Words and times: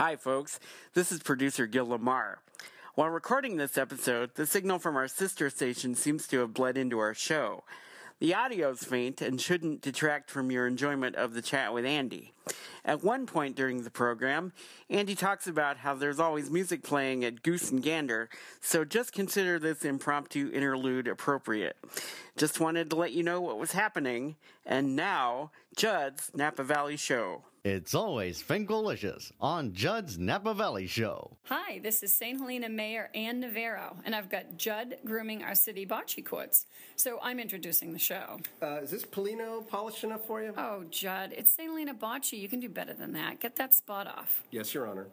Hi, 0.00 0.16
folks. 0.16 0.58
This 0.94 1.12
is 1.12 1.22
producer 1.22 1.66
Gil 1.66 1.86
Lamar. 1.86 2.38
While 2.94 3.10
recording 3.10 3.58
this 3.58 3.76
episode, 3.76 4.34
the 4.34 4.46
signal 4.46 4.78
from 4.78 4.96
our 4.96 5.08
sister 5.08 5.50
station 5.50 5.94
seems 5.94 6.26
to 6.28 6.38
have 6.38 6.54
bled 6.54 6.78
into 6.78 6.98
our 6.98 7.12
show. 7.12 7.64
The 8.18 8.34
audio's 8.34 8.82
faint 8.82 9.20
and 9.20 9.38
shouldn't 9.38 9.82
detract 9.82 10.30
from 10.30 10.50
your 10.50 10.66
enjoyment 10.66 11.16
of 11.16 11.34
the 11.34 11.42
chat 11.42 11.74
with 11.74 11.84
Andy. 11.84 12.32
At 12.82 13.04
one 13.04 13.26
point 13.26 13.56
during 13.56 13.82
the 13.82 13.90
program, 13.90 14.54
Andy 14.88 15.14
talks 15.14 15.46
about 15.46 15.76
how 15.76 15.92
there's 15.92 16.18
always 16.18 16.50
music 16.50 16.82
playing 16.82 17.22
at 17.22 17.42
Goose 17.42 17.70
and 17.70 17.82
Gander, 17.82 18.30
so 18.58 18.86
just 18.86 19.12
consider 19.12 19.58
this 19.58 19.84
impromptu 19.84 20.50
interlude 20.54 21.08
appropriate. 21.08 21.76
Just 22.38 22.58
wanted 22.58 22.88
to 22.88 22.96
let 22.96 23.12
you 23.12 23.22
know 23.22 23.42
what 23.42 23.58
was 23.58 23.72
happening, 23.72 24.36
and 24.64 24.96
now, 24.96 25.50
Judd's 25.76 26.30
Napa 26.34 26.64
Valley 26.64 26.96
Show. 26.96 27.42
It's 27.62 27.94
always 27.94 28.40
Finkelicious 28.40 29.32
on 29.38 29.74
Judd's 29.74 30.18
Napa 30.18 30.54
Valley 30.54 30.86
Show. 30.86 31.36
Hi, 31.44 31.78
this 31.80 32.02
is 32.02 32.10
St. 32.10 32.40
Helena 32.40 32.70
Mayor 32.70 33.10
Ann 33.14 33.42
Nevero, 33.42 33.96
and 34.06 34.14
I've 34.14 34.30
got 34.30 34.56
Judd 34.56 34.96
grooming 35.04 35.42
our 35.42 35.54
city 35.54 35.84
bocce 35.84 36.24
courts. 36.24 36.64
So 36.96 37.18
I'm 37.22 37.38
introducing 37.38 37.92
the 37.92 37.98
show. 37.98 38.38
Uh, 38.62 38.80
is 38.80 38.90
this 38.90 39.04
pallino 39.04 39.66
polished 39.68 40.04
enough 40.04 40.26
for 40.26 40.42
you? 40.42 40.54
Oh, 40.56 40.84
Judd, 40.90 41.34
it's 41.36 41.50
St. 41.50 41.68
Helena 41.68 41.92
Bocce. 41.92 42.32
You 42.32 42.48
can 42.48 42.60
do 42.60 42.70
better 42.70 42.94
than 42.94 43.12
that. 43.12 43.40
Get 43.40 43.56
that 43.56 43.74
spot 43.74 44.06
off. 44.06 44.42
Yes, 44.50 44.72
Your 44.72 44.86
Honor. 44.86 45.08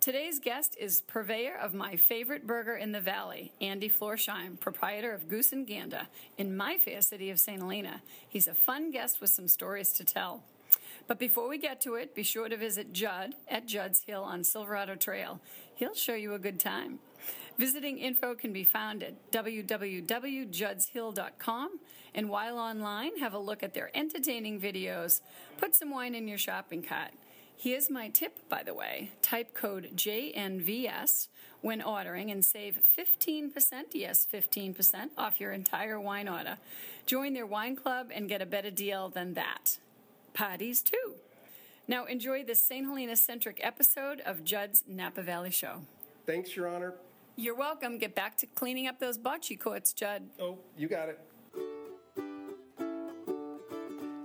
Today's 0.00 0.38
guest 0.38 0.76
is 0.78 1.00
purveyor 1.00 1.58
of 1.60 1.74
my 1.74 1.96
favorite 1.96 2.46
burger 2.46 2.76
in 2.76 2.92
the 2.92 3.00
valley, 3.00 3.52
Andy 3.60 3.90
Florsheim, 3.90 4.60
proprietor 4.60 5.12
of 5.12 5.28
Goose 5.28 5.52
and 5.52 5.66
Gander 5.66 6.06
in 6.38 6.56
my 6.56 6.78
fair 6.78 7.02
city 7.02 7.30
of 7.30 7.40
St. 7.40 7.60
Helena. 7.60 8.00
He's 8.28 8.46
a 8.46 8.54
fun 8.54 8.92
guest 8.92 9.20
with 9.20 9.30
some 9.30 9.48
stories 9.48 9.92
to 9.94 10.04
tell. 10.04 10.44
But 11.10 11.18
before 11.18 11.48
we 11.48 11.58
get 11.58 11.80
to 11.80 11.96
it, 11.96 12.14
be 12.14 12.22
sure 12.22 12.48
to 12.48 12.56
visit 12.56 12.92
Judd 12.92 13.34
at 13.48 13.66
Judd's 13.66 14.04
Hill 14.06 14.22
on 14.22 14.44
Silverado 14.44 14.94
Trail. 14.94 15.40
He'll 15.74 15.92
show 15.92 16.14
you 16.14 16.34
a 16.34 16.38
good 16.38 16.60
time. 16.60 17.00
Visiting 17.58 17.98
info 17.98 18.36
can 18.36 18.52
be 18.52 18.62
found 18.62 19.02
at 19.02 19.32
www.juddshill.com. 19.32 21.80
And 22.14 22.28
while 22.28 22.60
online, 22.60 23.18
have 23.18 23.34
a 23.34 23.40
look 23.40 23.64
at 23.64 23.74
their 23.74 23.90
entertaining 23.92 24.60
videos. 24.60 25.20
Put 25.58 25.74
some 25.74 25.90
wine 25.90 26.14
in 26.14 26.28
your 26.28 26.38
shopping 26.38 26.84
cart. 26.84 27.10
Here's 27.56 27.90
my 27.90 28.08
tip, 28.08 28.48
by 28.48 28.62
the 28.62 28.72
way. 28.72 29.10
Type 29.20 29.52
code 29.52 29.90
JNVS 29.96 31.26
when 31.60 31.82
ordering 31.82 32.30
and 32.30 32.44
save 32.44 32.78
15%, 32.96 33.50
yes, 33.94 34.28
15% 34.32 35.08
off 35.18 35.40
your 35.40 35.50
entire 35.50 35.98
wine 35.98 36.28
order. 36.28 36.58
Join 37.04 37.32
their 37.32 37.46
wine 37.46 37.74
club 37.74 38.10
and 38.14 38.28
get 38.28 38.40
a 38.40 38.46
better 38.46 38.70
deal 38.70 39.08
than 39.08 39.34
that. 39.34 39.78
Parties, 40.32 40.82
too. 40.82 41.14
Now, 41.88 42.04
enjoy 42.04 42.44
this 42.44 42.62
St. 42.62 42.86
Helena 42.86 43.16
centric 43.16 43.58
episode 43.62 44.20
of 44.20 44.44
Judd's 44.44 44.84
Napa 44.86 45.22
Valley 45.22 45.50
Show. 45.50 45.82
Thanks, 46.26 46.54
Your 46.54 46.68
Honor. 46.68 46.94
You're 47.36 47.56
welcome. 47.56 47.98
Get 47.98 48.14
back 48.14 48.36
to 48.38 48.46
cleaning 48.46 48.86
up 48.86 49.00
those 49.00 49.18
bocce 49.18 49.58
courts, 49.58 49.92
Judd. 49.92 50.28
Oh, 50.38 50.58
you 50.76 50.88
got 50.88 51.08
it. 51.08 51.18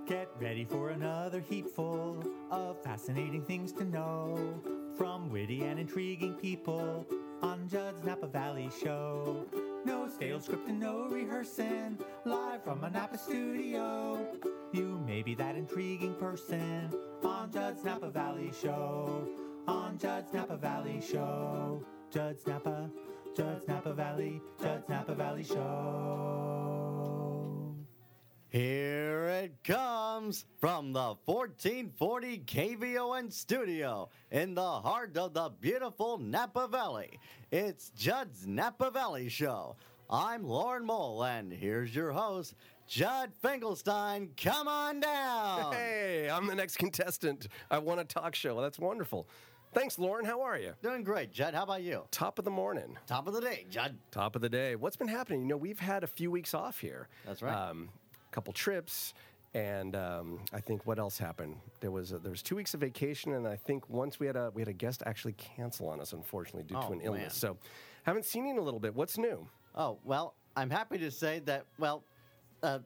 Get 0.06 0.28
ready 0.40 0.64
for 0.64 0.90
another 0.90 1.40
heapful 1.40 2.22
of 2.50 2.80
fascinating 2.84 3.42
things 3.44 3.72
to 3.72 3.84
know 3.84 4.60
from 4.96 5.28
witty 5.30 5.64
and 5.64 5.80
intriguing 5.80 6.34
people 6.34 7.04
on 7.42 7.68
Judd's 7.68 8.04
Napa 8.04 8.28
Valley 8.28 8.70
Show. 8.82 9.44
No 9.86 10.08
stale 10.08 10.40
script 10.40 10.66
and 10.66 10.80
no 10.80 11.06
rehearsing, 11.08 11.96
live 12.24 12.64
from 12.64 12.82
a 12.82 12.90
Napa 12.90 13.16
studio. 13.16 14.18
You 14.72 15.00
may 15.06 15.22
be 15.22 15.36
that 15.36 15.54
intriguing 15.54 16.14
person 16.16 16.92
on 17.22 17.52
Judd's 17.52 17.84
Napa 17.84 18.10
Valley 18.10 18.50
Show. 18.60 19.28
On 19.68 19.96
Judd's 19.96 20.32
Napa 20.34 20.56
Valley 20.56 21.00
Show. 21.00 21.84
Judd's 22.12 22.44
Napa, 22.48 22.90
Judd's 23.36 23.68
Napa 23.68 23.92
Valley, 23.92 24.42
Judd's 24.60 24.88
Napa 24.88 25.14
Valley 25.14 25.44
Show. 25.44 26.65
Here 28.48 29.26
it 29.26 29.64
comes 29.64 30.44
from 30.60 30.92
the 30.92 31.16
1440 31.24 32.38
KVON 32.46 33.32
studio 33.32 34.08
in 34.30 34.54
the 34.54 34.80
heart 34.80 35.16
of 35.16 35.34
the 35.34 35.50
beautiful 35.60 36.16
Napa 36.18 36.68
Valley. 36.68 37.18
It's 37.50 37.90
Judd's 37.90 38.46
Napa 38.46 38.92
Valley 38.92 39.28
Show. 39.28 39.74
I'm 40.08 40.44
Lauren 40.44 40.86
Mole, 40.86 41.24
and 41.24 41.52
here's 41.52 41.92
your 41.92 42.12
host, 42.12 42.54
Judd 42.86 43.32
Finkelstein. 43.42 44.30
Come 44.36 44.68
on 44.68 45.00
down. 45.00 45.72
Hey, 45.72 46.30
I'm 46.30 46.46
the 46.46 46.54
next 46.54 46.76
contestant. 46.76 47.48
I 47.68 47.78
won 47.78 47.98
a 47.98 48.04
talk 48.04 48.36
show. 48.36 48.60
That's 48.60 48.78
wonderful. 48.78 49.28
Thanks, 49.74 49.98
Lauren. 49.98 50.24
How 50.24 50.40
are 50.42 50.56
you? 50.56 50.72
Doing 50.84 51.02
great, 51.02 51.32
Judd. 51.32 51.52
How 51.52 51.64
about 51.64 51.82
you? 51.82 52.04
Top 52.12 52.38
of 52.38 52.44
the 52.44 52.50
morning. 52.52 52.96
Top 53.08 53.26
of 53.26 53.34
the 53.34 53.40
day, 53.40 53.66
Judd. 53.68 53.98
Top 54.12 54.36
of 54.36 54.40
the 54.40 54.48
day. 54.48 54.76
What's 54.76 54.96
been 54.96 55.08
happening? 55.08 55.40
You 55.42 55.48
know, 55.48 55.56
we've 55.56 55.80
had 55.80 56.04
a 56.04 56.06
few 56.06 56.30
weeks 56.30 56.54
off 56.54 56.78
here. 56.78 57.08
That's 57.26 57.42
right. 57.42 57.52
Um, 57.52 57.88
couple 58.36 58.52
trips, 58.52 59.14
and 59.54 59.96
um, 59.96 60.40
I 60.52 60.60
think 60.60 60.86
what 60.86 60.98
else 60.98 61.16
happened? 61.16 61.56
There 61.80 61.90
was 61.90 62.12
a, 62.12 62.18
there 62.18 62.30
was 62.30 62.42
two 62.42 62.54
weeks 62.54 62.74
of 62.74 62.80
vacation, 62.80 63.32
and 63.32 63.48
I 63.48 63.56
think 63.56 63.88
once 63.88 64.20
we 64.20 64.26
had 64.26 64.36
a 64.36 64.50
we 64.52 64.60
had 64.60 64.68
a 64.68 64.74
guest 64.74 65.02
actually 65.06 65.32
cancel 65.32 65.88
on 65.88 66.00
us, 66.02 66.12
unfortunately, 66.12 66.64
due 66.64 66.76
Oh, 66.76 66.86
to 66.88 66.92
an 66.92 67.00
illness. 67.00 67.22
man. 67.22 67.30
So, 67.30 67.56
haven't 68.02 68.26
seen 68.26 68.44
you 68.44 68.52
in 68.52 68.58
a 68.58 68.62
little 68.62 68.78
bit. 68.78 68.94
What's 68.94 69.16
new? 69.16 69.48
Oh, 69.74 69.98
well, 70.04 70.34
I'm 70.54 70.68
happy 70.68 70.98
to 70.98 71.10
say 71.10 71.38
that, 71.46 71.64
well, 71.78 72.04
uh, 72.62 72.80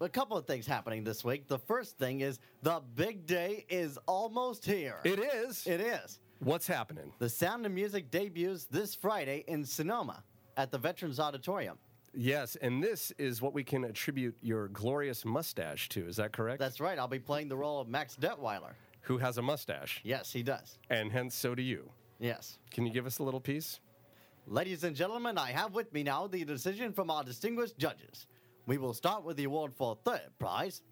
a 0.00 0.08
couple 0.08 0.36
of 0.36 0.46
things 0.48 0.66
happening 0.66 1.04
this 1.04 1.22
week. 1.24 1.46
The 1.46 1.60
first 1.60 1.96
thing 1.96 2.22
is 2.22 2.40
the 2.62 2.82
big 2.96 3.24
day 3.24 3.64
is 3.68 3.98
almost 4.08 4.64
here. 4.66 4.96
It 5.04 5.20
is. 5.20 5.64
It 5.64 5.80
is. 5.80 6.18
What's 6.40 6.66
happening? 6.66 7.12
The 7.20 7.28
Sound 7.28 7.66
of 7.66 7.70
Music 7.72 8.10
debuts 8.10 8.64
this 8.64 8.96
Friday 8.96 9.44
in 9.46 9.64
Sonoma 9.64 10.24
at 10.56 10.72
the 10.72 10.78
Veterans 10.78 11.20
Auditorium. 11.20 11.78
Yes, 12.14 12.56
and 12.56 12.82
this 12.82 13.10
is 13.18 13.40
what 13.40 13.54
we 13.54 13.64
can 13.64 13.84
attribute 13.84 14.36
your 14.42 14.68
glorious 14.68 15.24
mustache 15.24 15.88
to. 15.90 16.06
Is 16.06 16.16
that 16.16 16.32
correct? 16.32 16.58
That's 16.58 16.80
right. 16.80 16.98
I'll 16.98 17.08
be 17.08 17.18
playing 17.18 17.48
the 17.48 17.56
role 17.56 17.80
of 17.80 17.88
Max 17.88 18.16
Detweiler. 18.20 18.72
Who 19.02 19.18
has 19.18 19.38
a 19.38 19.42
mustache, 19.42 20.00
Yes, 20.04 20.32
he 20.32 20.42
does. 20.44 20.78
and 20.90 21.10
hence 21.10 21.34
so 21.34 21.54
do 21.56 21.62
you. 21.62 21.90
Yes. 22.20 22.58
Can 22.70 22.86
you 22.86 22.92
give 22.92 23.04
us 23.06 23.18
a 23.18 23.22
little 23.24 23.40
piece? 23.40 23.80
Ladies 24.46 24.84
and 24.84 24.94
gentlemen, 24.94 25.38
I 25.38 25.50
have 25.50 25.74
with 25.74 25.92
me 25.92 26.02
now 26.04 26.26
the 26.28 26.44
decision 26.44 26.92
from 26.92 27.10
our 27.10 27.24
distinguished 27.24 27.78
judges. 27.78 28.26
We 28.66 28.78
will 28.78 28.92
start 28.94 29.24
with 29.24 29.36
the 29.36 29.44
award 29.44 29.72
for 29.74 29.96
third 30.04 30.30
prize. 30.38 30.82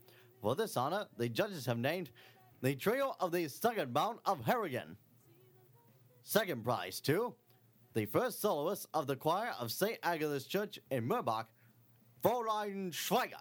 For 0.42 0.56
this 0.56 0.76
honor, 0.76 1.06
the 1.19 1.28
judges 1.28 1.66
have 1.66 1.78
named 1.78 2.10
the 2.62 2.75
trio 2.75 3.14
of 3.20 3.31
the 3.31 3.47
Second 3.47 3.92
Mount 3.92 4.19
of 4.25 4.44
Harrigan. 4.44 4.97
Second 6.22 6.64
prize 6.64 7.00
to 7.02 7.34
the 7.95 8.06
first 8.06 8.41
soloist 8.41 8.87
of 8.95 9.06
the 9.06 9.17
choir 9.17 9.53
of 9.59 9.73
St. 9.73 9.99
Agatha's 10.03 10.47
Church 10.47 10.78
in 10.91 11.09
Murbach, 11.09 11.47
Fräulein 12.23 12.93
Schweiger. 12.93 13.41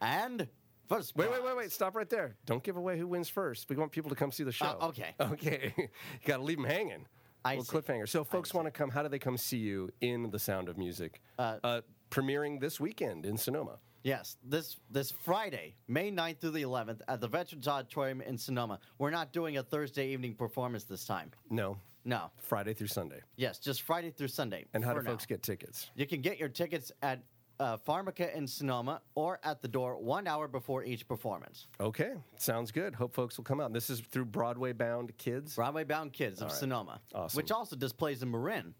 And 0.00 0.48
first 0.88 1.14
Wait, 1.16 1.30
wait, 1.30 1.44
wait, 1.44 1.56
wait. 1.56 1.72
Stop 1.72 1.94
right 1.94 2.08
there. 2.08 2.36
Don't 2.46 2.62
give 2.62 2.76
away 2.76 2.98
who 2.98 3.06
wins 3.06 3.28
first. 3.28 3.68
We 3.68 3.76
want 3.76 3.92
people 3.92 4.10
to 4.10 4.16
come 4.16 4.32
see 4.32 4.44
the 4.44 4.52
show. 4.52 4.76
Uh, 4.80 4.88
okay. 4.88 5.14
Okay. 5.20 5.74
you 5.76 5.88
got 6.24 6.38
to 6.38 6.42
leave 6.42 6.56
them 6.56 6.66
hanging. 6.66 7.06
I 7.44 7.56
cliffhanger. 7.56 8.08
So, 8.08 8.22
folks 8.22 8.52
want 8.52 8.66
to 8.66 8.70
come. 8.70 8.90
How 8.90 9.02
do 9.02 9.08
they 9.08 9.18
come 9.18 9.38
see 9.38 9.56
you 9.56 9.90
in 10.00 10.30
The 10.30 10.38
Sound 10.38 10.68
of 10.68 10.76
Music? 10.76 11.22
Uh, 11.38 11.80
premiering 12.10 12.60
this 12.60 12.78
weekend 12.78 13.24
in 13.24 13.36
Sonoma. 13.38 13.78
Yes, 14.02 14.36
this 14.42 14.76
this 14.90 15.10
Friday, 15.10 15.74
May 15.86 16.10
9th 16.10 16.38
through 16.40 16.50
the 16.52 16.62
11th, 16.62 17.00
at 17.06 17.20
the 17.20 17.28
Veterans 17.28 17.68
Auditorium 17.68 18.22
in 18.22 18.38
Sonoma. 18.38 18.78
We're 18.98 19.10
not 19.10 19.32
doing 19.32 19.58
a 19.58 19.62
Thursday 19.62 20.08
evening 20.08 20.34
performance 20.34 20.84
this 20.84 21.04
time. 21.04 21.30
No, 21.50 21.76
No. 22.04 22.30
Friday 22.38 22.74
through 22.74 22.86
Sunday. 22.88 23.20
Yes, 23.36 23.58
just 23.58 23.82
Friday 23.82 24.10
through 24.10 24.28
Sunday. 24.28 24.64
And 24.74 24.84
how 24.84 24.94
do 24.94 25.02
folks 25.02 25.24
now. 25.24 25.34
get 25.34 25.42
tickets? 25.42 25.90
You 25.94 26.06
can 26.06 26.20
get 26.20 26.38
your 26.38 26.48
tickets 26.48 26.90
at 27.02 27.22
uh, 27.58 27.76
Pharmaca 27.76 28.34
in 28.34 28.46
Sonoma 28.46 29.02
or 29.14 29.38
at 29.44 29.60
the 29.60 29.68
door 29.68 29.98
one 29.98 30.26
hour 30.26 30.48
before 30.48 30.82
each 30.82 31.06
performance. 31.06 31.68
Okay, 31.78 32.12
sounds 32.38 32.70
good. 32.70 32.94
Hope 32.94 33.14
folks 33.14 33.36
will 33.36 33.44
come 33.44 33.60
out. 33.60 33.72
This 33.72 33.90
is 33.90 34.00
through 34.00 34.24
Broadway 34.26 34.72
Bound 34.72 35.16
Kids. 35.18 35.56
Broadway 35.56 35.84
Bound 35.84 36.12
Kids 36.14 36.40
of 36.40 36.48
right. 36.48 36.56
Sonoma, 36.56 37.00
Awesome. 37.14 37.36
which 37.36 37.50
also 37.52 37.76
displays 37.76 38.22
in 38.22 38.30
Marin. 38.30 38.74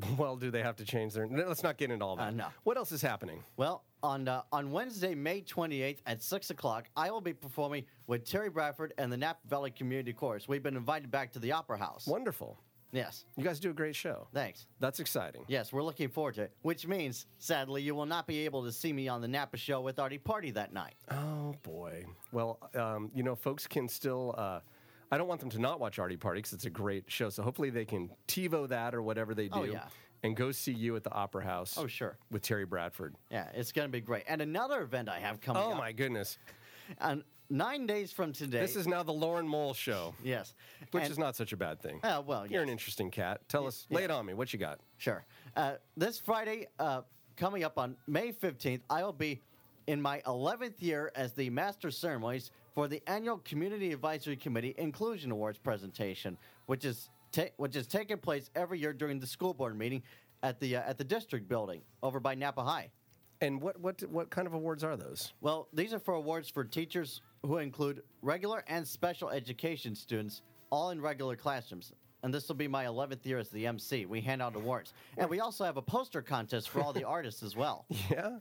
Well, 0.18 0.36
do 0.36 0.50
they 0.50 0.62
have 0.62 0.76
to 0.76 0.84
change 0.84 1.12
their? 1.14 1.26
Let's 1.28 1.62
not 1.62 1.76
get 1.76 1.90
into 1.90 2.04
all 2.04 2.16
that. 2.16 2.28
Uh, 2.28 2.30
no. 2.30 2.46
What 2.64 2.76
else 2.76 2.92
is 2.92 3.02
happening? 3.02 3.42
Well, 3.56 3.84
on 4.02 4.26
uh, 4.26 4.42
on 4.50 4.70
Wednesday, 4.72 5.14
May 5.14 5.42
28th 5.42 5.98
at 6.06 6.22
6 6.22 6.50
o'clock, 6.50 6.88
I 6.96 7.10
will 7.10 7.20
be 7.20 7.32
performing 7.34 7.84
with 8.06 8.24
Terry 8.24 8.48
Bradford 8.50 8.94
and 8.98 9.12
the 9.12 9.16
Napa 9.16 9.40
Valley 9.48 9.70
Community 9.70 10.12
Chorus. 10.12 10.48
We've 10.48 10.62
been 10.62 10.76
invited 10.76 11.10
back 11.10 11.32
to 11.32 11.38
the 11.38 11.52
Opera 11.52 11.78
House. 11.78 12.06
Wonderful. 12.06 12.58
Yes, 12.94 13.24
You 13.36 13.44
guys 13.44 13.58
do 13.58 13.70
a 13.70 13.72
great 13.72 13.96
show. 13.96 14.26
thanks. 14.34 14.66
That's 14.78 15.00
exciting. 15.00 15.44
Yes, 15.48 15.72
we're 15.72 15.82
looking 15.82 16.10
forward 16.10 16.34
to 16.34 16.42
it. 16.42 16.52
Which 16.60 16.86
means, 16.86 17.24
sadly, 17.38 17.80
you 17.80 17.94
will 17.94 18.04
not 18.04 18.26
be 18.26 18.44
able 18.44 18.64
to 18.64 18.72
see 18.72 18.92
me 18.92 19.08
on 19.08 19.22
the 19.22 19.28
Napa 19.28 19.56
show 19.56 19.80
with 19.80 19.98
Artie 19.98 20.18
Party 20.18 20.50
that 20.50 20.74
night. 20.74 20.94
Oh 21.10 21.54
boy. 21.62 22.04
Well, 22.32 22.58
um, 22.74 23.10
you 23.14 23.22
know, 23.22 23.34
folks 23.34 23.66
can 23.66 23.88
still. 23.88 24.34
Uh, 24.36 24.60
I 25.12 25.18
don't 25.18 25.28
want 25.28 25.40
them 25.40 25.50
to 25.50 25.58
not 25.58 25.78
watch 25.78 25.98
Artie 25.98 26.16
Party 26.16 26.38
because 26.38 26.54
it's 26.54 26.64
a 26.64 26.70
great 26.70 27.04
show. 27.08 27.28
So 27.28 27.42
hopefully 27.42 27.68
they 27.68 27.84
can 27.84 28.10
TiVo 28.28 28.66
that 28.68 28.94
or 28.94 29.02
whatever 29.02 29.34
they 29.34 29.46
do, 29.48 29.58
Oh, 29.60 29.64
yeah. 29.64 29.84
and 30.22 30.34
go 30.34 30.50
see 30.52 30.72
you 30.72 30.96
at 30.96 31.04
the 31.04 31.12
Opera 31.12 31.44
House. 31.44 31.76
Oh, 31.78 31.86
sure. 31.86 32.16
With 32.30 32.40
Terry 32.42 32.64
Bradford. 32.64 33.14
Yeah, 33.30 33.48
it's 33.54 33.72
going 33.72 33.86
to 33.86 33.92
be 33.92 34.00
great. 34.00 34.24
And 34.26 34.40
another 34.40 34.80
event 34.80 35.10
I 35.10 35.18
have 35.20 35.40
coming 35.42 35.62
up. 35.62 35.68
Oh 35.68 35.72
up. 35.72 35.78
my 35.78 35.92
goodness. 35.92 36.38
On 36.98 37.22
nine 37.50 37.86
days 37.86 38.10
from 38.10 38.32
today. 38.32 38.60
This 38.60 38.74
is 38.74 38.86
now 38.86 39.02
the 39.02 39.12
Lauren 39.12 39.46
Mole 39.46 39.74
show, 39.74 40.14
yes, 40.24 40.54
which 40.92 41.02
And- 41.04 41.12
is 41.12 41.18
not 41.18 41.36
such 41.36 41.52
a 41.52 41.58
bad 41.58 41.80
thing. 41.82 42.00
Uh, 42.02 42.22
well, 42.24 42.46
You're 42.46 42.62
an 42.62 42.70
interesting 42.70 43.10
cat. 43.10 43.46
Tell 43.50 43.66
us, 43.66 43.86
lay 43.90 44.04
it 44.04 44.10
on 44.10 44.24
me. 44.24 44.32
What 44.32 44.50
you 44.54 44.58
got? 44.58 44.80
Sure. 44.96 45.26
Uh, 45.54 45.74
this 45.94 46.18
Friday, 46.18 46.68
uh, 46.78 47.02
coming 47.36 47.64
up 47.64 47.76
on 47.78 47.96
May 48.06 48.32
15th, 48.32 48.80
I 48.88 49.02
will 49.04 49.12
be 49.12 49.42
in 49.86 50.00
my 50.00 50.22
11th 50.26 50.80
year 50.80 51.12
as 51.14 51.34
the 51.34 51.50
Master 51.50 51.90
Ceremonies 51.90 52.50
for 52.74 52.88
the 52.88 53.02
annual 53.06 53.38
Community 53.38 53.92
Advisory 53.92 54.36
Committee 54.36 54.74
Inclusion 54.78 55.30
Awards 55.30 55.58
presentation, 55.58 56.36
which 56.66 56.84
is 56.84 57.10
ta- 57.32 57.50
which 57.56 57.76
is 57.76 57.86
taking 57.86 58.18
place 58.18 58.50
every 58.54 58.78
year 58.78 58.92
during 58.92 59.18
the 59.18 59.26
school 59.26 59.54
board 59.54 59.76
meeting 59.76 60.02
at 60.42 60.58
the 60.60 60.76
uh, 60.76 60.82
at 60.82 60.98
the 60.98 61.04
district 61.04 61.48
building 61.48 61.82
over 62.02 62.20
by 62.20 62.34
Napa 62.34 62.62
High. 62.62 62.90
And 63.40 63.60
what 63.60 63.78
what 63.80 64.02
what 64.08 64.30
kind 64.30 64.46
of 64.46 64.54
awards 64.54 64.84
are 64.84 64.96
those? 64.96 65.32
Well, 65.40 65.68
these 65.72 65.92
are 65.92 65.98
for 65.98 66.14
awards 66.14 66.48
for 66.48 66.64
teachers 66.64 67.20
who 67.44 67.58
include 67.58 68.02
regular 68.22 68.64
and 68.68 68.86
special 68.86 69.30
education 69.30 69.94
students, 69.94 70.42
all 70.70 70.90
in 70.90 71.00
regular 71.00 71.36
classrooms. 71.36 71.92
And 72.24 72.32
this 72.32 72.46
will 72.46 72.54
be 72.54 72.68
my 72.68 72.84
11th 72.84 73.26
year 73.26 73.38
as 73.38 73.48
the 73.48 73.66
MC. 73.66 74.06
We 74.06 74.20
hand 74.20 74.40
out 74.40 74.54
awards. 74.54 74.94
And 75.18 75.28
we 75.28 75.40
also 75.40 75.64
have 75.64 75.76
a 75.76 75.82
poster 75.82 76.22
contest 76.22 76.68
for 76.68 76.80
all 76.80 76.92
the 76.92 77.02
artists 77.18 77.42
as 77.42 77.56
well. 77.56 77.84
Yeah. 78.08 78.36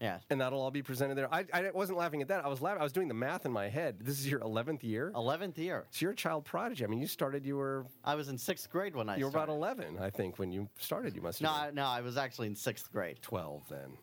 Yeah. 0.00 0.18
And 0.30 0.40
that'll 0.40 0.60
all 0.60 0.70
be 0.70 0.82
presented 0.82 1.14
there. 1.16 1.32
I, 1.32 1.44
I 1.52 1.70
wasn't 1.72 1.98
laughing 1.98 2.20
at 2.22 2.28
that. 2.28 2.44
I 2.44 2.48
was 2.48 2.60
laughing. 2.60 2.80
I 2.80 2.84
was 2.84 2.92
doing 2.92 3.08
the 3.08 3.14
math 3.14 3.46
in 3.46 3.52
my 3.52 3.68
head. 3.68 3.96
This 4.00 4.18
is 4.18 4.30
your 4.30 4.40
11th 4.40 4.82
year. 4.82 5.10
11th 5.14 5.56
year. 5.58 5.86
So 5.90 6.04
you're 6.04 6.12
a 6.12 6.16
child 6.16 6.44
prodigy. 6.44 6.84
I 6.84 6.86
mean, 6.88 7.00
you 7.00 7.06
started. 7.06 7.46
You 7.46 7.56
were 7.56 7.86
I 8.04 8.14
was 8.14 8.28
in 8.28 8.36
sixth 8.36 8.68
grade 8.70 8.94
when 8.94 9.08
I 9.08 9.16
you 9.16 9.24
were 9.24 9.30
about 9.30 9.48
11, 9.48 9.98
I 9.98 10.10
think, 10.10 10.38
when 10.38 10.52
you 10.52 10.68
started. 10.78 11.14
You 11.16 11.22
must 11.22 11.40
No, 11.40 11.48
have 11.48 11.68
I, 11.68 11.70
no, 11.70 11.84
I 11.86 12.00
was 12.02 12.16
actually 12.16 12.48
in 12.48 12.56
sixth 12.56 12.92
grade. 12.92 13.18
12 13.22 13.62
then. 13.70 13.96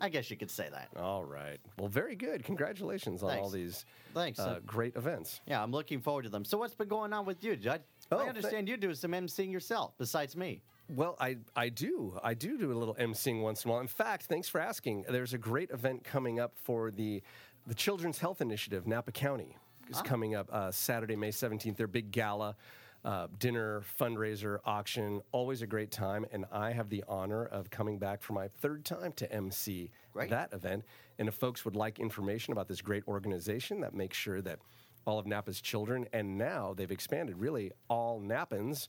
I 0.00 0.08
guess 0.08 0.30
you 0.30 0.36
could 0.36 0.50
say 0.50 0.68
that. 0.70 0.88
All 1.00 1.24
right. 1.24 1.58
Well, 1.78 1.88
very 1.88 2.14
good. 2.16 2.44
Congratulations 2.44 3.22
on 3.22 3.38
all 3.38 3.48
these 3.48 3.84
Thanks. 4.12 4.38
uh, 4.38 4.42
Uh, 4.42 4.58
great 4.66 4.96
events. 4.96 5.40
Yeah, 5.46 5.62
I'm 5.62 5.70
looking 5.70 6.00
forward 6.00 6.24
to 6.24 6.28
them. 6.28 6.44
So, 6.44 6.58
what's 6.58 6.74
been 6.74 6.88
going 6.88 7.12
on 7.12 7.24
with 7.24 7.42
you, 7.44 7.56
Judd? 7.56 7.80
Oh, 8.12 8.18
I 8.18 8.28
understand 8.28 8.68
you 8.68 8.76
do 8.76 8.92
some 8.94 9.12
emceeing 9.12 9.50
yourself, 9.52 9.94
besides 9.96 10.36
me. 10.36 10.62
Well, 10.88 11.16
I, 11.18 11.38
I 11.56 11.70
do. 11.70 12.18
I 12.22 12.34
do 12.34 12.58
do 12.58 12.70
a 12.70 12.74
little 12.74 12.94
emceeing 12.96 13.40
once 13.40 13.64
in 13.64 13.70
a 13.70 13.72
while. 13.72 13.80
In 13.80 13.88
fact, 13.88 14.24
thanks 14.24 14.48
for 14.48 14.60
asking. 14.60 15.06
There's 15.08 15.32
a 15.32 15.38
great 15.38 15.70
event 15.70 16.04
coming 16.04 16.40
up 16.40 16.52
for 16.56 16.90
the 16.90 17.22
the 17.66 17.74
Children's 17.74 18.18
Health 18.18 18.42
Initiative, 18.42 18.86
Napa 18.86 19.10
County, 19.10 19.56
is 19.88 20.02
coming 20.02 20.34
up 20.34 20.52
uh, 20.52 20.70
Saturday, 20.70 21.16
May 21.16 21.30
17th. 21.30 21.76
Their 21.76 21.86
big 21.86 22.10
gala, 22.10 22.56
uh, 23.04 23.28
dinner, 23.38 23.82
fundraiser, 23.98 24.58
auction. 24.66 25.22
Always 25.32 25.62
a 25.62 25.66
great 25.66 25.90
time. 25.90 26.26
And 26.32 26.44
I 26.52 26.72
have 26.72 26.90
the 26.90 27.04
honor 27.08 27.46
of 27.46 27.70
coming 27.70 27.98
back 27.98 28.22
for 28.22 28.34
my 28.34 28.48
third 28.48 28.84
time 28.84 29.12
to 29.12 29.32
MC 29.32 29.90
Great. 30.12 30.28
that 30.30 30.52
event. 30.52 30.84
And 31.18 31.28
if 31.28 31.34
folks 31.34 31.64
would 31.64 31.76
like 31.76 31.98
information 31.98 32.52
about 32.52 32.68
this 32.68 32.82
great 32.82 33.06
organization 33.08 33.80
that 33.80 33.94
makes 33.94 34.16
sure 34.16 34.42
that 34.42 34.58
all 35.06 35.18
of 35.18 35.26
Napa's 35.26 35.60
children, 35.60 36.06
and 36.12 36.38
now 36.38 36.74
they've 36.74 36.90
expanded 36.90 37.38
really 37.38 37.72
all 37.88 38.20
Napans, 38.20 38.88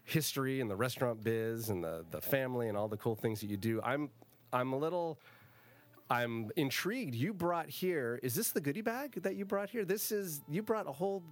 history 0.04 0.62
and 0.62 0.70
the 0.70 0.76
restaurant 0.76 1.24
biz 1.24 1.70
and 1.70 1.84
the, 1.84 2.06
the 2.12 2.22
family 2.22 2.68
and 2.68 2.78
all 2.78 2.88
the 2.88 2.98
cool 2.98 3.16
things 3.16 3.42
that 3.42 3.50
you 3.50 3.58
do, 3.58 3.82
I'm 3.84 4.10
I'm 4.52 4.74
a 4.74 4.78
little 4.78 5.20
I'm 6.10 6.52
intrigued. 6.56 7.16
You 7.16 7.34
brought 7.34 7.70
here, 7.70 8.20
is 8.22 8.36
this 8.36 8.52
the 8.52 8.62
goodie 8.62 8.82
bag 8.82 9.22
that 9.24 9.36
you 9.36 9.46
brought 9.46 9.70
here? 9.70 9.86
This 9.86 10.12
is 10.12 10.42
you 10.50 10.62
brought 10.62 10.88
a 10.88 10.92
whole 10.92 11.24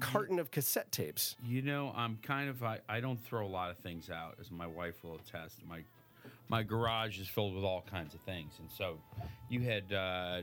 carton 0.00 0.38
of 0.38 0.50
cassette 0.50 0.90
tapes. 0.90 1.36
You 1.44 1.62
know, 1.62 1.92
I'm 1.96 2.18
kind 2.22 2.48
of 2.48 2.62
I, 2.62 2.80
I 2.88 3.00
don't 3.00 3.22
throw 3.22 3.46
a 3.46 3.48
lot 3.48 3.70
of 3.70 3.78
things 3.78 4.10
out, 4.10 4.36
as 4.40 4.50
my 4.50 4.66
wife 4.66 5.02
will 5.04 5.16
attest. 5.16 5.60
My 5.68 5.80
my 6.48 6.62
garage 6.62 7.20
is 7.20 7.28
filled 7.28 7.54
with 7.54 7.64
all 7.64 7.84
kinds 7.90 8.14
of 8.14 8.20
things, 8.20 8.54
and 8.58 8.70
so 8.70 8.98
you 9.48 9.60
had 9.60 9.92
uh, 9.92 10.42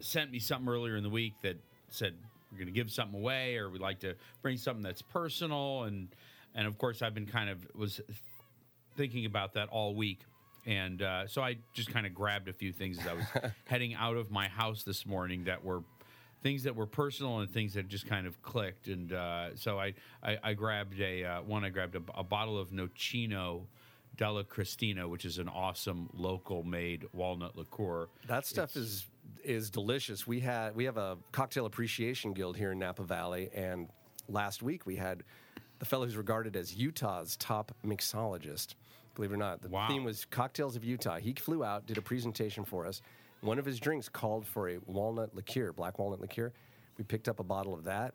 sent 0.00 0.30
me 0.30 0.38
something 0.38 0.68
earlier 0.68 0.96
in 0.96 1.02
the 1.02 1.10
week 1.10 1.34
that 1.42 1.56
said 1.88 2.14
we're 2.50 2.58
going 2.58 2.68
to 2.68 2.72
give 2.72 2.90
something 2.90 3.18
away, 3.18 3.56
or 3.56 3.68
we'd 3.70 3.80
like 3.80 4.00
to 4.00 4.14
bring 4.42 4.56
something 4.56 4.82
that's 4.82 5.02
personal, 5.02 5.84
and 5.84 6.08
and 6.56 6.66
of 6.66 6.78
course 6.78 7.02
I've 7.02 7.14
been 7.14 7.26
kind 7.26 7.50
of 7.50 7.58
was 7.74 8.00
thinking 8.96 9.26
about 9.26 9.54
that 9.54 9.68
all 9.68 9.94
week. 9.94 10.20
And 10.64 11.00
uh, 11.00 11.28
so 11.28 11.42
I 11.42 11.58
just 11.74 11.92
kind 11.92 12.06
of 12.06 12.14
grabbed 12.14 12.48
a 12.48 12.52
few 12.52 12.72
things 12.72 12.98
as 12.98 13.06
I 13.06 13.12
was 13.12 13.52
heading 13.66 13.94
out 13.94 14.16
of 14.16 14.32
my 14.32 14.48
house 14.48 14.82
this 14.82 15.06
morning 15.06 15.44
that 15.44 15.62
were 15.62 15.82
things 16.42 16.64
that 16.64 16.74
were 16.74 16.86
personal 16.86 17.38
and 17.38 17.50
things 17.50 17.74
that 17.74 17.86
just 17.86 18.08
kind 18.08 18.26
of 18.26 18.42
clicked. 18.42 18.88
And 18.88 19.12
uh, 19.12 19.54
so 19.54 19.78
I, 19.78 19.94
I, 20.24 20.38
I 20.42 20.54
grabbed 20.54 21.00
a 21.00 21.24
uh, 21.24 21.42
one. 21.42 21.64
I 21.64 21.68
grabbed 21.68 21.94
a, 21.94 22.02
a 22.14 22.24
bottle 22.24 22.58
of 22.58 22.70
Nocino 22.70 23.66
Della 24.16 24.44
Cristina, 24.44 25.06
which 25.06 25.24
is 25.24 25.38
an 25.38 25.48
awesome 25.48 26.08
local 26.14 26.64
made 26.64 27.04
walnut 27.12 27.56
liqueur. 27.56 28.08
That 28.26 28.46
stuff 28.46 28.76
is 28.76 29.06
is 29.44 29.70
delicious. 29.70 30.26
We 30.26 30.40
had 30.40 30.74
we 30.74 30.84
have 30.86 30.96
a 30.96 31.18
cocktail 31.32 31.66
appreciation 31.66 32.32
guild 32.32 32.56
here 32.56 32.72
in 32.72 32.78
Napa 32.78 33.04
Valley, 33.04 33.50
and 33.54 33.88
last 34.28 34.62
week 34.62 34.86
we 34.86 34.96
had 34.96 35.22
the 35.78 35.84
fellow 35.84 36.04
who's 36.04 36.16
regarded 36.16 36.56
as 36.56 36.74
Utah's 36.74 37.36
top 37.36 37.72
mixologist. 37.84 38.74
Believe 39.14 39.30
it 39.32 39.34
or 39.34 39.38
not, 39.38 39.62
the 39.62 39.68
Wow. 39.68 39.88
theme 39.88 40.04
was 40.04 40.24
cocktails 40.26 40.76
of 40.76 40.84
Utah. 40.84 41.16
He 41.18 41.32
flew 41.34 41.64
out, 41.64 41.86
did 41.86 41.96
a 41.98 42.02
presentation 42.02 42.64
for 42.64 42.86
us. 42.86 43.00
One 43.40 43.58
of 43.58 43.64
his 43.64 43.78
drinks 43.80 44.08
called 44.08 44.46
for 44.46 44.68
a 44.68 44.78
walnut 44.86 45.34
liqueur, 45.34 45.72
black 45.72 45.98
walnut 45.98 46.20
liqueur. 46.20 46.52
We 46.98 47.04
picked 47.04 47.28
up 47.28 47.40
a 47.40 47.44
bottle 47.44 47.74
of 47.74 47.84
that, 47.84 48.14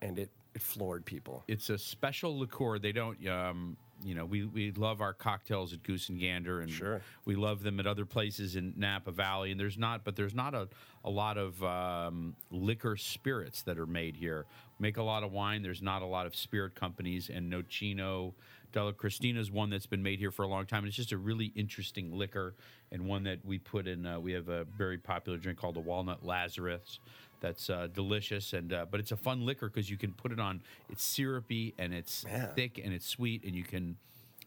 and 0.00 0.18
it 0.18 0.30
it 0.54 0.60
floored 0.60 1.06
people. 1.06 1.42
It's 1.48 1.70
a 1.70 1.78
special 1.78 2.38
liqueur. 2.38 2.78
They 2.78 2.92
don't, 2.92 3.26
um, 3.26 3.78
you 4.04 4.14
know, 4.14 4.24
we, 4.24 4.44
we 4.44 4.70
love 4.72 5.00
our 5.00 5.12
cocktails 5.12 5.72
at 5.72 5.82
Goose 5.82 6.08
and 6.08 6.18
Gander, 6.20 6.60
and 6.60 6.70
Sure. 6.70 7.00
we 7.24 7.34
love 7.36 7.62
them 7.62 7.78
at 7.80 7.86
other 7.86 8.04
places 8.04 8.56
in 8.56 8.74
Napa 8.76 9.10
Valley. 9.12 9.50
And 9.50 9.60
there's 9.60 9.78
not, 9.78 10.04
but 10.04 10.16
there's 10.16 10.34
not 10.34 10.54
a, 10.54 10.68
a 11.04 11.10
lot 11.10 11.38
of 11.38 11.62
um, 11.62 12.34
liquor 12.50 12.96
spirits 12.96 13.62
that 13.62 13.78
are 13.78 13.86
made 13.86 14.16
here. 14.16 14.46
Make 14.78 14.96
a 14.96 15.02
lot 15.02 15.22
of 15.22 15.32
wine. 15.32 15.62
There's 15.62 15.82
not 15.82 16.02
a 16.02 16.06
lot 16.06 16.26
of 16.26 16.34
spirit 16.34 16.74
companies, 16.74 17.30
and 17.32 17.52
Nocino 17.52 18.32
Della 18.72 18.92
Cristina 18.94 19.38
is 19.38 19.50
one 19.50 19.68
that's 19.70 19.86
been 19.86 20.02
made 20.02 20.18
here 20.18 20.30
for 20.30 20.44
a 20.44 20.48
long 20.48 20.64
time. 20.66 20.78
And 20.78 20.88
it's 20.88 20.96
just 20.96 21.12
a 21.12 21.18
really 21.18 21.52
interesting 21.54 22.16
liquor 22.16 22.54
and 22.90 23.06
one 23.06 23.22
that 23.24 23.44
we 23.44 23.58
put 23.58 23.86
in. 23.86 24.06
Uh, 24.06 24.18
we 24.18 24.32
have 24.32 24.48
a 24.48 24.64
very 24.64 24.96
popular 24.98 25.36
drink 25.38 25.58
called 25.58 25.76
the 25.76 25.80
Walnut 25.80 26.24
Lazarus. 26.24 26.98
That's 27.42 27.68
uh, 27.68 27.88
delicious, 27.92 28.52
and 28.54 28.72
uh, 28.72 28.86
but 28.90 29.00
it's 29.00 29.12
a 29.12 29.16
fun 29.16 29.44
liquor 29.44 29.68
because 29.68 29.90
you 29.90 29.98
can 29.98 30.12
put 30.12 30.32
it 30.32 30.40
on. 30.40 30.62
It's 30.88 31.02
syrupy 31.02 31.74
and 31.76 31.92
it's 31.92 32.24
thick 32.54 32.80
and 32.82 32.94
it's 32.94 33.06
sweet, 33.06 33.44
and 33.44 33.54
you 33.54 33.64
can 33.64 33.96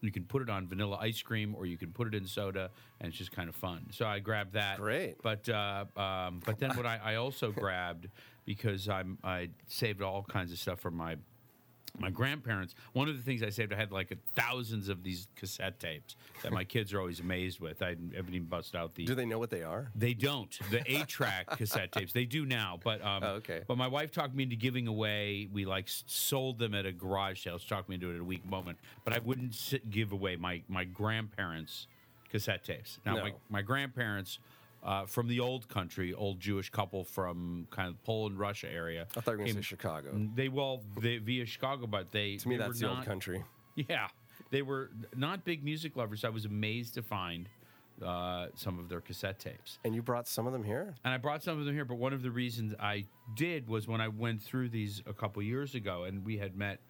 you 0.00 0.10
can 0.10 0.24
put 0.24 0.42
it 0.42 0.50
on 0.50 0.66
vanilla 0.66 0.96
ice 1.00 1.22
cream 1.22 1.54
or 1.54 1.66
you 1.66 1.76
can 1.76 1.92
put 1.92 2.08
it 2.08 2.14
in 2.14 2.26
soda, 2.26 2.70
and 3.00 3.08
it's 3.08 3.18
just 3.18 3.32
kind 3.32 3.48
of 3.48 3.54
fun. 3.54 3.86
So 3.90 4.06
I 4.06 4.18
grabbed 4.18 4.54
that. 4.54 4.78
Great. 4.78 5.22
But 5.22 5.48
uh, 5.48 5.84
um, 5.96 6.40
but 6.44 6.58
then 6.58 6.76
what 6.76 6.86
I, 6.86 6.98
I 7.04 7.14
also 7.16 7.52
grabbed 7.52 8.08
because 8.46 8.88
I'm 8.88 9.18
I 9.22 9.50
saved 9.68 10.02
all 10.02 10.22
kinds 10.22 10.50
of 10.50 10.58
stuff 10.58 10.80
from 10.80 10.96
my 10.96 11.16
my 11.98 12.10
grandparents. 12.10 12.74
One 12.92 13.08
of 13.08 13.16
the 13.16 13.22
things 13.22 13.42
I 13.42 13.50
saved, 13.50 13.72
I 13.72 13.76
had 13.76 13.92
like 13.92 14.12
thousands 14.34 14.88
of 14.88 15.02
these 15.02 15.28
cassette 15.36 15.80
tapes 15.80 16.16
that 16.42 16.52
my 16.52 16.64
kids 16.64 16.92
are 16.92 17.00
always 17.00 17.20
amazed 17.20 17.60
with. 17.60 17.82
I 17.82 17.90
haven't 18.14 18.34
even 18.34 18.44
busted 18.44 18.76
out 18.76 18.94
the. 18.94 19.04
Do 19.04 19.14
they 19.14 19.24
know 19.24 19.38
what 19.38 19.50
they 19.50 19.62
are? 19.62 19.90
They 19.94 20.14
don't. 20.14 20.56
The 20.70 20.82
eight 20.90 21.06
track 21.08 21.46
cassette 21.56 21.92
tapes. 21.92 22.12
They 22.12 22.24
do 22.24 22.44
now, 22.44 22.78
but 22.82 23.02
um, 23.02 23.22
Oh, 23.22 23.28
okay. 23.36 23.62
But 23.66 23.78
my 23.78 23.88
wife 23.88 24.10
talked 24.12 24.34
me 24.34 24.42
into 24.42 24.56
giving 24.56 24.86
away. 24.86 25.48
We 25.52 25.64
like 25.64 25.86
sold 25.88 26.58
them 26.58 26.74
at 26.74 26.86
a 26.86 26.92
garage 26.92 27.42
sale. 27.44 27.58
She 27.58 27.68
talked 27.68 27.88
me 27.88 27.94
into 27.94 28.10
it 28.10 28.14
at 28.16 28.20
a 28.20 28.24
weak 28.24 28.44
moment, 28.44 28.78
but 29.04 29.12
I 29.14 29.18
wouldn't 29.18 29.54
sit, 29.54 29.90
give 29.90 30.12
away 30.12 30.36
my 30.36 30.62
my 30.68 30.84
grandparents' 30.84 31.86
cassette 32.30 32.64
tapes. 32.64 32.98
Now 33.06 33.14
my 33.16 33.30
No. 33.30 33.36
my 33.48 33.62
grandparents. 33.62 34.38
Uh, 34.86 35.04
from 35.04 35.26
the 35.26 35.40
old 35.40 35.68
country, 35.68 36.14
old 36.14 36.38
Jewish 36.38 36.70
couple 36.70 37.02
from 37.02 37.66
kind 37.72 37.88
of 37.88 38.00
Poland, 38.04 38.38
Russia 38.38 38.70
area. 38.70 39.08
I 39.16 39.20
thought 39.20 39.32
you 39.32 39.38
were 39.38 39.44
going 39.44 39.48
to 39.48 39.54
say 39.56 39.62
Chicago. 39.62 40.10
They 40.36 40.48
well, 40.48 40.80
they, 41.00 41.18
via 41.18 41.44
Chicago, 41.44 41.88
but 41.88 42.12
they 42.12 42.36
To 42.36 42.48
me, 42.48 42.56
they 42.56 42.62
that's 42.62 42.78
the 42.78 42.86
not, 42.86 42.98
old 42.98 43.06
country. 43.06 43.42
Yeah, 43.74 44.08
they 44.50 44.62
were 44.62 44.90
not 45.14 45.44
big 45.44 45.62
music 45.62 45.96
lovers. 45.96 46.24
I 46.24 46.30
was 46.30 46.46
amazed 46.46 46.94
to 46.94 47.02
find 47.02 47.46
uh, 48.02 48.46
some 48.54 48.78
of 48.78 48.88
their 48.88 49.00
cassette 49.00 49.38
tapes. 49.38 49.78
And 49.84 49.94
you 49.94 50.02
brought 50.02 50.28
some 50.28 50.46
of 50.46 50.52
them 50.52 50.64
here? 50.64 50.94
And 51.04 51.12
I 51.12 51.18
brought 51.18 51.42
some 51.42 51.58
of 51.58 51.66
them 51.66 51.74
here, 51.74 51.84
but 51.84 51.96
one 51.96 52.12
of 52.12 52.22
the 52.22 52.30
reasons 52.30 52.74
I 52.78 53.04
did 53.34 53.68
was 53.68 53.86
when 53.86 54.00
I 54.00 54.08
went 54.08 54.42
through 54.42 54.70
these 54.70 55.02
a 55.06 55.12
couple 55.12 55.42
years 55.42 55.74
ago, 55.74 56.04
and 56.04 56.24
we 56.24 56.38
had 56.38 56.56
met 56.56 56.80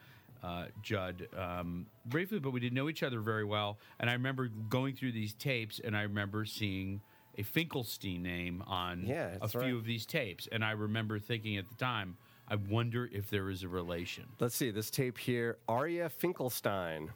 uh, 0.43 0.67
Judd 0.83 1.29
um, 1.37 1.87
briefly, 2.05 2.39
but 2.39 2.51
we 2.51 2.61
didn't 2.61 2.75
know 2.75 2.89
each 2.89 3.03
other 3.03 3.21
very 3.21 3.45
well. 3.45 3.79
And 3.99 4.09
I 4.11 4.13
remember 4.13 4.49
going 4.49 4.95
through 4.95 5.13
these 5.13 5.35
tapes, 5.35 5.81
and 5.83 5.97
I 5.97 6.03
remember 6.03 6.45
seeing 6.45 7.01
a 7.39 7.43
Finkelstein 7.43 8.23
name 8.23 8.63
on 8.67 9.05
Yeah, 9.07 9.37
a 9.41 9.49
few 9.49 9.61
right. 9.61 9.73
of 9.75 9.85
these 9.85 10.07
tapes, 10.07 10.49
and 10.51 10.65
I 10.65 10.73
remember 10.73 11.19
thinking 11.19 11.57
at 11.57 11.69
the 11.69 11.75
time, 11.77 12.17
I 12.49 12.55
wonder 12.57 13.09
if 13.13 13.29
there 13.29 13.51
is 13.51 13.63
a 13.63 13.69
relation. 13.69 14.25
Let's 14.39 14.55
see 14.55 14.71
this 14.71 14.91
tape 14.91 15.19
here. 15.19 15.59
Arya 15.69 16.09
Finkelstein. 16.09 17.11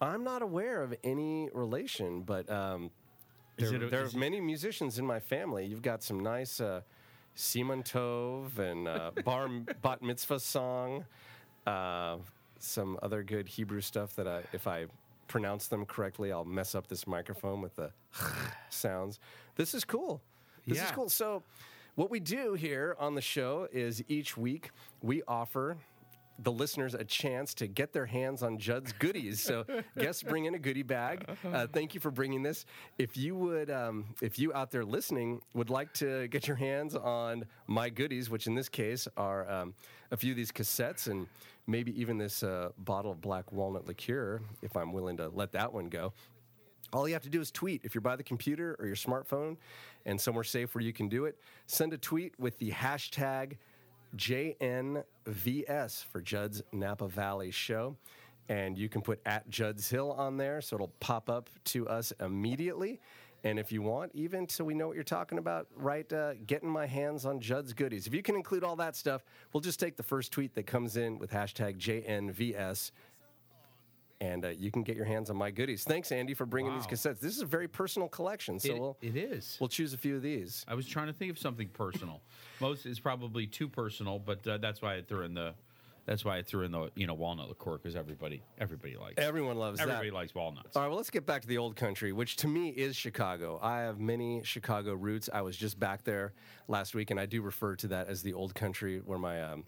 I'm 0.00 0.22
not 0.24 0.42
aware 0.42 0.82
of 0.82 0.94
any 1.02 1.48
relation, 1.54 2.22
but 2.22 2.50
um, 2.50 2.90
there, 3.56 3.74
a- 3.74 3.88
there 3.88 4.04
are 4.04 4.10
many 4.18 4.40
musicians 4.40 4.98
in 4.98 5.06
my 5.06 5.18
family. 5.20 5.64
You've 5.64 5.82
got 5.82 6.02
some 6.02 6.20
nice 6.20 6.60
uh, 6.60 6.82
Siman 7.36 7.84
Tov 7.84 8.58
and 8.58 8.86
uh, 8.86 9.12
Bar 9.24 9.48
Bat 9.82 10.02
Mitzvah 10.02 10.40
song, 10.40 11.04
uh, 11.66 12.18
some 12.58 12.98
other 13.02 13.22
good 13.22 13.48
Hebrew 13.48 13.80
stuff 13.80 14.14
that 14.16 14.28
I, 14.28 14.42
if 14.52 14.66
I 14.66 14.86
pronounce 15.28 15.68
them 15.68 15.84
correctly, 15.86 16.32
I'll 16.32 16.44
mess 16.44 16.74
up 16.74 16.86
this 16.86 17.06
microphone 17.06 17.60
with 17.60 17.76
the 17.76 17.92
sounds. 18.70 19.18
This 19.56 19.74
is 19.74 19.84
cool. 19.84 20.20
This 20.66 20.82
is 20.82 20.90
cool. 20.92 21.08
So, 21.08 21.42
what 21.94 22.10
we 22.10 22.18
do 22.18 22.54
here 22.54 22.96
on 22.98 23.14
the 23.14 23.20
show 23.20 23.68
is 23.72 24.02
each 24.08 24.36
week 24.36 24.70
we 25.02 25.22
offer 25.28 25.76
the 26.38 26.52
listeners 26.52 26.94
a 26.94 27.04
chance 27.04 27.54
to 27.54 27.66
get 27.66 27.92
their 27.92 28.06
hands 28.06 28.42
on 28.42 28.58
Judd's 28.58 28.92
goodies. 28.92 29.40
So 29.40 29.64
guests 29.98 30.22
bring 30.22 30.46
in 30.46 30.54
a 30.54 30.58
goodie 30.58 30.82
bag. 30.82 31.28
Uh, 31.44 31.66
thank 31.66 31.94
you 31.94 32.00
for 32.00 32.10
bringing 32.10 32.42
this. 32.42 32.66
If 32.98 33.16
you 33.16 33.36
would, 33.36 33.70
um, 33.70 34.04
if 34.20 34.38
you 34.38 34.52
out 34.52 34.70
there 34.70 34.84
listening 34.84 35.40
would 35.54 35.70
like 35.70 35.92
to 35.94 36.28
get 36.28 36.48
your 36.48 36.56
hands 36.56 36.94
on 36.96 37.44
my 37.66 37.88
goodies, 37.88 38.30
which 38.30 38.46
in 38.46 38.54
this 38.54 38.68
case 38.68 39.06
are 39.16 39.48
um, 39.50 39.74
a 40.10 40.16
few 40.16 40.32
of 40.32 40.36
these 40.36 40.50
cassettes 40.50 41.06
and 41.06 41.26
maybe 41.66 41.98
even 41.98 42.18
this 42.18 42.42
uh, 42.42 42.70
bottle 42.78 43.10
of 43.10 43.20
black 43.20 43.50
walnut 43.52 43.86
liqueur, 43.86 44.40
if 44.62 44.76
I'm 44.76 44.92
willing 44.92 45.16
to 45.18 45.28
let 45.28 45.52
that 45.52 45.72
one 45.72 45.88
go. 45.88 46.12
All 46.92 47.08
you 47.08 47.14
have 47.14 47.22
to 47.22 47.30
do 47.30 47.40
is 47.40 47.50
tweet. 47.50 47.80
If 47.84 47.94
you're 47.94 48.02
by 48.02 48.16
the 48.16 48.22
computer 48.22 48.76
or 48.78 48.86
your 48.86 48.96
smartphone 48.96 49.56
and 50.06 50.20
somewhere 50.20 50.44
safe 50.44 50.74
where 50.74 50.82
you 50.82 50.92
can 50.92 51.08
do 51.08 51.24
it, 51.24 51.36
send 51.66 51.92
a 51.92 51.98
tweet 51.98 52.38
with 52.38 52.58
the 52.58 52.70
hashtag 52.70 53.56
JNVS 55.24 56.04
for 56.06 56.20
Judd's 56.20 56.62
Napa 56.72 57.08
Valley 57.08 57.50
Show. 57.50 57.96
And 58.48 58.76
you 58.76 58.88
can 58.88 59.00
put 59.00 59.20
at 59.24 59.48
Judd's 59.48 59.88
Hill 59.88 60.12
on 60.12 60.36
there 60.36 60.60
so 60.60 60.76
it'll 60.76 60.92
pop 61.00 61.30
up 61.30 61.48
to 61.66 61.88
us 61.88 62.12
immediately. 62.20 63.00
And 63.42 63.58
if 63.58 63.70
you 63.70 63.82
want, 63.82 64.10
even 64.14 64.48
so 64.48 64.64
we 64.64 64.74
know 64.74 64.88
what 64.88 64.94
you're 64.94 65.04
talking 65.04 65.36
about, 65.36 65.66
right? 65.76 66.10
uh, 66.12 66.34
getting 66.46 66.68
my 66.68 66.86
hands 66.86 67.26
on 67.26 67.40
Judd's 67.40 67.74
goodies. 67.74 68.06
If 68.06 68.14
you 68.14 68.22
can 68.22 68.36
include 68.36 68.64
all 68.64 68.76
that 68.76 68.96
stuff, 68.96 69.22
we'll 69.52 69.60
just 69.60 69.78
take 69.78 69.96
the 69.96 70.02
first 70.02 70.32
tweet 70.32 70.54
that 70.54 70.66
comes 70.66 70.96
in 70.96 71.18
with 71.18 71.30
hashtag 71.30 71.76
JNVS 71.76 72.90
and 74.24 74.44
uh, 74.44 74.48
you 74.48 74.70
can 74.70 74.82
get 74.82 74.96
your 74.96 75.04
hands 75.04 75.28
on 75.30 75.36
my 75.36 75.50
goodies. 75.50 75.84
Thanks, 75.84 76.10
Andy, 76.10 76.34
for 76.34 76.46
bringing 76.46 76.72
Wow. 76.72 76.78
these 76.78 76.86
cassettes. 76.86 77.20
This 77.20 77.36
is 77.36 77.42
a 77.42 77.46
very 77.46 77.68
personal 77.68 78.08
collection, 78.08 78.58
so 78.58 78.68
It- 78.74 78.80
we'll 78.80 78.96
it 79.02 79.16
is. 79.16 79.56
we'll 79.60 79.68
choose 79.68 79.92
a 79.92 79.98
few 79.98 80.16
of 80.16 80.22
these. 80.22 80.64
I 80.66 80.74
was 80.74 80.86
trying 80.86 81.08
to 81.08 81.12
think 81.12 81.30
of 81.30 81.38
something 81.38 81.68
personal. 81.68 82.22
Most 82.60 82.86
is 82.86 82.98
probably 83.00 83.46
too 83.46 83.68
personal, 83.68 84.18
but 84.18 84.46
uh, 84.46 84.58
that's 84.58 84.80
why 84.80 84.96
I 84.96 85.02
threw 85.02 85.22
in 85.24 85.34
the. 85.34 85.54
That's 86.06 86.22
why 86.22 86.36
I 86.36 86.42
threw 86.42 86.64
in 86.64 86.70
the 86.72 86.90
you 86.94 87.06
know 87.06 87.14
walnut 87.14 87.48
liqueur 87.48 87.78
because 87.78 87.96
everybody 87.96 88.42
everybody 88.58 88.94
likes 88.94 89.14
Everyone 89.16 89.56
loves 89.56 89.80
everybody 89.80 90.10
that. 90.10 90.14
likes 90.14 90.34
walnuts. 90.34 90.76
All 90.76 90.82
right, 90.82 90.88
well, 90.88 90.98
let's 90.98 91.08
get 91.08 91.24
back 91.24 91.40
to 91.42 91.48
the 91.48 91.56
old 91.56 91.76
country, 91.76 92.12
which 92.12 92.36
to 92.36 92.48
me 92.48 92.68
is 92.68 92.94
Chicago. 92.94 93.58
I 93.62 93.78
have 93.80 93.98
many 93.98 94.42
Chicago 94.44 94.92
roots. 94.94 95.30
I 95.32 95.40
was 95.40 95.56
just 95.56 95.80
back 95.80 96.04
there 96.04 96.34
last 96.68 96.94
week, 96.94 97.10
and 97.10 97.18
I 97.18 97.24
do 97.24 97.40
refer 97.40 97.74
to 97.76 97.88
that 97.88 98.08
as 98.08 98.20
the 98.22 98.34
old 98.34 98.54
country, 98.54 98.98
where 99.00 99.18
my 99.18 99.42
um, 99.42 99.64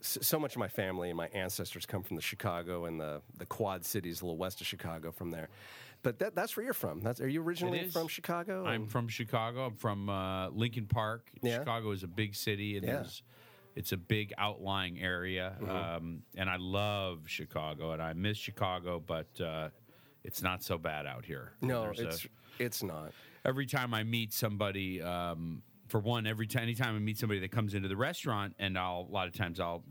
so 0.00 0.38
much 0.38 0.52
of 0.54 0.58
my 0.58 0.68
family 0.68 1.08
and 1.10 1.16
my 1.16 1.28
ancestors 1.28 1.86
come 1.86 2.02
from 2.02 2.16
the 2.16 2.22
Chicago 2.22 2.84
and 2.86 3.00
the 3.00 3.22
the 3.38 3.46
Quad 3.46 3.84
Cities, 3.84 4.20
a 4.20 4.24
little 4.24 4.36
west 4.38 4.60
of 4.60 4.66
Chicago, 4.66 5.10
from 5.12 5.30
there. 5.30 5.48
But 6.02 6.18
that, 6.18 6.34
that's 6.34 6.54
where 6.56 6.64
you're 6.64 6.74
from. 6.74 7.00
That's 7.00 7.20
are 7.20 7.28
you 7.28 7.42
originally 7.42 7.88
from 7.88 8.08
Chicago? 8.08 8.66
I'm 8.66 8.86
from 8.86 9.08
Chicago. 9.08 9.66
I'm 9.66 9.76
from 9.76 10.10
uh, 10.10 10.50
Lincoln 10.50 10.86
Park. 10.86 11.30
Yeah. 11.42 11.60
Chicago 11.60 11.92
is 11.92 12.02
a 12.02 12.06
big 12.08 12.34
city, 12.34 12.76
and 12.76 12.86
Yeah. 12.86 13.04
it's 13.74 13.92
a 13.92 13.96
big 13.96 14.32
outlying 14.36 15.00
area. 15.00 15.56
Mm-hmm. 15.60 15.70
Um, 15.70 16.22
and 16.36 16.50
I 16.50 16.56
love 16.56 17.22
Chicago, 17.26 17.92
and 17.92 18.02
I 18.02 18.12
miss 18.12 18.36
Chicago, 18.36 19.02
but 19.04 19.40
uh, 19.40 19.70
it's 20.24 20.42
not 20.42 20.62
so 20.62 20.76
bad 20.76 21.06
out 21.06 21.24
here. 21.24 21.52
no, 21.62 21.84
There's 21.84 22.00
a- 22.00 22.08
it's 22.08 22.26
it's 22.58 22.82
not. 22.82 23.12
every 23.44 23.66
time 23.66 23.94
I 23.94 24.02
meet 24.04 24.32
somebody, 24.34 25.00
um, 25.00 25.62
for 25.94 26.00
one, 26.00 26.26
every 26.26 26.48
time 26.48 26.64
anytime 26.64 26.96
I 26.96 26.98
meet 26.98 27.18
somebody 27.18 27.38
that 27.38 27.52
comes 27.52 27.72
into 27.72 27.86
the 27.86 27.96
restaurant, 27.96 28.56
and 28.58 28.76
I'll 28.76 29.06
a 29.08 29.12
lot 29.12 29.28
of 29.28 29.32
times 29.32 29.60
I'll 29.60 29.84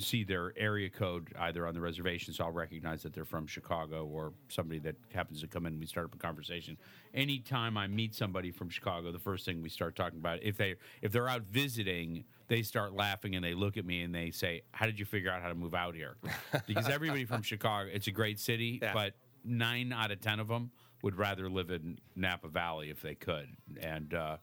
see 0.00 0.24
their 0.24 0.54
area 0.56 0.88
code 0.88 1.34
either 1.38 1.66
on 1.66 1.74
the 1.74 1.82
reservation, 1.82 2.32
so 2.32 2.44
I'll 2.44 2.50
recognize 2.50 3.02
that 3.02 3.12
they're 3.12 3.26
from 3.26 3.46
Chicago 3.46 4.06
or 4.06 4.32
somebody 4.48 4.78
that 4.80 4.96
happens 5.12 5.42
to 5.42 5.46
come 5.48 5.66
in. 5.66 5.74
and 5.74 5.80
We 5.80 5.84
start 5.84 6.06
up 6.06 6.14
a 6.14 6.16
conversation. 6.16 6.78
Anytime 7.12 7.76
I 7.76 7.88
meet 7.88 8.14
somebody 8.14 8.50
from 8.50 8.70
Chicago, 8.70 9.12
the 9.12 9.18
first 9.18 9.44
thing 9.44 9.60
we 9.60 9.68
start 9.68 9.96
talking 9.96 10.18
about 10.18 10.42
if 10.42 10.56
they 10.56 10.76
if 11.02 11.12
they're 11.12 11.28
out 11.28 11.42
visiting, 11.42 12.24
they 12.48 12.62
start 12.62 12.94
laughing 12.94 13.36
and 13.36 13.44
they 13.44 13.52
look 13.52 13.76
at 13.76 13.84
me 13.84 14.00
and 14.04 14.14
they 14.14 14.30
say, 14.30 14.62
"How 14.70 14.86
did 14.86 14.98
you 14.98 15.04
figure 15.04 15.30
out 15.30 15.42
how 15.42 15.48
to 15.48 15.54
move 15.54 15.74
out 15.74 15.94
here?" 15.94 16.16
Because 16.66 16.88
everybody 16.88 17.26
from 17.26 17.42
Chicago, 17.42 17.90
it's 17.92 18.06
a 18.06 18.12
great 18.12 18.40
city, 18.40 18.78
Yeah. 18.80 18.94
but 18.94 19.12
nine 19.44 19.92
out 19.92 20.10
of 20.10 20.22
ten 20.22 20.40
of 20.40 20.48
them 20.48 20.70
would 21.02 21.16
rather 21.18 21.50
live 21.50 21.70
in 21.70 21.98
Napa 22.16 22.48
Valley 22.48 22.88
if 22.88 23.02
they 23.02 23.14
could, 23.14 23.48
and 23.78 24.14
uh, 24.14 24.36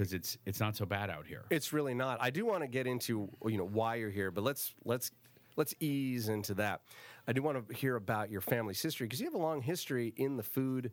because 0.00 0.14
it's 0.14 0.38
it's 0.46 0.60
not 0.60 0.74
so 0.74 0.86
bad 0.86 1.10
out 1.10 1.26
here. 1.26 1.44
It's 1.50 1.74
really 1.74 1.92
not. 1.92 2.16
I 2.22 2.30
do 2.30 2.46
want 2.46 2.62
to 2.62 2.68
get 2.68 2.86
into 2.86 3.28
you 3.46 3.58
know 3.58 3.66
why 3.66 3.96
you're 3.96 4.08
here, 4.08 4.30
but 4.30 4.42
let's 4.42 4.72
let's 4.84 5.10
let's 5.56 5.74
ease 5.78 6.30
into 6.30 6.54
that. 6.54 6.80
I 7.28 7.34
do 7.34 7.42
want 7.42 7.68
to 7.68 7.74
hear 7.74 7.96
about 7.96 8.30
your 8.30 8.40
family's 8.40 8.80
history 8.80 9.06
because 9.06 9.20
you 9.20 9.26
have 9.26 9.34
a 9.34 9.38
long 9.38 9.60
history 9.60 10.14
in 10.16 10.38
the 10.38 10.42
food 10.42 10.92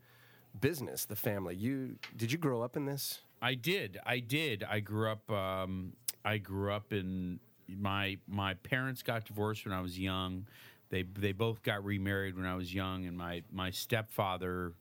business. 0.60 1.06
The 1.06 1.16
family. 1.16 1.56
You 1.56 1.96
did 2.18 2.34
you 2.34 2.38
grow 2.38 2.62
up 2.62 2.76
in 2.76 2.86
this? 2.86 3.22
I 3.42 3.54
did. 3.54 3.98
I 4.06 4.20
did. 4.20 4.66
I 4.70 4.82
grew 4.82 5.10
up. 5.10 5.32
Um, 5.32 5.94
I 6.26 6.38
grew 6.38 6.74
up 6.74 6.92
in 6.92 7.40
my 7.70 8.18
my 8.28 8.56
parents 8.56 9.04
got 9.04 9.24
divorced 9.24 9.64
when 9.64 9.74
I 9.74 9.80
was 9.80 9.98
young. 9.98 10.48
They 10.90 11.04
they 11.04 11.32
both 11.32 11.64
got 11.64 11.86
remarried 11.86 12.36
when 12.36 12.46
I 12.46 12.56
was 12.56 12.74
young, 12.74 13.06
and 13.06 13.18
my 13.18 13.44
my 13.54 13.72
stepfather 13.72 14.74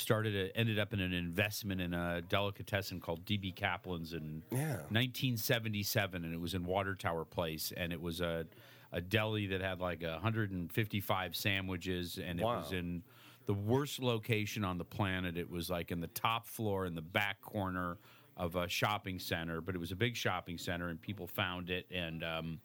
started 0.00 0.34
a, 0.36 0.56
ended 0.56 0.78
up 0.78 0.92
in 0.92 1.00
an 1.00 1.12
investment 1.12 1.80
in 1.80 1.94
a 1.94 2.22
delicatessen 2.22 3.00
called 3.00 3.24
DB 3.24 3.54
Kaplan's 3.54 4.12
in 4.12 4.42
Yeah. 4.50 4.76
1977, 4.90 6.24
and 6.24 6.34
it 6.34 6.40
was 6.40 6.54
in 6.54 6.64
Water 6.64 6.94
Tower 6.94 7.24
Place, 7.24 7.72
and 7.76 7.92
it 7.92 8.00
was 8.00 8.20
a 8.20 8.46
a 8.92 9.00
deli 9.00 9.46
that 9.48 9.60
had 9.60 9.80
like 9.80 10.02
155 10.02 11.34
sandwiches, 11.36 12.18
and 12.18 12.40
it 12.40 12.44
was 12.44 12.72
in 12.72 13.02
the 13.46 13.54
worst 13.54 14.00
location 14.00 14.64
on 14.64 14.78
the 14.78 14.84
planet. 14.84 15.36
It 15.36 15.50
was 15.50 15.68
like 15.70 15.90
in 15.90 16.00
the 16.00 16.06
top 16.08 16.46
floor 16.46 16.86
in 16.86 16.94
the 16.94 17.02
back 17.02 17.40
corner 17.42 17.98
of 18.36 18.54
a 18.56 18.68
shopping 18.68 19.18
center, 19.18 19.60
but 19.60 19.74
it 19.74 19.78
was 19.78 19.92
a 19.92 19.96
big 19.96 20.16
shopping 20.16 20.56
center, 20.58 20.88
and 20.88 21.00
people 21.00 21.26
found 21.26 21.68
it, 21.70 21.86
and 21.90 22.22
um, 22.22 22.60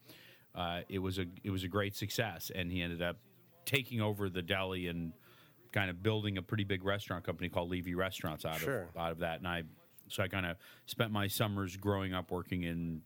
uh, 0.53 0.81
it 0.89 0.99
was 0.99 1.17
a 1.17 1.25
it 1.43 1.49
was 1.49 1.63
a 1.63 1.67
great 1.67 1.95
success. 1.95 2.51
And 2.53 2.71
he 2.71 2.81
ended 2.81 3.01
up 3.01 3.17
taking 3.65 3.99
over 4.01 4.29
the 4.29 4.41
deli 4.41 4.87
and 4.87 5.13
kind 5.71 5.89
of 5.89 6.03
building 6.03 6.37
a 6.37 6.41
pretty 6.41 6.63
big 6.63 6.83
restaurant 6.83 7.23
company 7.23 7.49
called 7.49 7.69
Levy 7.69 7.95
Restaurants 7.95 8.45
out 8.45 8.59
Sure. 8.59 8.89
of 8.93 8.97
out 9.01 9.11
of 9.11 9.19
that. 9.19 9.39
And 9.39 9.47
I 9.47 9.63
so 10.09 10.21
I 10.23 10.27
kind 10.27 10.45
of 10.45 10.57
spent 10.87 11.11
my 11.11 11.27
summers 11.27 11.77
growing 11.77 12.13
up 12.13 12.31
working 12.31 12.63
in 12.63 13.01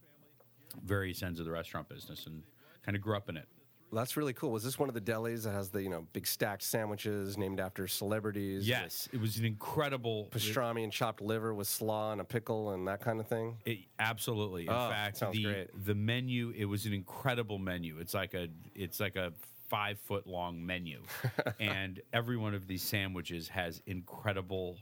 various 0.83 1.21
ends 1.23 1.39
of 1.39 1.45
the 1.45 1.51
restaurant 1.51 1.87
business 1.87 2.25
and 2.25 2.41
kind 2.83 2.95
of 2.95 3.01
grew 3.01 3.15
up 3.15 3.29
in 3.29 3.37
it. 3.37 3.47
That's 3.93 4.17
really 4.17 4.33
cool. 4.33 4.51
Was 4.51 4.63
this 4.63 4.77
one 4.79 4.89
of 4.89 4.95
the 4.95 4.99
delis 4.99 5.43
that 5.43 5.51
has 5.51 5.69
the 5.69 5.81
you 5.81 5.89
know 5.89 6.05
big 6.11 6.25
stacked 6.27 6.63
sandwiches 6.63 7.37
named 7.37 7.59
after 7.59 7.87
celebrities? 7.87 8.67
Yes, 8.67 9.07
it 9.13 9.21
was 9.21 9.37
an 9.37 9.45
incredible 9.45 10.27
pastrami 10.31 10.83
and 10.83 10.91
chopped 10.91 11.21
liver 11.21 11.53
with 11.53 11.67
slaw 11.67 12.11
and 12.11 12.19
a 12.19 12.23
pickle 12.25 12.71
and 12.71 12.87
that 12.87 12.99
kind 12.99 13.19
of 13.21 13.27
thing. 13.27 13.57
It, 13.65 13.79
absolutely. 13.99 14.63
In 14.63 14.69
Oh, 14.69 14.89
fact, 14.89 15.19
the 15.31 15.43
great. 15.43 15.85
the 15.85 15.95
menu 15.95 16.51
it 16.57 16.65
was 16.65 16.85
an 16.87 16.93
incredible 16.93 17.57
menu. 17.59 17.99
It's 17.99 18.13
like 18.15 18.33
a 18.33 18.47
it's 18.73 18.99
like 18.99 19.15
a 19.15 19.31
five 19.75 19.99
foot 19.99 20.25
long 20.25 20.65
menu, 20.65 21.01
and 21.59 22.01
every 22.13 22.37
one 22.37 22.53
of 22.53 22.65
these 22.67 22.81
sandwiches 22.81 23.49
has 23.49 23.81
incredible 23.85 24.77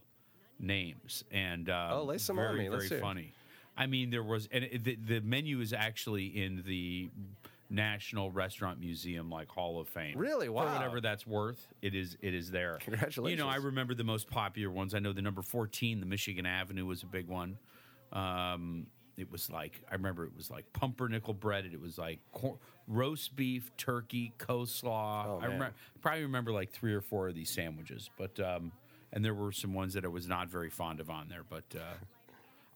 names. 0.59 1.23
And 1.31 1.67
um, 1.69 1.91
Oh, 1.93 2.03
lay 2.03 2.19
some 2.19 2.37
on 2.37 2.45
very 2.45 2.59
me. 2.59 2.69
Let's 2.69 2.87
very 2.89 2.99
it. 2.99 3.01
funny. 3.01 3.31
I 3.75 3.87
mean, 3.87 4.11
there 4.11 4.21
was 4.23 4.47
and 4.51 4.65
it, 4.65 4.83
the 4.83 4.95
the 4.95 5.21
menu 5.21 5.59
is 5.61 5.73
actually 5.73 6.25
in 6.27 6.61
the 6.65 7.09
National 7.71 8.29
Restaurant 8.29 8.79
Museum 8.79 9.31
like 9.31 9.47
Hall 9.49 9.79
of 9.81 9.87
Fame. 9.89 10.15
Really? 10.15 10.45
For 10.45 10.51
Wow. 10.53 10.73
whatever 10.73 11.01
that's 11.01 11.25
worth, 11.25 11.65
it 11.81 11.95
is 11.95 12.15
it 12.21 12.35
is 12.35 12.51
there. 12.51 12.77
Congratulations. 12.81 13.39
You 13.39 13.43
know, 13.43 13.49
I 13.49 13.55
remember 13.55 13.95
the 13.95 14.03
most 14.03 14.29
popular 14.29 14.69
ones. 14.71 14.93
I 14.93 14.99
know 14.99 15.11
the 15.11 15.23
number 15.23 15.41
14, 15.41 15.99
the 16.01 16.05
Michigan 16.05 16.45
Avenue 16.45 16.85
was 16.85 17.01
a 17.01 17.07
big 17.07 17.27
one. 17.27 17.57
Um, 18.11 18.85
it 19.17 19.31
was 19.31 19.49
like 19.49 19.81
I 19.91 19.95
remember 19.95 20.25
it 20.25 20.35
was 20.35 20.49
like 20.49 20.65
pumpernickel 20.73 21.33
bread. 21.33 21.65
and 21.65 21.73
It 21.73 21.81
was 21.81 21.97
like 21.97 22.19
cor- 22.31 22.57
roast 22.87 23.35
beef, 23.35 23.71
turkey, 23.77 24.33
coleslaw. 24.39 25.25
Oh, 25.27 25.39
I 25.41 25.45
remember, 25.45 25.73
probably 26.01 26.23
remember 26.23 26.51
like 26.51 26.71
three 26.71 26.93
or 26.93 27.01
four 27.01 27.27
of 27.29 27.35
these 27.35 27.49
sandwiches, 27.49 28.09
but 28.17 28.39
um, 28.39 28.71
and 29.11 29.23
there 29.23 29.33
were 29.33 29.51
some 29.51 29.73
ones 29.73 29.93
that 29.93 30.05
I 30.05 30.09
was 30.09 30.27
not 30.27 30.49
very 30.49 30.69
fond 30.69 30.99
of 30.99 31.09
on 31.09 31.27
there. 31.29 31.43
But 31.47 31.63
uh, 31.75 31.79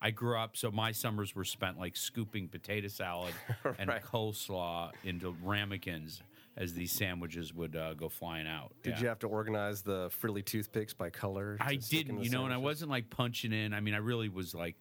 I 0.00 0.10
grew 0.12 0.38
up, 0.38 0.56
so 0.56 0.70
my 0.70 0.92
summers 0.92 1.34
were 1.34 1.44
spent 1.44 1.78
like 1.78 1.96
scooping 1.96 2.48
potato 2.48 2.86
salad 2.88 3.34
and 3.78 3.90
coleslaw 3.90 4.92
into 5.04 5.34
ramekins 5.42 6.22
as 6.56 6.74
these 6.74 6.90
sandwiches 6.92 7.52
would 7.54 7.76
uh, 7.76 7.94
go 7.94 8.08
flying 8.08 8.46
out. 8.46 8.72
Did 8.82 8.94
Yeah. 8.94 9.00
you 9.00 9.08
have 9.08 9.18
to 9.20 9.26
organize 9.28 9.82
the 9.82 10.08
frilly 10.10 10.42
toothpicks 10.42 10.92
by 10.92 11.10
color? 11.10 11.56
I 11.60 11.76
to 11.76 11.82
stick 11.82 12.00
in 12.00 12.06
didn't, 12.06 12.24
you 12.24 12.30
know, 12.30 12.44
and 12.44 12.54
I 12.54 12.56
wasn't 12.56 12.90
like 12.90 13.10
punching 13.10 13.52
in. 13.52 13.72
I 13.74 13.80
mean, 13.80 13.94
I 13.94 13.98
really 13.98 14.28
was 14.28 14.54
like 14.54 14.74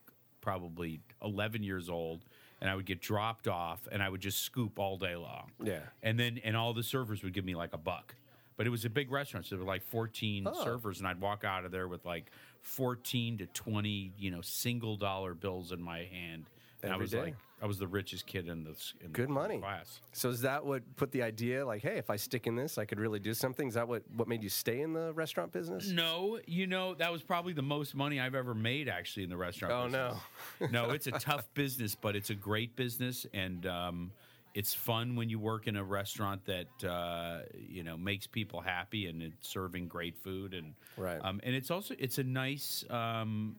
probably 0.52 1.02
11 1.22 1.62
years 1.62 1.90
old, 1.90 2.24
and 2.62 2.70
I 2.70 2.76
would 2.76 2.86
get 2.86 3.02
dropped 3.02 3.50
off, 3.50 3.86
and 3.92 4.02
I 4.02 4.08
would 4.08 4.22
just 4.22 4.44
scoop 4.44 4.80
all 4.80 4.98
day 4.98 5.18
long. 5.18 5.52
Yeah. 5.62 5.82
and 6.02 6.18
then 6.18 6.40
and 6.42 6.56
all 6.56 6.74
the 6.74 6.84
servers 6.84 7.22
would 7.22 7.34
give 7.34 7.44
me 7.44 7.54
like 7.54 7.74
a 7.74 7.78
buck. 7.78 8.16
But 8.56 8.66
it 8.66 8.70
was 8.70 8.86
a 8.86 8.90
big 8.90 9.12
restaurant, 9.12 9.46
so 9.46 9.56
there 9.56 9.66
were 9.66 9.70
like 9.72 9.84
14 9.84 10.48
Oh. 10.48 10.64
servers, 10.64 11.00
and 11.00 11.08
I'd 11.08 11.20
walk 11.20 11.44
out 11.44 11.66
of 11.66 11.72
there 11.72 11.88
with 11.90 12.06
like 12.06 12.32
14 12.62 13.40
to 13.40 13.46
20, 13.48 14.14
you 14.18 14.32
know, 14.32 14.40
single 14.42 14.96
dollar 14.96 15.34
bills 15.34 15.74
in 15.74 15.82
my 15.82 16.04
hand. 16.06 16.46
And 16.84 16.94
I 16.94 16.98
was 16.98 17.12
day. 17.12 17.22
like, 17.22 17.36
I 17.62 17.66
was 17.66 17.80
the 17.80 17.88
richest 17.88 18.28
kid 18.28 18.48
in 18.48 18.64
the 18.64 18.76
in 19.04 19.12
Good 19.12 19.30
the 19.30 19.34
money. 19.34 19.58
class. 19.58 20.00
So 20.14 20.30
is 20.30 20.42
that 20.42 20.64
what 20.64 20.84
put 20.96 21.12
the 21.12 21.24
idea 21.24 21.66
like, 21.66 21.82
hey, 21.82 21.98
if 21.98 22.10
I 22.12 22.16
stick 22.16 22.46
in 22.46 22.56
this, 22.56 22.78
I 22.78 22.86
could 22.86 23.00
really 23.00 23.20
do 23.20 23.34
something? 23.34 23.68
Is 23.68 23.74
that 23.74 23.88
what 23.88 24.04
what 24.16 24.28
made 24.28 24.44
you 24.44 24.50
stay 24.50 24.82
in 24.82 24.94
the 24.94 25.12
restaurant 25.14 25.52
business? 25.52 25.88
No, 25.90 26.40
you 26.46 26.68
know 26.68 26.94
that 26.96 27.12
was 27.12 27.24
probably 27.24 27.54
the 27.54 27.64
most 27.64 27.96
money 27.96 28.20
I've 28.20 28.36
ever 28.36 28.54
made 28.54 28.88
actually 28.90 29.24
in 29.24 29.30
the 29.32 29.38
restaurant. 29.38 29.74
Oh, 29.74 29.88
no. 29.88 30.18
business. 30.60 30.72
no, 30.72 30.92
it's 30.92 31.08
a 31.08 31.12
tough 31.12 31.48
business, 31.56 31.96
but 31.96 32.16
it's 32.16 32.30
a 32.30 32.36
great 32.36 32.76
business, 32.76 33.26
and 33.34 33.66
um, 33.66 34.12
it's 34.54 34.76
fun 34.76 35.16
when 35.16 35.28
you 35.30 35.40
work 35.40 35.66
in 35.68 35.78
a 35.78 35.84
restaurant 35.84 36.46
that 36.46 36.88
uh, 36.88 37.40
you 37.58 37.84
know 37.84 37.98
makes 37.98 38.28
people 38.28 38.62
happy 38.62 39.08
and 39.08 39.24
it's 39.24 39.50
serving 39.50 39.88
great 39.88 40.16
food, 40.16 40.54
and 40.54 40.76
Right. 40.96 41.20
um, 41.24 41.40
and 41.44 41.56
it's 41.56 41.72
also 41.72 41.96
it's 41.98 42.20
a 42.20 42.24
nice. 42.24 42.86
Um, 42.92 43.56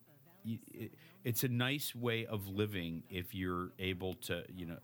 it, 0.73 0.93
it's 1.29 1.45
a 1.45 1.49
nice 1.49 1.95
way 1.95 2.25
of 2.25 2.49
living 2.49 3.03
if 3.11 3.35
you're 3.35 3.71
able 3.79 4.15
to, 4.15 4.43
you 4.57 4.65
know, 4.65 4.79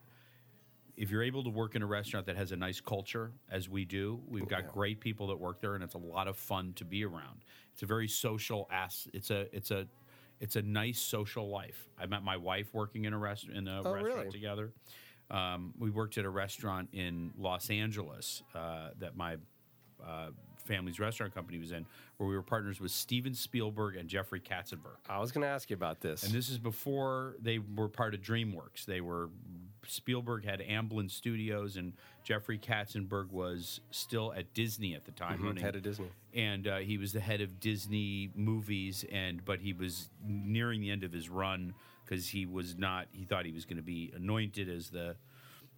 if 0.95 1.11
you're 1.11 1.23
able 1.23 1.43
to 1.43 1.49
work 1.49 1.75
in 1.75 1.81
a 1.81 1.87
restaurant 1.87 2.27
that 2.27 2.37
has 2.37 2.53
a 2.53 2.57
nice 2.57 2.83
culture, 2.83 3.33
as 3.51 3.67
we 3.71 3.87
do, 3.87 4.21
we've 4.29 4.47
got 4.47 4.71
great 4.71 5.01
people 5.01 5.27
that 5.29 5.41
work 5.41 5.59
there, 5.63 5.75
and 5.75 5.83
it's 5.83 5.95
a 5.95 5.99
lot 5.99 6.29
of 6.29 6.37
fun 6.37 6.75
to 6.75 6.85
be 6.85 7.03
around. 7.03 7.47
It's 7.73 7.83
a 7.83 7.87
very 7.87 8.07
social 8.09 8.69
ass. 8.71 9.09
It's 9.15 9.31
a 9.31 9.47
it's 9.57 9.71
a 9.71 9.87
it's 10.39 10.57
a 10.57 10.63
nice 10.63 11.01
social 11.01 11.49
life. 11.49 11.89
I 11.99 12.05
met 12.05 12.23
my 12.23 12.37
wife 12.37 12.69
working 12.75 13.07
in 13.07 13.15
a 13.15 13.19
rest 13.19 13.47
in 13.49 13.67
a 13.67 13.81
Oh, 13.83 13.93
restaurant 13.95 14.19
really? 14.19 14.31
together. 14.31 14.71
Um, 15.31 15.73
we 15.79 15.89
worked 15.89 16.19
at 16.19 16.27
a 16.27 16.31
restaurant 16.31 16.91
in 16.93 17.33
Los 17.39 17.71
Angeles 17.71 18.43
uh, 18.55 18.91
that 18.99 19.17
my 19.17 19.37
uh, 20.07 20.29
family's 20.65 20.99
restaurant 21.01 21.35
company 21.35 21.59
was 21.59 21.73
in, 21.73 21.87
where 22.17 22.29
we 22.29 22.35
were 22.35 22.43
partners 22.43 22.81
with 22.81 22.91
Steven 22.91 23.35
Spielberg 23.35 23.97
and 23.97 24.09
Jeffrey 24.09 24.41
Katzenberg. 24.41 24.97
I 25.09 25.19
was 25.19 25.31
going 25.33 25.43
to 25.43 25.49
ask 25.49 25.71
you 25.71 25.75
about 25.75 26.01
this. 26.01 26.23
And 26.25 26.33
this 26.33 26.49
is 26.49 26.59
before 26.59 27.37
they 27.41 27.59
were 27.59 27.89
part 27.89 28.15
of 28.15 28.21
DreamWorks. 28.21 28.85
They 28.87 29.01
were 29.01 29.29
Spielberg 29.87 30.45
had 30.47 30.61
Amblin 30.61 31.11
Studios, 31.11 31.77
and 31.77 31.93
Jeffrey 32.23 32.59
Katzenberg 32.59 33.31
was 33.31 33.81
still 33.91 34.33
at 34.35 34.55
Disney 34.55 34.95
at 34.95 35.05
the 35.05 35.11
time, 35.13 35.41
Mm-hmm. 35.41 35.59
head 35.59 35.77
of 35.77 35.83
Disney. 35.83 36.09
and 36.33 36.67
uh, 36.67 36.77
he 36.79 36.97
was 36.97 37.13
the 37.13 37.21
head 37.21 37.41
of 37.43 37.61
Disney 37.61 38.31
movies. 38.35 39.05
And 39.13 39.45
but 39.45 39.61
he 39.61 39.73
was 39.75 40.09
nearing 40.27 40.81
the 40.81 40.91
end 40.91 41.05
of 41.05 41.13
his 41.13 41.29
run 41.29 41.75
because 42.05 42.29
he 42.29 42.47
was 42.47 42.79
not. 42.79 43.09
He 43.13 43.25
thought 43.25 43.45
he 43.45 43.53
was 43.53 43.67
going 43.67 43.77
to 43.77 43.83
be 43.83 44.11
anointed 44.17 44.69
as 44.71 44.89
the 44.89 45.17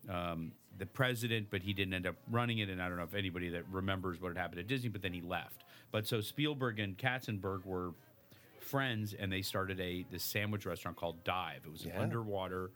um, 0.09 0.53
the 0.79 0.87
president, 0.87 1.49
but 1.51 1.62
he 1.62 1.73
didn't 1.73 1.95
end 1.95 2.07
up 2.07 2.16
running 2.31 2.59
it. 2.59 2.69
And 2.69 2.83
I 2.83 2.88
don't 2.88 2.97
know 2.97 3.05
if 3.05 3.14
anybody 3.14 3.49
that 3.51 3.64
remembers 3.71 4.21
what 4.21 4.29
had 4.29 4.37
happened 4.38 4.61
at 4.61 4.66
Disney, 4.66 4.88
but 4.88 5.03
then 5.03 5.12
he 5.12 5.21
left. 5.21 5.64
But 5.90 6.07
so 6.07 6.21
Spielberg 6.21 6.79
and 6.79 6.97
Katzenberg 6.97 7.64
were 7.64 7.92
friends, 8.61 9.14
and 9.19 9.33
they 9.33 9.42
started 9.42 9.81
a 9.81 10.05
this 10.11 10.23
sandwich 10.23 10.66
restaurant 10.66 10.97
called 10.97 11.23
Dive. 11.25 11.62
It 11.64 11.71
was 11.73 11.85
an 11.85 11.90
Yeah. 11.95 12.03
underwater 12.03 12.71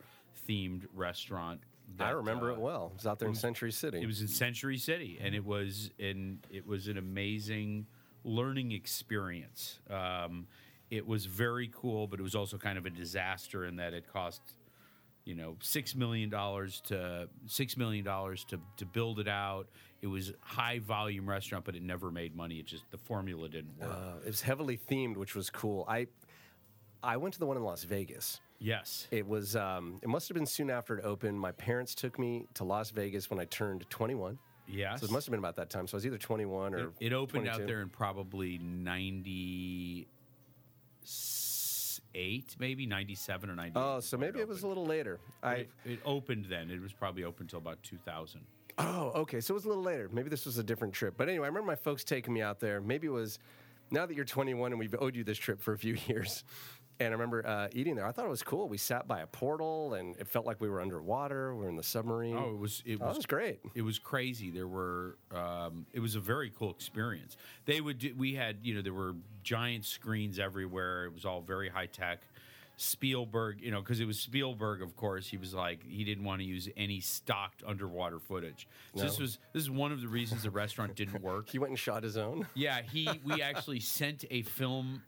themed 0.49 0.87
restaurant. 0.95 1.61
I 1.99 2.11
remember 2.11 2.51
uh, 2.53 2.55
it 2.55 2.61
well. 2.61 2.91
It 2.95 2.99
was 2.99 3.07
out 3.07 3.19
there 3.19 3.29
in 3.29 3.35
Century 3.35 3.73
City. 3.73 4.01
It 4.01 4.07
was 4.07 4.21
in 4.21 4.29
Century 4.29 4.79
City, 4.79 5.19
and 5.21 5.35
it 5.35 5.45
was 5.45 5.91
in 5.99 6.39
it 6.51 6.67
was 6.67 6.87
an 6.87 6.97
amazing 6.99 7.87
learning 8.25 8.73
experience. 8.73 9.81
Um, 9.91 10.47
it 10.91 11.07
was 11.07 11.27
very 11.27 11.69
cool, 11.73 12.07
but 12.07 12.21
it 12.21 12.23
was 12.23 12.35
also 12.35 12.59
kind 12.59 12.79
of 12.79 12.87
a 12.87 12.91
disaster 12.91 13.65
in 13.65 13.77
that 13.77 13.93
it 13.95 14.07
cost 14.13 14.41
you 15.31 15.37
know 15.37 15.57
six 15.61 15.95
million 15.95 16.29
dollars 16.29 16.81
to 16.89 17.29
six 17.47 17.77
million 17.77 18.05
dollars 18.05 18.45
to 18.47 18.59
to 18.79 18.85
build 18.85 19.21
it 19.21 19.29
out. 19.29 19.69
It 20.03 20.09
was 20.09 20.33
high 20.41 20.81
volume 20.81 21.29
restaurant, 21.29 21.65
but 21.65 21.77
it 21.77 21.83
never 21.83 22.11
made 22.11 22.35
money. 22.35 22.57
It 22.57 22.67
just 22.67 22.85
the 22.91 22.99
formula 22.99 23.49
didn't 23.49 23.79
work. 23.79 23.91
Uh, 23.93 24.19
it 24.25 24.27
was 24.27 24.41
heavily 24.41 24.77
themed, 24.91 25.17
which 25.17 25.37
was 25.37 25.49
cool. 25.49 25.85
I 25.87 26.09
I 27.03 27.17
went 27.17 27.33
to 27.35 27.39
the 27.41 27.47
one 27.47 27.57
in 27.57 27.63
Las 27.63 27.85
Vegas. 27.85 28.41
yes, 28.59 29.07
It 29.13 29.27
was. 29.27 29.55
Um, 29.57 30.01
it 30.03 30.09
must 30.09 30.29
have 30.29 30.35
been 30.35 30.47
soon 30.59 30.69
after 30.69 30.99
it 30.99 31.05
opened. 31.05 31.39
My 31.39 31.53
parents 31.53 31.95
took 31.95 32.19
me 32.19 32.47
to 32.55 32.65
Las 32.65 32.91
Vegas 32.91 33.31
when 33.31 33.39
I 33.39 33.45
turned 33.47 33.89
21. 33.89 34.37
yes. 34.67 35.01
So 35.01 35.07
it 35.07 35.13
must 35.13 35.27
have 35.27 35.31
been 35.31 35.39
about 35.39 35.57
that 35.57 35.71
time. 35.71 35.87
So 35.87 35.95
I 35.95 35.99
was 35.99 36.07
either 36.07 36.19
21 36.19 36.75
or 36.75 36.79
It, 36.79 36.89
it 37.01 37.13
opened 37.13 37.47
out 37.49 37.65
there 37.67 37.81
in 37.83 37.89
probably 37.89 38.59
ninety 38.59 40.09
eight, 42.15 42.57
maybe 42.59 42.87
ninety 42.87 43.15
seven 43.15 43.51
or 43.51 43.55
ninety. 43.55 43.73
Oh, 43.77 44.01
so 44.01 44.17
maybe 44.17 44.41
it 44.41 44.49
was 44.49 44.63
a 44.63 44.67
little 44.67 44.87
later. 44.87 45.21
I 45.43 45.55
It, 45.55 45.71
it 45.85 46.01
opened 46.05 46.47
then. 46.47 46.71
It 46.71 46.81
was 46.81 46.93
probably 46.93 47.25
open 47.25 47.45
until 47.45 47.59
about 47.59 47.83
2000. 47.83 48.41
Oh, 48.79 49.13
okay. 49.17 49.41
So 49.41 49.53
it 49.53 49.57
was 49.57 49.65
a 49.65 49.69
little 49.69 49.83
later. 49.83 50.09
Maybe 50.13 50.29
this 50.31 50.47
was 50.47 50.59
a 50.59 50.63
different 50.63 50.95
trip. 50.95 51.15
But 51.17 51.29
anyway, 51.29 51.45
I 51.45 51.49
remember 51.49 51.67
my 51.67 51.77
folks 51.77 52.05
taking 52.05 52.33
me 52.33 52.41
out 52.41 52.61
there. 52.61 52.81
Maybe 52.81 53.07
it 53.07 53.11
was 53.11 53.39
now 53.91 54.07
that 54.07 54.15
you're 54.15 54.25
21 54.25 54.73
and 54.73 54.79
we've 54.79 54.95
owed 54.99 55.17
you 55.17 55.25
this 55.25 55.39
trip 55.39 55.61
for 55.61 55.73
a 55.73 55.79
few 55.79 55.97
years. 56.07 56.45
And 57.01 57.09
I 57.09 57.13
remember 57.13 57.47
uh, 57.47 57.69
eating 57.73 57.95
there. 57.97 58.07
I 58.07 58.13
thought 58.13 58.27
it 58.27 58.31
was 58.31 58.43
cool. 58.43 58.69
We 58.69 58.77
sat 58.77 59.09
by 59.09 59.21
a 59.21 59.27
portal 59.27 59.95
and 59.95 60.15
it 60.19 60.29
felt 60.29 60.45
like 60.45 60.61
we 60.61 60.69
were 60.69 60.83
underwater. 60.83 61.55
We 61.55 61.63
were 61.65 61.69
in 61.71 61.77
the 61.77 61.83
submarine. 61.83 62.37
Oh, 62.37 62.51
it 62.51 62.59
was 62.59 62.83
it 62.85 62.99
Oh, 63.01 63.09
was, 63.09 63.17
was 63.17 63.27
great. 63.27 63.61
It 63.75 63.81
was 63.83 63.99
crazy. 63.99 64.51
There 64.51 64.69
were 64.69 65.17
um, 65.35 65.87
it 65.95 66.01
was 66.01 66.15
a 66.15 66.21
very 66.21 66.51
cool 66.51 66.71
experience. 66.71 67.39
They 67.65 67.81
would 67.81 67.99
do, 68.01 68.15
we 68.17 68.35
had 68.35 68.59
you 68.63 68.75
know 68.75 68.83
there 68.83 68.93
were 68.93 69.15
giant 69.43 69.87
screens 69.87 70.39
everywhere. 70.39 71.07
It 71.07 71.15
was 71.15 71.25
all 71.25 71.41
very 71.41 71.71
high 71.71 71.87
tech. 71.87 72.21
Spielberg, 72.77 73.61
you 73.61 73.71
know, 73.71 73.81
because 73.81 74.01
it 74.01 74.07
was 74.07 74.19
Spielberg, 74.19 74.81
of 74.81 74.97
course. 74.97 75.27
He 75.29 75.37
was 75.37 75.53
like 75.53 75.85
he 75.87 76.03
didn't 76.03 76.25
want 76.25 76.41
to 76.41 76.47
use 76.47 76.67
any 76.79 77.01
stocked 77.01 77.63
underwater 77.67 78.19
footage. 78.19 78.67
So 78.97 79.03
this 79.03 79.19
was 79.19 79.39
this 79.53 79.63
is 79.63 79.71
one 79.71 79.93
of 79.93 80.01
the 80.01 80.09
reasons 80.09 80.45
the 80.45 80.51
restaurant 80.51 80.95
didn't 80.97 81.23
work. 81.23 81.51
He 81.51 81.59
went 81.59 81.71
and 81.71 81.79
shot 81.79 82.03
his 82.03 82.17
own. 82.17 82.47
Yeah, 82.55 82.81
he 82.81 83.09
we 83.25 83.43
actually 83.43 83.81
sent 83.81 84.25
a 84.31 84.43
film 84.43 85.03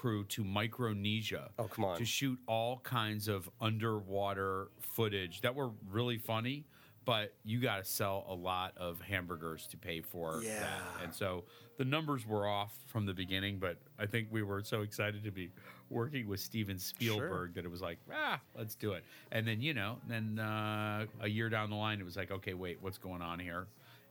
crew 0.00 0.24
to 0.24 0.42
Micronesia. 0.42 1.50
Oh, 1.58 1.64
come 1.64 1.84
on. 1.84 1.98
To 1.98 2.04
shoot 2.06 2.38
all 2.46 2.78
kinds 2.78 3.28
of 3.28 3.50
underwater 3.60 4.68
footage 4.80 5.42
that 5.42 5.54
were 5.54 5.72
really 5.90 6.16
funny, 6.16 6.64
but 7.04 7.34
you 7.44 7.60
got 7.60 7.76
to 7.78 7.84
sell 7.84 8.24
a 8.26 8.34
lot 8.34 8.72
of 8.78 8.98
hamburgers 9.02 9.66
to 9.68 9.76
pay 9.76 10.00
for 10.00 10.40
Yeah. 10.42 10.60
that. 10.60 11.04
And 11.04 11.14
so 11.14 11.44
the 11.76 11.84
numbers 11.84 12.26
were 12.26 12.46
off 12.48 12.72
from 12.86 13.04
the 13.04 13.12
beginning, 13.12 13.58
but 13.58 13.76
I 13.98 14.06
think 14.06 14.28
we 14.30 14.42
were 14.42 14.62
so 14.62 14.80
excited 14.80 15.22
to 15.24 15.30
be 15.30 15.50
working 15.90 16.26
with 16.26 16.40
Steven 16.40 16.78
Spielberg 16.78 17.52
that 17.54 17.66
it 17.66 17.70
was 17.70 17.82
like, 17.82 17.98
ah, 18.10 18.40
let's 18.56 18.76
do 18.76 18.92
it. 18.92 19.04
And 19.32 19.46
then, 19.46 19.60
you 19.60 19.74
know, 19.74 19.98
then 20.08 20.38
uh, 20.38 21.04
a 21.20 21.28
year 21.28 21.50
down 21.50 21.68
the 21.68 21.76
line, 21.76 22.00
it 22.00 22.04
was 22.04 22.16
like, 22.16 22.30
okay, 22.30 22.54
wait, 22.54 22.78
what's 22.80 22.98
going 22.98 23.20
on 23.20 23.38
here? 23.38 23.66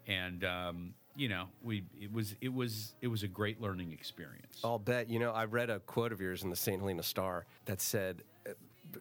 And 0.06 0.44
um, 0.44 0.94
you 1.16 1.30
know, 1.30 1.46
we 1.64 1.84
it 2.00 2.12
was 2.12 2.36
it 2.42 2.54
was 2.54 2.94
it 3.02 3.08
was 3.08 3.24
a 3.24 3.28
great 3.28 3.62
learning 3.62 3.92
experience. 3.92 4.60
I'll 4.64 4.80
bet. 4.80 5.10
You 5.10 5.20
know, 5.20 5.32
I 5.32 5.46
read 5.46 5.70
a 5.70 5.80
quote 5.80 6.12
of 6.12 6.22
yours 6.22 6.44
in 6.44 6.50
the 6.50 6.56
St. 6.56 6.80
Helena 6.80 7.04
Star 7.04 7.46
that 7.66 7.82
said, 7.82 8.24
uh, 8.48 8.52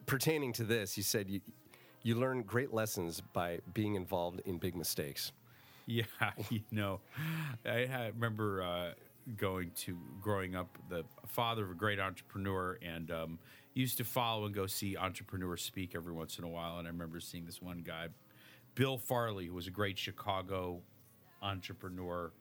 pertaining 0.05 0.53
to 0.53 0.63
this, 0.63 0.97
you 0.97 1.03
said 1.03 1.29
you, 1.29 1.41
you 2.03 2.15
learn 2.15 2.43
great 2.43 2.73
lessons 2.73 3.21
by 3.33 3.59
being 3.73 3.95
involved 3.95 4.41
in 4.45 4.57
big 4.57 4.75
mistakes. 4.75 5.31
Yeah, 5.89 6.03
you 6.51 6.61
know, 6.69 6.99
I, 7.65 7.87
I 7.91 8.11
remember 8.13 8.61
uh, 8.61 8.91
going 9.37 9.71
to 9.77 9.97
growing 10.21 10.55
up, 10.55 10.77
the 10.87 11.03
father 11.25 11.63
of 11.63 11.71
a 11.71 11.73
great 11.73 11.99
entrepreneur, 11.99 12.77
and 12.83 13.09
um, 13.09 13.39
used 13.73 13.97
to 13.97 14.03
follow 14.03 14.45
and 14.45 14.53
go 14.53 14.67
see 14.67 14.97
entrepreneurs 14.97 15.63
speak 15.63 15.95
every 15.95 16.13
once 16.13 16.37
in 16.37 16.43
a 16.43 16.47
while. 16.47 16.77
And 16.77 16.87
I 16.87 16.91
remember 16.91 17.19
seeing 17.19 17.43
this 17.43 17.59
one 17.59 17.79
guy, 17.79 18.09
Bill 18.75 18.99
Farley, 18.99 19.47
who 19.47 19.55
was 19.55 19.65
a 19.65 19.71
great 19.71 19.97
Chicago 19.97 20.81
entrepreneur, 21.41 22.31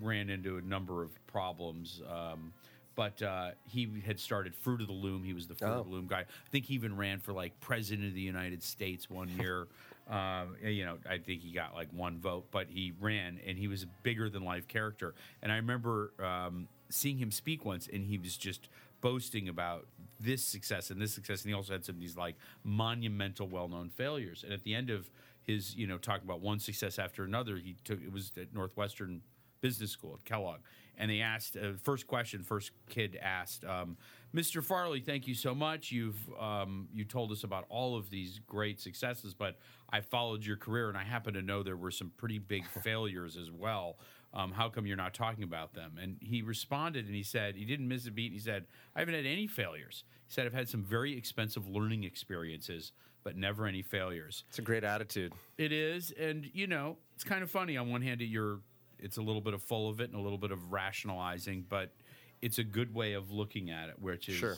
ran 0.00 0.30
into 0.30 0.56
a 0.56 0.62
number 0.62 1.02
of 1.02 1.10
problems. 1.26 2.00
Um, 2.10 2.52
but 2.94 3.22
uh, 3.22 3.52
he 3.66 3.88
had 4.04 4.20
started 4.20 4.54
Fruit 4.54 4.80
of 4.82 4.86
the 4.86 4.92
Loom. 4.92 5.24
He 5.24 5.32
was 5.32 5.46
the 5.46 5.54
Fruit 5.54 5.68
of 5.70 5.80
Oh. 5.80 5.82
the 5.84 5.90
Loom 5.90 6.06
guy. 6.06 6.20
I 6.20 6.50
think 6.50 6.66
he 6.66 6.74
even 6.74 6.96
ran 6.96 7.20
for 7.20 7.32
like 7.32 7.58
president 7.60 8.08
of 8.08 8.14
the 8.14 8.20
United 8.20 8.62
States 8.62 9.08
one 9.08 9.28
year. 9.40 9.66
um, 10.10 10.56
you 10.62 10.84
know, 10.84 10.98
I 11.08 11.16
think 11.18 11.40
he 11.42 11.52
got 11.52 11.74
like 11.74 11.88
one 11.92 12.18
vote, 12.18 12.46
but 12.50 12.66
he 12.68 12.92
ran, 13.00 13.38
and 13.46 13.56
he 13.56 13.66
was 13.68 13.82
a 13.84 13.86
bigger 14.02 14.28
than 14.28 14.44
life 14.44 14.68
character. 14.68 15.14
And 15.42 15.50
I 15.50 15.56
remember 15.56 16.12
um, 16.22 16.68
seeing 16.90 17.16
him 17.18 17.30
speak 17.30 17.64
once, 17.64 17.88
and 17.90 18.04
he 18.04 18.18
was 18.18 18.36
just 18.36 18.68
boasting 19.00 19.48
about 19.48 19.86
this 20.20 20.44
success 20.44 20.90
and 20.90 21.00
this 21.00 21.12
success, 21.14 21.42
and 21.42 21.48
he 21.50 21.54
also 21.54 21.72
had 21.72 21.84
some 21.84 21.94
of 21.94 22.00
these 22.00 22.16
like 22.16 22.36
monumental, 22.62 23.46
well-known 23.48 23.88
failures. 23.90 24.42
And 24.44 24.52
at 24.52 24.64
the 24.64 24.74
end 24.74 24.90
of 24.90 25.08
his, 25.42 25.74
you 25.74 25.86
know, 25.86 25.98
talking 25.98 26.24
about 26.24 26.40
one 26.40 26.58
success 26.58 26.98
after 26.98 27.24
another, 27.24 27.56
he 27.56 27.76
took 27.84 28.02
it 28.02 28.12
was 28.12 28.32
at 28.36 28.54
Northwestern 28.54 29.22
business 29.62 29.90
school 29.90 30.14
at 30.14 30.24
Kellogg, 30.24 30.60
and 30.98 31.10
they 31.10 31.20
asked 31.20 31.56
uh, 31.56 31.72
first 31.82 32.06
question. 32.06 32.42
First 32.42 32.72
kid 32.90 33.18
asked, 33.22 33.64
um, 33.64 33.96
"Mr. 34.34 34.62
Farley, 34.62 35.00
thank 35.00 35.26
you 35.26 35.34
so 35.34 35.54
much. 35.54 35.90
You've 35.90 36.18
um, 36.38 36.88
you 36.92 37.04
told 37.04 37.32
us 37.32 37.44
about 37.44 37.64
all 37.70 37.96
of 37.96 38.10
these 38.10 38.40
great 38.46 38.78
successes, 38.80 39.32
but 39.32 39.56
I 39.90 40.00
followed 40.00 40.44
your 40.44 40.56
career, 40.56 40.88
and 40.88 40.98
I 40.98 41.04
happen 41.04 41.32
to 41.34 41.42
know 41.42 41.62
there 41.62 41.76
were 41.76 41.90
some 41.90 42.12
pretty 42.18 42.38
big 42.38 42.66
failures 42.82 43.36
as 43.36 43.50
well. 43.50 43.96
Um, 44.34 44.50
how 44.50 44.68
come 44.68 44.86
you're 44.86 44.96
not 44.96 45.14
talking 45.14 45.44
about 45.44 45.72
them?" 45.72 45.98
And 46.00 46.18
he 46.20 46.42
responded, 46.42 47.06
and 47.06 47.14
he 47.14 47.22
said 47.22 47.56
he 47.56 47.64
didn't 47.64 47.88
miss 47.88 48.06
a 48.06 48.10
beat. 48.10 48.32
He 48.32 48.38
said, 48.38 48.66
"I 48.94 48.98
haven't 49.00 49.14
had 49.14 49.26
any 49.26 49.46
failures." 49.46 50.04
He 50.26 50.32
said, 50.32 50.46
"I've 50.46 50.52
had 50.52 50.68
some 50.68 50.82
very 50.82 51.16
expensive 51.16 51.66
learning 51.66 52.04
experiences." 52.04 52.92
But 53.24 53.36
never 53.36 53.66
any 53.66 53.82
failures. 53.82 54.44
It's 54.48 54.58
a 54.58 54.62
great 54.62 54.82
attitude. 54.84 55.32
It 55.56 55.70
is, 55.72 56.12
and 56.18 56.50
you 56.52 56.66
know, 56.66 56.96
it's 57.14 57.22
kind 57.24 57.42
of 57.42 57.50
funny. 57.50 57.76
On 57.76 57.88
one 57.90 58.02
hand, 58.02 58.20
you're 58.20 58.60
it's 58.98 59.16
a 59.16 59.22
little 59.22 59.40
bit 59.40 59.54
of 59.54 59.62
full 59.62 59.88
of 59.88 60.00
it 60.00 60.10
and 60.10 60.18
a 60.18 60.22
little 60.22 60.38
bit 60.38 60.50
of 60.52 60.72
rationalizing, 60.72 61.64
but 61.68 61.92
it's 62.40 62.58
a 62.58 62.64
good 62.64 62.92
way 62.94 63.12
of 63.14 63.30
looking 63.30 63.70
at 63.70 63.88
it, 63.88 64.00
which 64.00 64.28
is 64.28 64.36
Sure. 64.36 64.56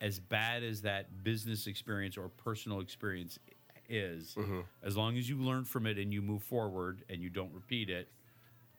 as 0.00 0.18
bad 0.18 0.62
as 0.62 0.82
that 0.82 1.22
business 1.24 1.66
experience 1.66 2.16
or 2.16 2.28
personal 2.28 2.80
experience 2.80 3.38
is. 3.88 4.34
Mm-hmm. 4.38 4.60
As 4.82 4.96
long 4.96 5.16
as 5.18 5.28
you 5.28 5.36
learn 5.38 5.64
from 5.64 5.86
it 5.86 5.98
and 5.98 6.12
you 6.12 6.22
move 6.22 6.42
forward 6.42 7.04
and 7.10 7.20
you 7.22 7.28
don't 7.30 7.52
repeat 7.52 7.90
it, 7.90 8.10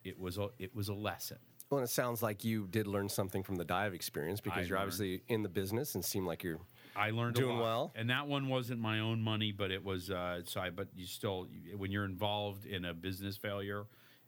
it 0.04 0.20
was 0.20 0.38
a 0.38 0.50
it 0.60 0.76
was 0.76 0.90
a 0.90 0.94
lesson. 0.94 1.38
Well, 1.70 1.80
and 1.80 1.88
it 1.88 1.92
sounds 1.92 2.22
like 2.22 2.44
you 2.44 2.68
did 2.70 2.86
learn 2.88 3.10
something 3.10 3.42
from 3.42 3.56
the 3.56 3.66
dive 3.66 3.94
experience 3.96 4.42
because 4.42 4.60
I 4.60 4.62
you're 4.68 4.78
learned. 4.78 4.90
obviously 4.92 5.24
in 5.28 5.42
the 5.42 5.50
business 5.50 5.96
and 5.96 6.04
seem 6.06 6.26
like 6.26 6.44
you're 6.44 6.60
I 6.96 7.10
learned 7.12 7.36
Doing 7.36 7.52
a 7.58 7.60
lot. 7.60 7.64
well. 7.64 7.92
and 7.96 8.10
that 8.10 8.28
one 8.28 8.48
wasn't 8.50 8.80
my 8.80 9.00
own 9.00 9.22
money, 9.22 9.52
but 9.52 9.72
it 9.72 9.84
was. 9.84 10.10
Uh, 10.12 10.42
so 10.46 10.62
I, 10.62 10.70
but 10.70 10.88
you 10.96 11.06
still, 11.06 11.48
when 11.78 11.92
you're 11.92 12.06
involved 12.06 12.66
in 12.66 12.86
a 12.86 12.94
business 12.94 13.38
failure, 13.38 13.86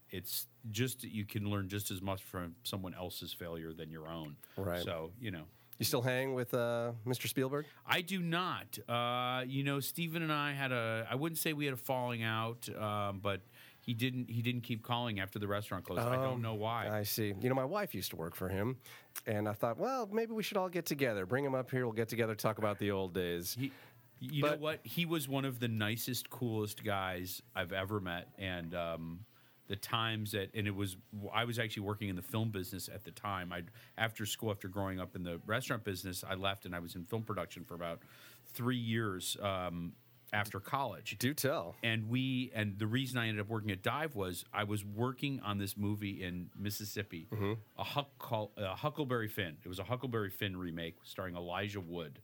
it's 0.10 0.48
just 0.72 1.02
that 1.02 1.12
you 1.12 1.26
can 1.26 1.50
learn 1.50 1.68
just 1.70 1.92
as 1.92 2.02
much 2.02 2.22
from 2.24 2.56
someone 2.64 2.94
else's 2.94 3.34
failure 3.34 3.74
than 3.74 3.90
your 3.92 4.08
own. 4.08 4.36
Right. 4.58 4.84
So 4.84 5.12
you 5.20 5.32
know, 5.32 5.44
You 5.78 5.86
still 5.86 6.02
hang 6.02 6.34
with 6.34 6.54
uh, 6.54 6.92
Mr. 7.06 7.28
Spielberg? 7.28 7.66
I 7.86 8.02
do 8.02 8.20
not. 8.22 8.78
Uh, 8.88 9.44
you 9.46 9.64
know, 9.64 9.80
Stephen 9.80 10.22
and 10.24 10.32
I 10.32 10.54
had 10.54 10.72
a. 10.72 11.08
I 11.10 11.16
wouldn't 11.16 11.40
say 11.40 11.54
we 11.54 11.66
had 11.66 11.74
a 11.74 11.78
falling 11.78 12.24
out, 12.24 12.68
um, 12.80 13.20
but 13.22 13.42
he 13.86 13.94
didn't. 13.94 14.32
He 14.32 14.42
didn't 14.42 14.62
keep 14.62 14.82
calling 14.82 15.20
after 15.20 15.38
the 15.38 15.48
restaurant 15.48 15.86
closed. 15.86 16.02
I 16.02 16.16
don't 16.16 16.42
know 16.42 16.56
why. 16.56 16.90
I 16.90 17.04
see. 17.04 17.36
You 17.40 17.50
know, 17.50 17.56
my 17.56 17.66
wife 17.66 17.94
used 17.94 18.10
to 18.12 18.16
work 18.16 18.36
for 18.36 18.50
him, 18.50 18.78
and 19.28 19.48
I 19.48 19.54
thought, 19.54 19.78
well, 19.78 20.10
maybe 20.12 20.34
we 20.34 20.42
should 20.42 20.58
all 20.58 20.70
get 20.70 20.88
together. 20.88 21.28
Bring 21.28 21.46
him 21.46 21.54
up 21.54 21.70
here. 21.70 21.86
We'll 21.86 21.94
get 21.94 22.10
together, 22.10 22.34
talk 22.34 22.58
about 22.58 22.80
the 22.80 22.90
old 22.90 23.14
days. 23.14 23.56
He, 23.60 23.72
you 24.20 24.42
know 24.42 24.56
what? 24.58 24.80
He 24.84 25.06
was 25.06 25.28
one 25.28 25.46
of 25.46 25.60
the 25.60 25.68
nicest, 25.68 26.32
coolest 26.32 26.84
guys 26.84 27.44
I've 27.56 27.74
ever 27.74 28.00
met, 28.00 28.30
and 28.40 28.74
um, 28.74 29.20
the 29.68 29.76
times 29.76 30.32
that 30.32 30.50
and 30.56 30.66
it 30.66 30.76
was 30.76 30.98
I 31.32 31.46
was 31.46 31.60
actually 31.60 31.84
working 31.84 32.10
in 32.10 32.16
the 32.16 32.24
film 32.24 32.50
business 32.50 32.90
at 32.92 33.04
the 33.04 33.12
time. 33.12 33.54
I 33.54 33.62
after 34.00 34.26
school, 34.26 34.50
after 34.50 34.68
growing 34.68 35.00
up 35.00 35.16
in 35.16 35.22
the 35.22 35.40
restaurant 35.46 35.84
business, 35.84 36.24
I 36.28 36.34
left 36.34 36.66
and 36.66 36.76
I 36.76 36.80
was 36.80 36.96
in 36.96 37.04
film 37.04 37.22
production 37.22 37.64
for 37.64 37.76
about 37.76 38.00
three 38.54 38.78
years 38.78 39.38
um, 39.42 39.94
after 40.34 40.60
college. 40.60 41.16
Do 41.20 41.34
tell. 41.34 41.76
And 41.84 42.10
we 42.10 42.52
and 42.54 42.78
the 42.78 42.88
reason 42.88 43.18
I 43.18 43.28
ended 43.28 43.42
up 43.42 43.50
working 43.50 43.72
at 43.72 43.82
Dive 43.82 44.16
was 44.16 44.46
I 44.54 44.64
was 44.64 44.84
working 44.84 45.40
on 45.42 45.58
this 45.58 45.78
movie 45.78 46.24
in 46.24 46.50
Mississippi, 46.58 47.28
a, 47.78 47.84
Huck, 47.84 48.10
call, 48.20 48.52
a 48.58 48.76
Huckleberry 48.76 49.28
Finn. 49.28 49.58
It 49.64 49.68
was 49.68 49.80
a 49.80 49.84
Huckleberry 49.84 50.30
Finn 50.30 50.58
remake 50.58 50.96
starring 51.04 51.36
Elijah 51.36 51.80
Wood, 51.80 52.20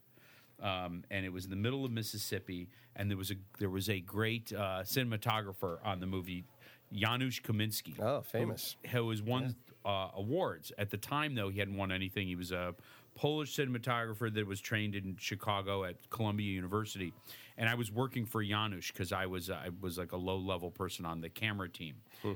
um, 0.61 1.03
and 1.09 1.25
it 1.25 1.31
was 1.31 1.45
in 1.45 1.49
the 1.49 1.55
middle 1.55 1.85
of 1.85 1.91
Mississippi. 1.91 2.69
And 2.95 3.09
there 3.09 3.17
was 3.17 3.31
a 3.31 3.35
there 3.59 3.69
was 3.69 3.89
a 3.89 3.99
great 3.99 4.51
uh, 4.53 4.83
cinematographer 4.83 5.77
on 5.83 5.99
the 5.99 6.07
movie, 6.07 6.45
Janusz 6.93 7.39
Kaminski. 7.39 7.99
Oh, 7.99 8.21
famous. 8.21 8.75
Who 8.91 9.09
has 9.09 9.21
won 9.21 9.55
uh, 9.85 10.09
awards 10.15 10.71
at 10.77 10.89
the 10.89 10.97
time? 10.97 11.35
Though 11.35 11.49
he 11.49 11.59
hadn't 11.59 11.77
won 11.77 11.91
anything. 11.91 12.27
He 12.27 12.35
was 12.35 12.51
a 12.51 12.75
Polish 13.15 13.55
cinematographer 13.55 14.33
that 14.33 14.47
was 14.47 14.61
trained 14.61 14.95
in 14.95 15.15
Chicago 15.19 15.83
at 15.83 15.95
Columbia 16.09 16.51
University, 16.51 17.13
and 17.57 17.69
I 17.69 17.75
was 17.75 17.91
working 17.91 18.25
for 18.25 18.43
Janusz 18.43 18.87
because 18.87 19.11
I 19.11 19.25
was 19.25 19.49
I 19.49 19.69
was 19.81 19.97
like 19.97 20.11
a 20.13 20.17
low 20.17 20.37
level 20.37 20.71
person 20.71 21.05
on 21.05 21.21
the 21.21 21.29
camera 21.29 21.69
team. 21.69 21.95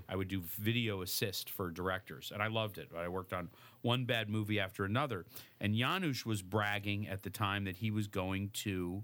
I 0.09 0.15
would 0.15 0.27
do 0.27 0.41
video 0.59 1.01
assist 1.01 1.49
for 1.49 1.71
directors, 1.71 2.31
and 2.33 2.41
I 2.43 2.47
loved 2.47 2.77
it. 2.77 2.89
I 2.95 3.07
worked 3.07 3.33
on 3.33 3.49
one 3.81 4.05
bad 4.05 4.29
movie 4.29 4.59
after 4.59 4.83
another, 4.83 5.25
and 5.59 5.75
Janusz 5.75 6.25
was 6.25 6.41
bragging 6.41 7.07
at 7.07 7.23
the 7.23 7.29
time 7.29 7.63
that 7.65 7.77
he 7.77 7.89
was 7.91 8.07
going 8.07 8.49
to 8.53 9.03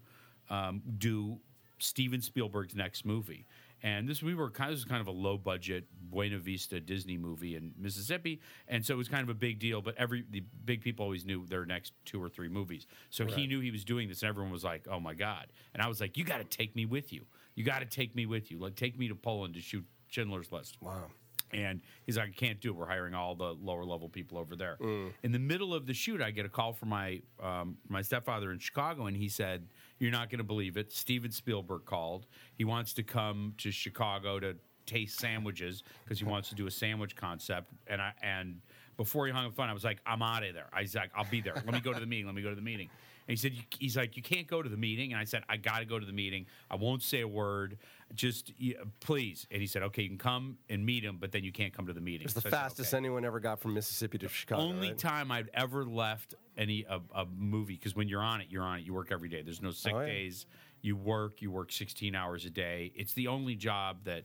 um, 0.50 0.82
do 0.98 1.40
Steven 1.80 2.22
Spielberg's 2.22 2.76
next 2.76 3.06
movie. 3.06 3.48
And 3.84 4.08
this 4.08 4.22
we 4.22 4.36
were 4.36 4.50
kind 4.50 4.70
of, 4.70 4.76
this 4.78 4.86
was 4.86 4.90
kind 4.90 5.02
of 5.02 5.08
a 5.08 5.12
low 5.12 5.38
budget 5.38 5.86
Buena 6.10 6.38
Vista 6.38 6.80
Disney 6.80 7.18
movie 7.18 7.56
in 7.56 7.74
Mississippi, 7.78 8.42
and 8.68 8.86
so 8.86 8.94
it 8.94 8.98
was 8.98 9.08
kind 9.08 9.24
of 9.24 9.30
a 9.30 9.34
big 9.34 9.60
deal. 9.60 9.82
But 9.82 9.96
every 9.98 10.24
the 10.30 10.44
big 10.66 10.82
people 10.82 11.04
always 11.04 11.26
knew 11.26 11.46
their 11.48 11.66
next 11.66 11.94
two 12.06 12.22
or 12.22 12.30
three 12.30 12.50
movies, 12.50 12.86
so 13.10 13.26
he 13.26 13.48
knew 13.48 13.60
he 13.60 13.72
was 13.72 13.84
doing 13.84 14.08
this, 14.08 14.22
and 14.22 14.30
everyone 14.30 14.52
was 14.52 14.64
like, 14.64 14.88
"Oh 14.90 15.00
my 15.00 15.14
god!" 15.14 15.48
And 15.74 15.82
I 15.82 15.88
was 15.88 16.00
like, 16.00 16.18
"You 16.18 16.24
got 16.24 16.38
to 16.38 16.44
take 16.44 16.76
me 16.76 16.86
with 16.86 17.12
you. 17.12 17.26
You 17.56 17.64
got 17.64 17.80
to 17.80 17.86
take 17.86 18.16
me 18.16 18.26
with 18.26 18.52
you. 18.52 18.60
Like 18.60 18.76
take 18.76 18.98
me 19.00 19.08
to 19.08 19.16
Poland 19.16 19.56
to 19.56 19.62
shoot 19.62 19.86
Schindler's 20.10 20.52
List." 20.52 20.78
Wow. 20.82 21.06
And 21.54 21.82
he's 22.06 22.18
like, 22.18 22.30
I 22.30 22.32
can't 22.32 22.62
do 22.62 22.70
it. 22.70 22.78
We're 22.78 22.86
hiring 22.86 23.14
all 23.14 23.36
the 23.36 23.54
lower 23.62 23.84
level 23.84 24.08
people 24.08 24.38
over 24.38 24.56
there. 24.56 24.78
In 25.22 25.34
the 25.34 25.40
middle 25.40 25.74
of 25.74 25.86
the 25.86 25.94
shoot, 25.94 26.22
I 26.22 26.32
get 26.32 26.46
a 26.46 26.50
call 26.50 26.72
from 26.72 26.90
my 26.90 27.22
um, 27.44 27.78
my 27.90 28.02
stepfather 28.02 28.52
in 28.52 28.60
Chicago, 28.60 29.08
and 29.08 29.18
he 29.18 29.28
said, 29.28 29.68
"You're 30.02 30.12
not 30.12 30.32
going 30.32 30.40
to 30.40 30.44
believe 30.44 30.78
it. 30.78 30.92
Steven 30.92 31.32
Spielberg 31.32 31.86
called. 31.86 32.26
He 32.56 32.66
wants 32.66 32.94
to 32.94 33.04
come 33.04 33.54
to 33.60 33.72
Chicago 33.72 34.40
to 34.40 34.56
taste 34.88 35.20
sandwiches 35.20 35.84
because 36.04 36.18
he 36.18 36.26
wants 36.26 36.50
to 36.50 36.56
do 36.56 36.66
a 36.66 36.72
sandwich 36.72 37.16
concept." 37.16 37.72
And 37.86 38.02
I 38.02 38.12
and 38.24 38.62
before 38.98 39.28
he 39.28 39.32
hung 39.32 39.46
up 39.46 39.52
the 39.52 39.56
phone, 39.56 39.70
I 39.70 39.74
was 39.74 39.84
like, 39.84 40.00
"I'm 40.06 40.24
out 40.24 40.44
of 40.44 40.56
there." 40.56 40.70
I 40.74 40.82
was 40.82 40.96
like, 40.96 41.12
"I'll 41.16 41.30
be 41.30 41.40
there. 41.40 41.54
Let 41.54 41.72
me 41.72 41.80
go 41.80 41.94
to 41.94 42.00
the 42.00 42.06
meeting. 42.08 42.26
Let 42.26 42.36
me 42.36 42.42
go 42.42 42.50
to 42.50 42.56
the 42.56 42.62
meeting." 42.64 42.90
And 43.28 43.30
he 43.30 43.36
said, 43.36 43.54
"He's 43.78 43.96
like, 43.96 44.18
you 44.18 44.24
can't 44.24 44.48
go 44.48 44.64
to 44.64 44.68
the 44.68 44.76
meeting." 44.76 45.14
And 45.14 45.22
I 45.22 45.26
said, 45.26 45.44
"I 45.48 45.56
got 45.56 45.80
to 45.80 45.86
go 45.86 46.00
to 46.00 46.06
the 46.06 46.12
meeting. 46.12 46.48
I 46.72 46.76
won't 46.76 47.04
say 47.04 47.22
a 47.22 47.28
word. 47.28 47.78
Just 48.16 48.52
yeah, 48.58 48.78
please." 49.00 49.46
And 49.52 49.62
he 49.62 49.68
said, 49.68 49.84
"Okay, 49.84 50.02
you 50.02 50.10
can 50.10 50.18
come 50.18 50.58
and 50.68 50.84
meet 50.84 51.04
him, 51.04 51.18
but 51.20 51.32
then 51.32 51.44
you 51.44 51.52
can't 51.52 51.72
come 51.72 51.86
to 51.86 51.94
the 51.94 52.02
meeting." 52.02 52.26
It's 52.26 52.34
the 52.34 52.42
So 52.42 52.50
I 52.50 52.52
said, 52.52 52.58
fastest 52.58 52.94
"Okay." 52.94 52.98
anyone 52.98 53.24
ever 53.24 53.40
got 53.40 53.60
from 53.60 53.76
Mississippi 53.76 54.18
to 54.18 54.28
Chicago. 54.28 54.64
Only 54.64 54.90
right? 54.90 54.98
time 54.98 55.32
I've 55.32 55.50
ever 55.54 55.86
left 55.86 56.34
any 56.62 56.86
a, 56.90 57.00
a 57.16 57.26
movie 57.26 57.76
because 57.76 57.96
when 57.96 58.08
you're 58.08 58.22
on 58.22 58.42
it, 58.42 58.48
you're 58.50 58.64
on 58.64 58.80
it. 58.80 58.86
You 58.86 58.94
work 58.94 59.12
every 59.12 59.30
day. 59.30 59.42
There's 59.42 59.62
no 59.62 59.72
sick 59.72 59.94
Oh, 59.96 60.00
yeah. 60.02 60.06
days. 60.06 60.46
You 60.82 60.96
work. 60.96 61.42
You 61.42 61.52
work 61.52 61.72
16 61.72 62.16
hours 62.16 62.46
a 62.46 62.50
day. 62.50 62.92
It's 62.96 63.14
the 63.14 63.28
only 63.28 63.56
job 63.56 63.98
that 64.06 64.24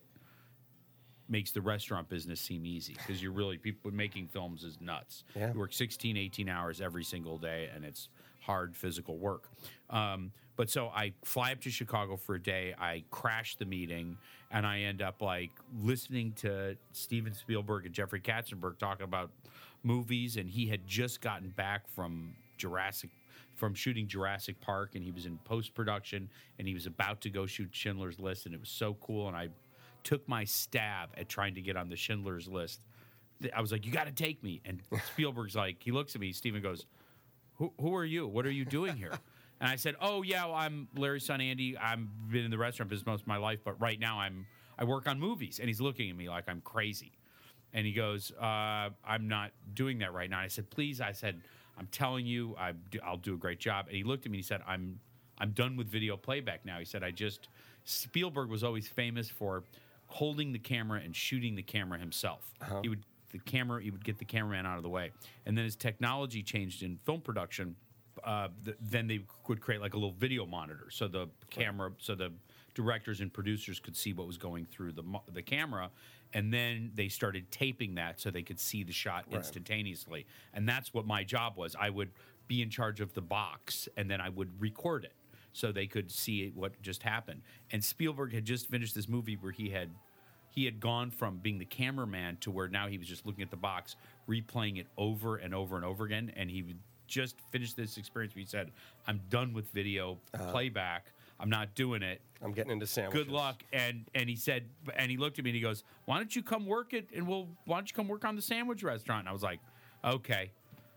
makes 1.29 1.51
the 1.51 1.61
restaurant 1.61 2.09
business 2.09 2.41
seem 2.41 2.65
easy 2.65 2.95
because 2.95 3.21
you're 3.23 3.33
really 3.33 3.59
people 3.59 3.91
making 3.91 4.29
films 4.29 4.63
is 4.63 4.79
nuts. 4.81 5.25
Yeah. 5.35 5.53
You 5.53 5.59
work 5.59 5.73
16, 5.73 6.17
18 6.17 6.49
hours 6.49 6.81
every 6.81 7.03
single 7.05 7.37
day, 7.39 7.69
and 7.75 7.85
it's 7.85 8.09
hard 8.41 8.77
physical 8.77 9.19
work. 9.19 9.49
Um, 9.91 10.31
but 10.57 10.71
so 10.71 10.89
I 10.89 11.13
fly 11.25 11.53
up 11.53 11.61
to 11.63 11.71
Chicago 11.71 12.17
for 12.17 12.37
a 12.37 12.43
day. 12.43 12.75
I 12.79 13.03
crash 13.11 13.57
the 13.57 13.65
meeting, 13.67 14.17
and 14.53 14.65
I 14.67 14.81
end 14.81 15.03
up 15.03 15.21
like 15.21 15.51
listening 15.83 16.33
to 16.37 16.77
Steven 16.93 17.35
Spielberg 17.35 17.87
and 17.87 17.95
Jeffrey 17.95 18.21
Katzenberg 18.21 18.79
talking 18.79 19.05
about 19.05 19.31
movies, 19.87 20.37
and 20.37 20.51
he 20.51 20.67
had 20.67 20.87
just 20.87 21.21
gotten 21.21 21.51
back 21.51 21.89
from 21.89 22.35
Jurassic. 22.57 23.11
From 23.55 23.73
shooting 23.73 24.07
Jurassic 24.07 24.61
Park, 24.61 24.97
and 24.97 25.03
he 25.03 25.11
was 25.11 25.25
in 25.25 25.39
post 25.39 25.75
production, 25.75 26.29
and 26.59 26.69
he 26.69 26.75
was 26.75 26.85
about 26.85 27.23
to 27.23 27.31
go 27.31 27.47
shoot 27.47 27.71
Schindler's 27.73 28.19
List, 28.19 28.45
and 28.45 28.55
it 28.55 28.61
was 28.61 28.69
so 28.69 28.99
cool. 29.01 29.29
And 29.29 29.37
I 29.37 29.49
took 30.05 30.29
my 30.29 30.45
stab 30.45 31.09
at 31.17 31.31
trying 31.31 31.55
to 31.55 31.63
get 31.63 31.75
on 31.75 31.89
the 31.89 31.97
Schindler's 31.97 32.49
List 32.49 32.83
I 33.55 33.61
was 33.61 33.73
like, 33.73 33.87
you 33.87 33.93
got 33.93 34.07
to 34.07 34.13
take 34.13 34.43
me. 34.43 34.61
And 34.65 34.81
Spielberg's 35.13 35.57
like, 35.57 35.83
he 35.83 35.93
looks 35.93 36.15
at 36.15 36.21
me. 36.21 36.33
Steven 36.33 36.63
goes, 36.63 36.87
who, 37.57 37.73
who 37.81 37.95
are 37.95 38.05
you? 38.05 38.27
What 38.27 38.47
are 38.47 38.51
you 38.51 38.65
doing 38.65 38.97
here? 38.97 39.13
And 39.59 39.71
I 39.71 39.77
said, 39.77 39.95
oh 40.03 40.21
yeah, 40.21 40.45
well, 40.45 40.55
I'm 40.55 40.87
Larry's 40.95 41.25
son 41.25 41.41
Andy. 41.41 41.79
I've 41.79 42.01
been 42.31 42.45
in 42.45 42.51
the 42.51 42.59
restaurant 42.59 42.91
business 42.91 43.07
most 43.07 43.23
of 43.23 43.27
my 43.27 43.39
life, 43.39 43.61
but 43.65 43.81
right 43.81 43.99
now 43.99 44.19
I'm 44.21 44.45
I 44.79 44.85
work 44.85 45.09
on 45.09 45.19
movies. 45.19 45.61
And 45.61 45.67
he's 45.67 45.81
looking 45.81 46.11
at 46.11 46.17
me 46.17 46.29
like 46.29 46.45
I'm 46.47 46.61
crazy. 46.61 47.13
And 47.73 47.87
he 47.87 47.93
goes, 47.93 48.33
uh, 48.41 48.91
I'm 49.05 49.29
not 49.29 49.53
doing 49.75 49.99
that 49.99 50.13
right 50.13 50.31
now. 50.31 50.39
And 50.39 50.45
I 50.45 50.49
said, 50.49 50.71
please. 50.71 51.01
I 51.01 51.13
said, 51.13 51.41
I'm 51.79 51.89
telling 51.89 52.27
you, 52.27 52.57
I 52.59 52.73
do, 52.73 52.99
I'll 53.05 53.17
do 53.17 53.35
a 53.35 53.39
great 53.39 53.61
job. 53.61 53.87
And 53.89 53.97
he 53.97 54.03
looked 54.03 54.25
at 54.25 54.33
me 54.33 54.39
and 54.39 54.45
he 54.45 54.47
said, 54.47 54.63
I'm 54.67 54.99
I'm 55.39 55.51
done 55.51 55.77
with 55.77 55.89
video 55.89 56.17
playback 56.17 56.65
now. 56.65 56.79
He 56.79 56.87
said, 56.87 57.03
I 57.05 57.11
just 57.11 57.49
Spielberg 57.85 58.49
was 58.49 58.65
always 58.65 58.89
famous 58.89 59.29
for 59.29 59.65
holding 60.07 60.53
the 60.53 60.59
camera 60.59 61.01
and 61.05 61.15
shooting 61.15 61.55
the 61.55 61.63
camera 61.63 61.99
himself. 61.99 62.55
He 62.83 62.89
would 62.89 63.05
the 63.31 63.39
camera 63.41 63.83
he 63.83 63.91
would 63.91 64.05
get 64.05 64.19
the 64.19 64.25
cameraman 64.25 64.65
out 64.65 64.77
of 64.77 64.83
the 64.83 64.89
way. 64.89 65.13
And 65.45 65.59
then 65.59 65.67
as 65.67 65.77
technology 65.77 66.43
changed 66.43 66.83
in 66.83 66.99
film 67.05 67.21
production, 67.21 67.77
uh, 68.25 68.49
th- 68.65 68.77
then 68.81 69.07
they 69.07 69.21
would 69.49 69.61
create 69.61 69.81
like 69.81 69.95
a 69.95 69.97
little 69.97 70.15
video 70.19 70.47
monitor, 70.47 70.87
so 70.91 71.09
the 71.09 71.29
camera, 71.51 71.93
so 71.99 72.15
the 72.15 72.33
directors 72.75 73.21
and 73.21 73.33
producers 73.33 73.81
could 73.81 73.97
see 73.97 74.13
what 74.13 74.27
was 74.27 74.37
going 74.37 74.67
through 74.67 74.93
the 74.93 75.03
mo- 75.03 75.23
the 75.33 75.43
camera, 75.43 75.91
and 76.33 76.53
then 76.53 76.91
they 76.95 77.09
started 77.09 77.51
taping 77.51 77.95
that 77.95 78.21
so 78.21 78.31
they 78.31 78.43
could 78.43 78.61
see 78.61 78.83
the 78.83 78.93
shot 78.93 79.25
instantaneously. 79.37 80.27
And 80.53 80.69
that's 80.69 80.93
what 80.93 81.07
my 81.07 81.25
job 81.25 81.57
was. 81.57 81.75
I 81.79 81.91
would 81.91 82.11
be 82.49 82.63
in 82.63 82.71
charge 82.71 83.01
of 83.01 83.15
the 83.15 83.23
box, 83.23 83.89
and 83.97 84.11
then 84.11 84.21
I 84.21 84.29
would 84.29 84.61
record 84.61 85.05
it 85.05 85.15
so 85.53 85.73
they 85.73 85.87
could 85.87 86.11
see 86.11 86.53
what 86.55 86.81
just 86.83 87.03
happened. 87.03 87.41
And 87.71 87.83
Spielberg 87.83 88.35
had 88.35 88.45
just 88.45 88.69
finished 88.69 88.95
this 88.95 89.09
movie 89.09 89.37
where 89.37 89.53
he 89.53 89.71
had 89.71 89.91
he 90.51 90.65
had 90.65 90.81
gone 90.81 91.11
from 91.11 91.39
being 91.39 91.59
the 91.59 91.67
cameraman 91.67 92.39
to 92.41 92.51
where 92.51 92.67
now 92.69 92.89
he 92.89 92.97
was 92.97 93.07
just 93.07 93.27
looking 93.27 93.43
at 93.43 93.51
the 93.51 93.57
box, 93.59 93.95
replaying 94.27 94.79
it 94.79 94.87
over 94.97 95.37
and 95.37 95.55
over 95.55 95.77
and 95.77 95.85
over 95.85 96.05
again. 96.05 96.33
And 96.35 96.51
he 96.51 96.63
would 96.63 96.79
just 97.07 97.37
finished 97.51 97.77
this 97.77 97.97
experience 97.97 98.35
where 98.35 98.41
he 98.41 98.47
said, 98.47 98.73
I'm 99.07 99.21
done 99.31 99.53
with 99.53 99.71
video 99.71 100.19
playback. 100.51 101.07
I'm 101.39 101.51
not 101.51 101.75
doing 101.75 102.03
it. 102.03 102.21
I'm 102.43 102.53
getting 102.53 102.73
into 102.73 102.87
sandwiches. 102.87 103.27
Good 103.27 103.33
luck. 103.33 103.63
And 103.73 104.07
and 104.15 104.29
he 104.29 104.37
said, 104.37 104.65
and 104.97 105.11
he 105.11 105.17
looked 105.17 105.39
at 105.39 105.45
me 105.45 105.51
and 105.51 105.57
he 105.57 105.63
goes, 105.63 105.85
Why 106.07 106.17
don't 106.17 106.35
you 106.35 106.43
come 106.43 106.67
work 106.67 106.95
it 106.95 107.11
and 107.15 107.27
we'll 107.27 107.49
why 107.65 107.77
don't 107.77 107.91
you 107.91 107.95
come 107.95 108.09
work 108.09 108.25
on 108.25 108.37
the 108.37 108.43
sandwich 108.43 108.83
restaurant? 108.83 109.21
And 109.21 109.29
I 109.29 109.33
was 109.33 109.43
like, 109.43 109.61
Okay. 110.05 110.51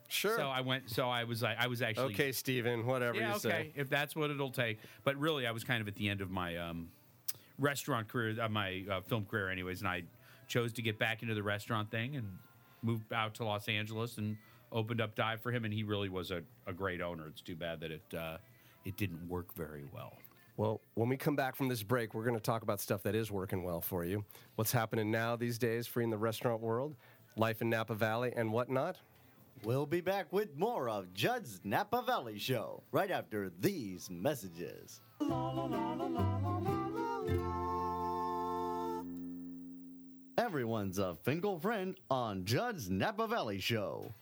Sure. 0.08 0.38
So 0.38 0.48
I 0.48 0.62
went 0.62 0.90
so 0.90 1.08
I 1.08 1.24
was 1.24 1.44
like 1.44 1.58
I 1.60 1.68
was 1.68 1.82
actually 1.82 2.14
okay, 2.14 2.32
Steven, 2.32 2.86
whatever 2.86 3.18
yeah, 3.18 3.30
you 3.30 3.36
okay, 3.36 3.40
say. 3.50 3.72
if 3.76 3.90
that's 3.90 4.16
what 4.16 4.32
it'll 4.32 4.50
take. 4.50 4.80
But 5.04 5.18
really, 5.18 5.46
I 5.46 5.52
was 5.52 5.64
kind 5.64 5.82
of 5.82 5.88
at 5.88 5.96
the 5.96 6.10
end 6.10 6.22
of 6.22 6.32
my 6.32 6.58
um, 6.58 6.90
restaurant 7.60 8.08
career, 8.08 8.36
uh, 8.42 8.50
my 8.50 8.86
uh, 8.90 9.02
film 9.02 9.26
career, 9.26 9.50
anyways, 9.50 9.82
and 9.82 9.88
I 9.88 10.04
chose 10.48 10.74
to 10.74 10.82
get 10.82 10.98
back 10.98 11.22
into 11.22 11.36
the 11.36 11.44
restaurant 11.44 11.92
thing 11.92 12.16
and 12.16 12.28
moved 12.82 13.14
out 13.14 13.36
to 13.36 13.46
Los 13.46 13.68
Angeles 13.68 14.18
and 14.18 14.36
opened 14.72 15.02
up 15.02 15.16
Dive 15.16 15.42
for 15.42 15.52
him, 15.52 15.66
and 15.66 15.74
he 15.74 15.84
really 15.84 16.10
was 16.10 16.32
a, 16.32 16.42
a 16.68 16.74
great 16.74 17.02
owner. 17.02 17.28
It's 17.28 17.42
too 17.42 17.56
bad 17.56 17.80
that 17.82 17.92
it 17.92 18.14
uh, 18.18 18.38
it 18.86 18.98
didn't 18.98 19.28
work 19.28 19.54
very 19.56 19.86
well. 19.94 20.14
Well, 20.58 20.82
when 20.96 21.08
we 21.08 21.16
come 21.16 21.38
back 21.38 21.56
from 21.56 21.70
this 21.70 21.84
break, 21.84 22.14
we're 22.14 22.26
going 22.26 22.36
to 22.36 22.42
talk 22.42 22.64
about 22.64 22.82
stuff 22.82 23.02
that 23.04 23.16
is 23.16 23.32
working 23.32 23.64
well 23.64 23.80
for 23.80 24.04
you. 24.04 24.26
What's 24.56 24.74
happening 24.74 25.10
now 25.10 25.38
these 25.38 25.58
days 25.58 25.88
for 25.88 26.02
you 26.02 26.04
in 26.04 26.10
the 26.10 26.18
restaurant 26.18 26.62
world, 26.62 26.96
life 27.38 27.62
in 27.62 27.70
Napa 27.70 27.96
Valley, 27.96 28.34
and 28.36 28.52
whatnot. 28.52 28.98
We'll 29.64 29.86
be 29.86 30.02
back 30.02 30.32
with 30.32 30.58
more 30.58 30.90
of 30.90 31.14
Judd's 31.14 31.62
Napa 31.64 32.02
Valley 32.06 32.40
Show 32.40 32.84
right 32.92 33.12
after 33.12 33.52
these 33.60 34.10
messages. 34.10 35.02
Everyone's 40.38 40.98
a 40.98 41.16
Finkel 41.24 41.60
friend 41.60 41.96
on 42.10 42.46
Judd's 42.46 42.90
Napa 42.90 43.28
Valley 43.28 43.60
Show. 43.60 44.14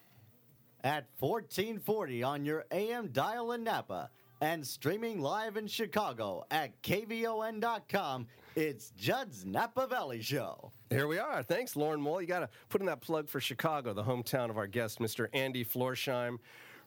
At 0.88 1.08
1440 1.19 2.23
on 2.23 2.45
your 2.45 2.63
AM 2.71 3.10
dial 3.10 3.52
in 3.52 3.65
Napa 3.65 4.10
and 4.39 4.65
streaming 4.65 5.19
live 5.19 5.58
in 5.58 5.67
Chicago 5.67 6.45
at 6.50 6.82
KVON.com, 6.82 8.28
it's 8.56 8.91
Judd's 8.91 9.43
Napa 9.43 9.86
Valley 9.88 10.21
Show. 10.21 10.71
Here 10.89 11.06
we 11.06 11.19
are. 11.19 11.43
Thanks, 11.43 11.76
Lauren 11.76 12.00
Mole. 12.00 12.21
You 12.21 12.28
got 12.28 12.39
to 12.39 12.50
put 12.69 12.80
in 12.80 12.88
that 12.88 13.02
plug 13.02 13.28
for 13.28 13.41
Chicago, 13.41 13.91
the 13.93 14.02
hometown 14.06 14.50
of 14.50 14.58
our 14.58 14.65
guest, 14.65 15.00
Mr. 15.00 15.28
Andy 15.34 15.65
Florsheim, 15.65 16.38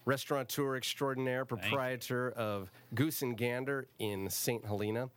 restaurateur 0.07 0.77
extraordinaire, 0.77 1.45
proprietor 1.45 2.31
of 2.31 2.73
Goose 2.95 3.21
and 3.21 3.37
Gander 3.37 3.87
in 3.99 4.31
St. 4.31 4.65
Helena. 4.65 5.11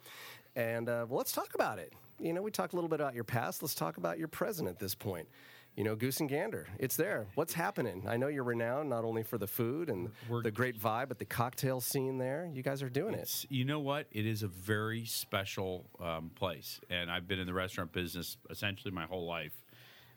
And 0.57 0.89
uh, 0.89 1.05
well, 1.07 1.19
let's 1.19 1.31
talk 1.31 1.55
about 1.55 1.79
it. 1.79 1.93
You 2.19 2.33
know, 2.33 2.41
we 2.41 2.51
talked 2.51 2.73
a 2.73 2.75
little 2.75 2.89
bit 2.89 2.99
about 2.99 3.15
your 3.15 3.23
past. 3.23 3.63
Let's 3.63 3.75
talk 3.75 3.95
about 3.95 4.19
your 4.19 4.27
present 4.27 4.67
at 4.67 4.77
this 4.77 4.93
point. 4.93 5.29
You 5.75 5.83
know, 5.83 5.95
Goose 5.95 6.19
and 6.19 6.29
Gander, 6.29 6.67
it's 6.77 6.95
there. 6.95 7.25
What's 7.33 7.53
happening? 7.53 8.05
I 8.07 8.15
know 8.15 8.27
you're 8.27 8.43
renowned 8.43 8.91
not 8.91 9.03
only 9.03 9.23
for 9.23 9.39
the 9.39 9.47
food 9.47 9.89
and 9.89 10.11
We're- 10.29 10.43
the 10.43 10.51
great 10.51 10.79
vibe, 10.79 11.07
but 11.07 11.17
the 11.17 11.25
cocktail 11.25 11.81
scene 11.81 12.19
there. 12.19 12.47
You 12.53 12.61
guys 12.61 12.83
are 12.83 12.89
doing 12.89 13.15
it. 13.15 13.45
You 13.49 13.65
know 13.65 13.79
what? 13.79 14.05
It 14.11 14.27
is 14.27 14.43
a 14.43 14.47
very 14.47 15.03
special 15.05 15.85
um, 15.99 16.29
place, 16.35 16.79
and 16.91 17.09
I've 17.09 17.27
been 17.27 17.39
in 17.39 17.47
the 17.47 17.53
restaurant 17.55 17.91
business 17.91 18.37
essentially 18.51 18.91
my 18.93 19.05
whole 19.05 19.25
life, 19.25 19.53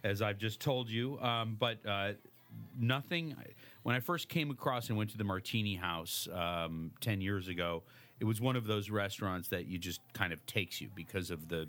as 0.04 0.20
I've 0.20 0.36
just 0.36 0.60
told 0.60 0.90
you. 0.90 1.18
Um, 1.20 1.56
but 1.58 1.78
uh, 1.86 2.12
nothing. 2.78 3.34
When 3.82 3.94
I 3.96 4.00
first 4.00 4.28
came 4.28 4.50
across 4.50 4.90
and 4.90 4.98
went 4.98 5.08
to 5.10 5.16
the 5.18 5.24
Martini 5.24 5.76
House 5.76 6.28
um, 6.34 6.90
ten 7.00 7.22
years 7.22 7.48
ago, 7.48 7.82
it 8.20 8.24
was 8.24 8.42
one 8.42 8.56
of 8.56 8.66
those 8.66 8.90
restaurants 8.90 9.48
that 9.48 9.64
you 9.66 9.78
just 9.78 10.00
kind 10.12 10.34
of 10.34 10.44
takes 10.44 10.82
you 10.82 10.90
because 10.94 11.30
of 11.30 11.48
the 11.48 11.66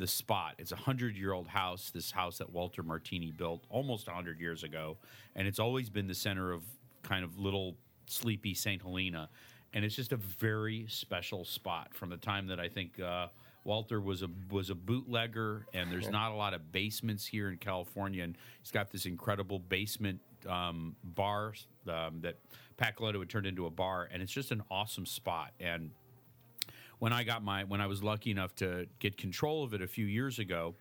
the 0.00 0.06
spot. 0.06 0.54
It's 0.58 0.72
a 0.72 0.76
hundred 0.76 1.16
year 1.16 1.32
old 1.32 1.46
house. 1.46 1.90
This 1.90 2.10
house 2.10 2.38
that 2.38 2.50
Walter 2.50 2.82
Martini 2.82 3.30
built 3.30 3.64
almost 3.68 4.08
a 4.08 4.12
hundred 4.12 4.40
years 4.40 4.64
ago, 4.64 4.96
and 5.36 5.46
it's 5.46 5.60
always 5.60 5.90
been 5.90 6.08
the 6.08 6.14
center 6.14 6.52
of 6.52 6.62
kind 7.02 7.22
of 7.22 7.38
little 7.38 7.76
sleepy 8.06 8.54
St. 8.54 8.82
Helena, 8.82 9.28
and 9.74 9.84
it's 9.84 9.94
just 9.94 10.12
a 10.12 10.16
very 10.16 10.86
special 10.88 11.44
spot 11.44 11.94
from 11.94 12.10
the 12.10 12.16
time 12.16 12.48
that 12.48 12.58
I 12.58 12.68
think. 12.68 12.98
Uh, 12.98 13.28
Walter 13.62 14.00
was 14.00 14.22
a 14.22 14.28
was 14.50 14.70
a 14.70 14.74
bootlegger, 14.74 15.66
and 15.74 15.92
there's 15.92 16.08
not 16.08 16.32
a 16.32 16.34
lot 16.34 16.54
of 16.54 16.72
basements 16.72 17.26
here 17.26 17.50
in 17.50 17.58
California. 17.58 18.24
And 18.24 18.34
he's 18.62 18.70
got 18.70 18.90
this 18.90 19.04
incredible 19.04 19.58
basement 19.58 20.18
um, 20.48 20.96
bar 21.04 21.52
um, 21.86 22.20
that 22.22 22.36
Pat 22.78 22.96
Kuleto 22.96 23.18
had 23.18 23.28
turned 23.28 23.46
into 23.46 23.66
a 23.66 23.70
bar, 23.70 24.08
and 24.10 24.22
it's 24.22 24.32
just 24.32 24.50
an 24.50 24.62
awesome 24.70 25.04
spot. 25.04 25.52
And 25.60 25.90
when 27.00 27.12
I 27.12 27.24
got 27.24 27.42
my 27.42 27.64
when 27.64 27.80
I 27.80 27.86
was 27.86 28.04
lucky 28.04 28.30
enough 28.30 28.54
to 28.56 28.86
get 29.00 29.16
control 29.16 29.64
of 29.64 29.74
it 29.74 29.82
a 29.82 29.86
few 29.88 30.06
years 30.06 30.38
ago, 30.38 30.74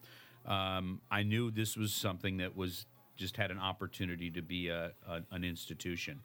um, 0.46 1.02
I 1.10 1.24
knew 1.24 1.50
this 1.50 1.76
was 1.76 1.92
something 1.92 2.38
that 2.38 2.56
was 2.56 2.86
just 3.16 3.36
had 3.36 3.52
an 3.52 3.58
opportunity 3.58 4.30
to 4.32 4.42
be 4.42 4.68
a, 4.68 4.92
a 5.08 5.22
an 5.32 5.44
institution, 5.44 6.20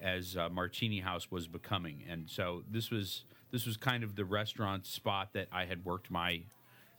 as 0.00 0.36
uh, 0.36 0.48
Martini 0.50 1.00
House 1.00 1.30
was 1.30 1.48
becoming, 1.48 2.04
and 2.08 2.30
so 2.30 2.62
this 2.70 2.90
was 2.90 3.24
this 3.50 3.66
was 3.66 3.76
kind 3.76 4.04
of 4.04 4.14
the 4.14 4.24
restaurant 4.24 4.86
spot 4.86 5.32
that 5.32 5.48
I 5.50 5.64
had 5.64 5.84
worked 5.84 6.10
my 6.10 6.42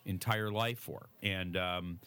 entire 0.06 0.52
life 0.52 0.80
for, 0.80 1.10
and 1.22 1.56
um, 1.56 2.00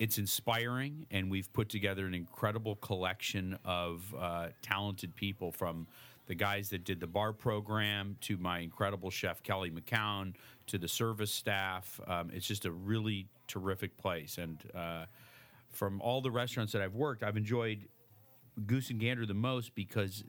it's 0.00 0.18
inspiring. 0.18 1.06
And 1.12 1.30
we've 1.30 1.52
put 1.52 1.68
together 1.68 2.04
an 2.06 2.14
incredible 2.14 2.74
collection 2.76 3.56
of 3.64 4.12
uh, 4.18 4.48
talented 4.60 5.14
people 5.14 5.52
from 5.52 5.86
the 6.26 6.34
guys 6.34 6.70
that 6.70 6.84
did 6.84 7.00
the 7.00 7.06
bar 7.06 7.32
program 7.32 8.16
to 8.22 8.36
my 8.38 8.60
incredible 8.60 9.10
chef 9.10 9.42
Kelly 9.42 9.70
McCown 9.70 10.34
to 10.66 10.78
the 10.78 10.88
service 10.88 11.30
staff. 11.32 12.00
Um, 12.06 12.30
it's 12.32 12.46
just 12.46 12.64
a 12.64 12.72
really 12.72 13.28
terrific 13.46 13.96
place, 13.96 14.38
and 14.38 14.62
uh, 14.74 15.04
from 15.70 16.00
all 16.00 16.20
the 16.20 16.30
restaurants 16.30 16.72
that 16.72 16.82
I've 16.82 16.94
worked, 16.94 17.22
I've 17.22 17.36
enjoyed 17.36 17.88
Goose 18.66 18.90
and 18.90 19.00
Gander 19.00 19.26
the 19.26 19.34
most 19.34 19.74
because 19.74 20.24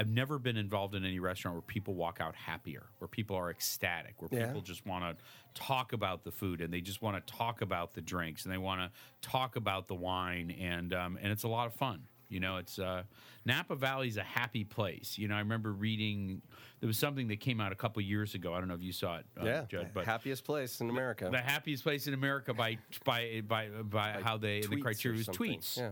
I've 0.00 0.08
never 0.08 0.38
been 0.38 0.56
involved 0.56 0.94
in 0.94 1.04
any 1.04 1.18
restaurant 1.18 1.56
where 1.56 1.62
people 1.62 1.94
walk 1.94 2.18
out 2.20 2.34
happier, 2.36 2.86
where 2.98 3.08
people 3.08 3.36
are 3.36 3.50
ecstatic, 3.50 4.20
where 4.20 4.28
Yeah. 4.32 4.46
people 4.46 4.60
just 4.60 4.86
want 4.86 5.04
to 5.18 5.24
talk 5.54 5.92
about 5.92 6.24
the 6.24 6.30
food 6.30 6.60
and 6.60 6.72
they 6.72 6.80
just 6.80 7.02
want 7.02 7.24
to 7.24 7.32
talk 7.32 7.62
about 7.62 7.94
the 7.94 8.00
drinks 8.00 8.44
and 8.44 8.52
they 8.52 8.58
want 8.58 8.80
to 8.80 8.90
talk 9.28 9.56
about 9.56 9.88
the 9.88 9.94
wine 9.94 10.50
and 10.52 10.92
um, 10.92 11.18
and 11.20 11.32
it's 11.32 11.42
a 11.44 11.48
lot 11.48 11.66
of 11.66 11.74
fun. 11.74 12.02
You 12.28 12.40
know, 12.40 12.56
it's 12.58 12.78
uh, 12.78 13.04
Napa 13.46 13.74
Valley's 13.74 14.16
a 14.16 14.22
happy 14.22 14.64
place. 14.64 15.16
You 15.16 15.28
know, 15.28 15.34
I 15.34 15.38
remember 15.38 15.72
reading 15.72 16.42
there 16.80 16.86
was 16.86 16.98
something 16.98 17.28
that 17.28 17.40
came 17.40 17.60
out 17.60 17.72
a 17.72 17.74
couple 17.74 18.02
years 18.02 18.34
ago. 18.34 18.54
I 18.54 18.58
don't 18.58 18.68
know 18.68 18.74
if 18.74 18.82
you 18.82 18.92
saw 18.92 19.16
it, 19.16 19.26
uh, 19.40 19.44
yeah, 19.44 19.64
Judd, 19.68 19.90
but 19.94 20.04
happiest 20.04 20.44
place 20.44 20.80
in 20.80 20.90
America. 20.90 21.28
the 21.32 21.38
happiest 21.38 21.82
place 21.82 22.06
in 22.06 22.14
America 22.14 22.52
by 22.52 22.78
by 23.04 23.42
by 23.46 23.68
by, 23.68 24.20
how 24.22 24.36
they 24.36 24.60
the 24.60 24.80
criteria 24.80 25.18
was 25.18 25.28
tweets. 25.28 25.78
Yeah. 25.78 25.90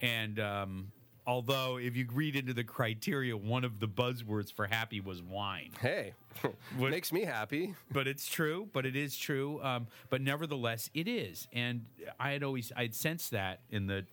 And 0.00 0.38
um, 0.38 0.92
although 1.26 1.78
if 1.78 1.96
you 1.96 2.06
read 2.12 2.36
into 2.36 2.54
the 2.54 2.64
criteria, 2.64 3.36
one 3.36 3.64
of 3.64 3.80
the 3.80 3.88
buzzwords 3.88 4.52
for 4.52 4.66
happy 4.66 5.00
was 5.00 5.22
wine. 5.22 5.70
Hey, 5.80 6.12
What- 6.76 6.90
makes 6.90 7.12
me 7.12 7.22
happy. 7.24 7.74
But 7.90 8.06
it's 8.06 8.28
true. 8.28 8.68
But 8.72 8.86
it 8.86 8.96
is 8.96 9.16
true. 9.16 9.60
Um, 9.62 9.86
but 10.10 10.20
nevertheless, 10.20 10.90
it 10.94 11.08
is. 11.08 11.48
And 11.52 11.86
I 12.20 12.30
had 12.30 12.42
always 12.42 12.72
I 12.76 12.82
had 12.82 12.94
sensed 12.94 13.32
that 13.32 13.60
in 13.70 13.86
the 13.86 14.04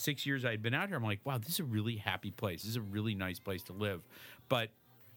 six 0.00 0.26
years 0.26 0.44
I 0.44 0.50
had 0.50 0.62
been 0.62 0.74
out 0.74 0.88
here. 0.88 0.96
I'm 0.96 1.04
like, 1.04 1.20
wow, 1.24 1.38
this 1.38 1.50
is 1.50 1.60
a 1.60 1.64
really 1.64 1.96
happy 1.96 2.30
place. 2.30 2.62
This 2.62 2.70
is 2.70 2.76
a 2.76 2.82
really 2.82 3.14
nice 3.14 3.38
place 3.38 3.62
to 3.64 3.72
live. 3.72 4.00
But 4.48 4.70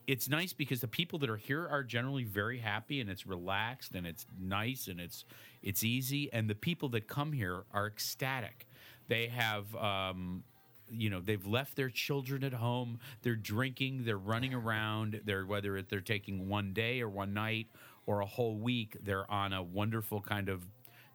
it's 0.05 0.27
nice 0.27 0.53
because 0.53 0.81
the 0.81 0.87
people 0.87 1.19
that 1.19 1.29
are 1.29 1.37
here 1.37 1.67
are 1.67 1.83
generally 1.83 2.25
very 2.25 2.59
happy 2.59 2.99
and 2.99 3.09
it's 3.09 3.25
relaxed 3.25 3.95
and 3.95 4.05
it's 4.05 4.25
nice 4.39 4.87
and 4.87 4.99
it's 4.99 5.23
it's 5.61 5.83
easy 5.83 6.31
and 6.33 6.49
the 6.49 6.55
people 6.55 6.89
that 6.89 7.07
come 7.07 7.31
here 7.31 7.63
are 7.73 7.87
ecstatic. 7.87 8.67
They 9.07 9.27
have. 9.27 9.73
Um, 9.75 10.43
you 10.91 11.09
know 11.09 11.21
they've 11.21 11.47
left 11.47 11.75
their 11.75 11.89
children 11.89 12.43
at 12.43 12.53
home 12.53 12.99
they're 13.23 13.35
drinking 13.35 14.03
they're 14.03 14.17
running 14.17 14.53
around 14.53 15.21
they're 15.25 15.45
whether 15.45 15.81
they're 15.81 16.01
taking 16.01 16.47
one 16.47 16.73
day 16.73 17.01
or 17.01 17.09
one 17.09 17.33
night 17.33 17.67
or 18.05 18.19
a 18.19 18.25
whole 18.25 18.57
week 18.57 18.97
they're 19.01 19.29
on 19.31 19.53
a 19.53 19.63
wonderful 19.63 20.21
kind 20.21 20.49
of 20.49 20.61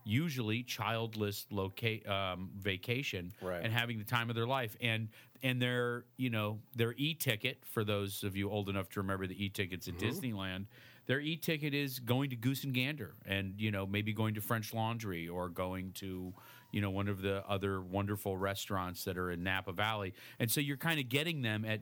usually 0.08 0.62
childless 0.62 1.46
loca- 1.50 2.10
um, 2.10 2.50
vacation 2.56 3.32
Right. 3.42 3.62
and 3.62 3.72
having 3.72 3.98
the 3.98 4.04
time 4.04 4.30
of 4.30 4.36
their 4.36 4.46
life 4.46 4.74
and 4.80 5.08
and 5.42 5.60
their 5.62 6.04
you 6.16 6.30
know 6.30 6.58
their 6.74 6.94
e-ticket 6.96 7.58
for 7.64 7.84
those 7.84 8.24
of 8.24 8.34
you 8.36 8.50
old 8.50 8.68
enough 8.68 8.88
to 8.90 9.00
remember 9.00 9.26
the 9.26 9.44
e-tickets 9.44 9.86
at 9.86 9.94
disneyland 9.98 10.64
their 11.06 11.20
e-ticket 11.20 11.74
is 11.74 12.00
going 12.00 12.30
to 12.30 12.36
goose 12.36 12.64
and 12.64 12.72
gander 12.74 13.14
and 13.26 13.54
you 13.60 13.70
know 13.70 13.86
maybe 13.86 14.12
going 14.12 14.34
to 14.34 14.40
french 14.40 14.72
laundry 14.74 15.28
or 15.28 15.48
going 15.48 15.92
to 15.92 16.32
you 16.70 16.80
know 16.80 16.90
one 16.90 17.08
of 17.08 17.22
the 17.22 17.42
other 17.48 17.80
wonderful 17.80 18.36
restaurants 18.36 19.04
that 19.04 19.16
are 19.16 19.30
in 19.30 19.42
napa 19.42 19.72
valley. 19.72 20.14
And 20.38 20.50
so 20.50 20.60
you're 20.60 20.76
kind 20.76 21.00
of 21.00 21.08
getting 21.08 21.42
them 21.42 21.64
at 21.64 21.80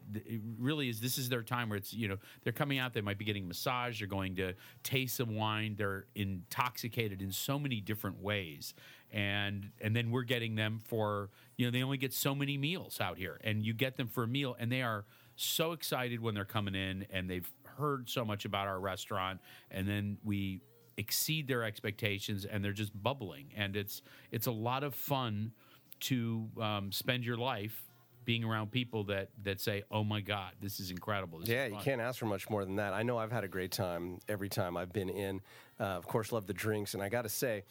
really 0.58 0.88
is 0.88 1.00
this 1.00 1.18
is 1.18 1.28
their 1.28 1.42
time 1.42 1.68
where 1.68 1.78
it's 1.78 1.92
you 1.92 2.08
know 2.08 2.16
they're 2.44 2.52
coming 2.52 2.78
out 2.78 2.94
they 2.94 3.00
might 3.00 3.18
be 3.18 3.24
getting 3.24 3.48
massage 3.48 3.98
they're 3.98 4.08
going 4.08 4.36
to 4.36 4.54
taste 4.82 5.16
some 5.16 5.34
wine 5.34 5.74
they're 5.76 6.06
intoxicated 6.14 7.22
in 7.22 7.32
so 7.32 7.58
many 7.58 7.80
different 7.80 8.20
ways. 8.20 8.74
And 9.12 9.70
and 9.80 9.94
then 9.94 10.10
we're 10.10 10.24
getting 10.24 10.56
them 10.56 10.80
for 10.84 11.30
you 11.56 11.66
know 11.66 11.70
they 11.70 11.82
only 11.82 11.98
get 11.98 12.12
so 12.12 12.34
many 12.34 12.58
meals 12.58 13.00
out 13.00 13.18
here. 13.18 13.40
And 13.42 13.64
you 13.64 13.74
get 13.74 13.96
them 13.96 14.08
for 14.08 14.24
a 14.24 14.28
meal 14.28 14.56
and 14.58 14.70
they 14.70 14.82
are 14.82 15.04
so 15.36 15.72
excited 15.72 16.20
when 16.20 16.34
they're 16.34 16.44
coming 16.44 16.74
in 16.74 17.06
and 17.12 17.28
they've 17.28 17.48
heard 17.78 18.08
so 18.08 18.24
much 18.24 18.44
about 18.44 18.66
our 18.66 18.80
restaurant. 18.80 19.40
And 19.70 19.86
then 19.86 20.18
we 20.24 20.60
exceed 20.96 21.46
their 21.46 21.62
expectations 21.62 22.44
and 22.44 22.64
they're 22.64 22.72
just 22.72 22.92
bubbling 23.02 23.52
and 23.56 23.76
it's 23.76 24.02
it's 24.30 24.46
a 24.46 24.52
lot 24.52 24.82
of 24.82 24.94
fun 24.94 25.52
to 26.00 26.48
um, 26.60 26.90
spend 26.92 27.24
your 27.24 27.36
life 27.36 27.82
being 28.24 28.42
around 28.44 28.70
people 28.72 29.04
that 29.04 29.28
that 29.42 29.60
say 29.60 29.82
oh 29.90 30.02
my 30.02 30.20
god 30.20 30.52
this 30.60 30.80
is 30.80 30.90
incredible 30.90 31.38
This 31.38 31.48
is 31.48 31.54
Yeah, 31.54 31.66
you 31.66 31.78
can't 31.82 32.00
ask 32.00 32.18
for 32.18 32.26
much 32.26 32.50
more 32.50 32.64
than 32.64 32.76
that. 32.76 32.92
I 32.92 33.02
know 33.02 33.18
I've 33.18 33.30
had 33.32 33.44
a 33.44 33.48
great 33.48 33.70
time 33.72 34.18
every 34.28 34.48
time 34.48 34.76
I've 34.76 34.92
been 34.92 35.08
in. 35.08 35.40
Uh, 35.78 35.84
of 35.84 36.06
course, 36.06 36.32
love 36.32 36.46
the 36.46 36.54
drinks, 36.54 36.94
and 36.94 37.02
I 37.02 37.08
got 37.08 37.22
to 37.22 37.28
say, 37.28 37.62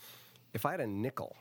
if 0.53 0.65
I 0.65 0.71
had 0.71 0.79
a 0.79 0.87
nickel 0.87 1.35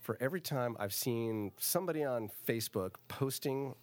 for 0.00 0.16
every 0.20 0.40
time 0.40 0.76
I've 0.80 0.94
seen 0.94 1.52
somebody 1.58 2.02
on 2.02 2.30
Facebook 2.46 2.94
posting 3.06 3.74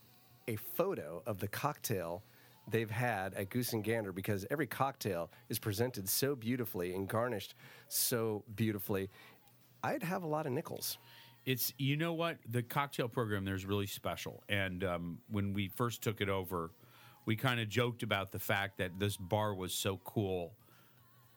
a 0.48 0.56
photo 0.56 1.24
of 1.26 1.40
the 1.40 1.48
cocktail 1.48 2.24
they've 2.70 2.90
had 2.90 3.34
at 3.36 3.50
Goose 3.50 3.74
and 3.74 3.84
Gander, 3.84 4.12
because 4.12 4.46
every 4.50 4.68
cocktail 4.68 5.32
is 5.50 5.60
presented 5.60 6.10
so 6.10 6.36
beautifully 6.36 6.94
and 6.94 7.08
garnished 7.08 7.56
so 7.88 8.44
beautifully, 8.56 9.10
I'd 9.84 10.04
have 10.04 10.24
a 10.24 10.28
lot 10.28 10.46
of 10.46 10.52
nickels. 10.52 10.98
It's 11.46 11.74
you 11.78 11.96
know 11.96 12.14
what 12.14 12.38
the 12.50 12.64
cocktail 12.64 13.08
program 13.08 13.46
there's 13.46 13.66
really 13.66 13.86
special, 13.86 14.44
and 14.50 14.84
um, 14.84 15.20
when 15.30 15.54
we 15.54 15.68
first 15.68 16.02
took 16.02 16.22
it 16.22 16.30
over, 16.30 16.72
we 17.26 17.36
kind 17.36 17.60
of 17.60 17.70
joked 17.70 18.02
about 18.02 18.32
the 18.32 18.40
fact 18.40 18.78
that 18.80 19.00
this 19.00 19.16
bar 19.18 19.54
was 19.54 19.74
so 19.74 20.00
cool. 20.04 20.54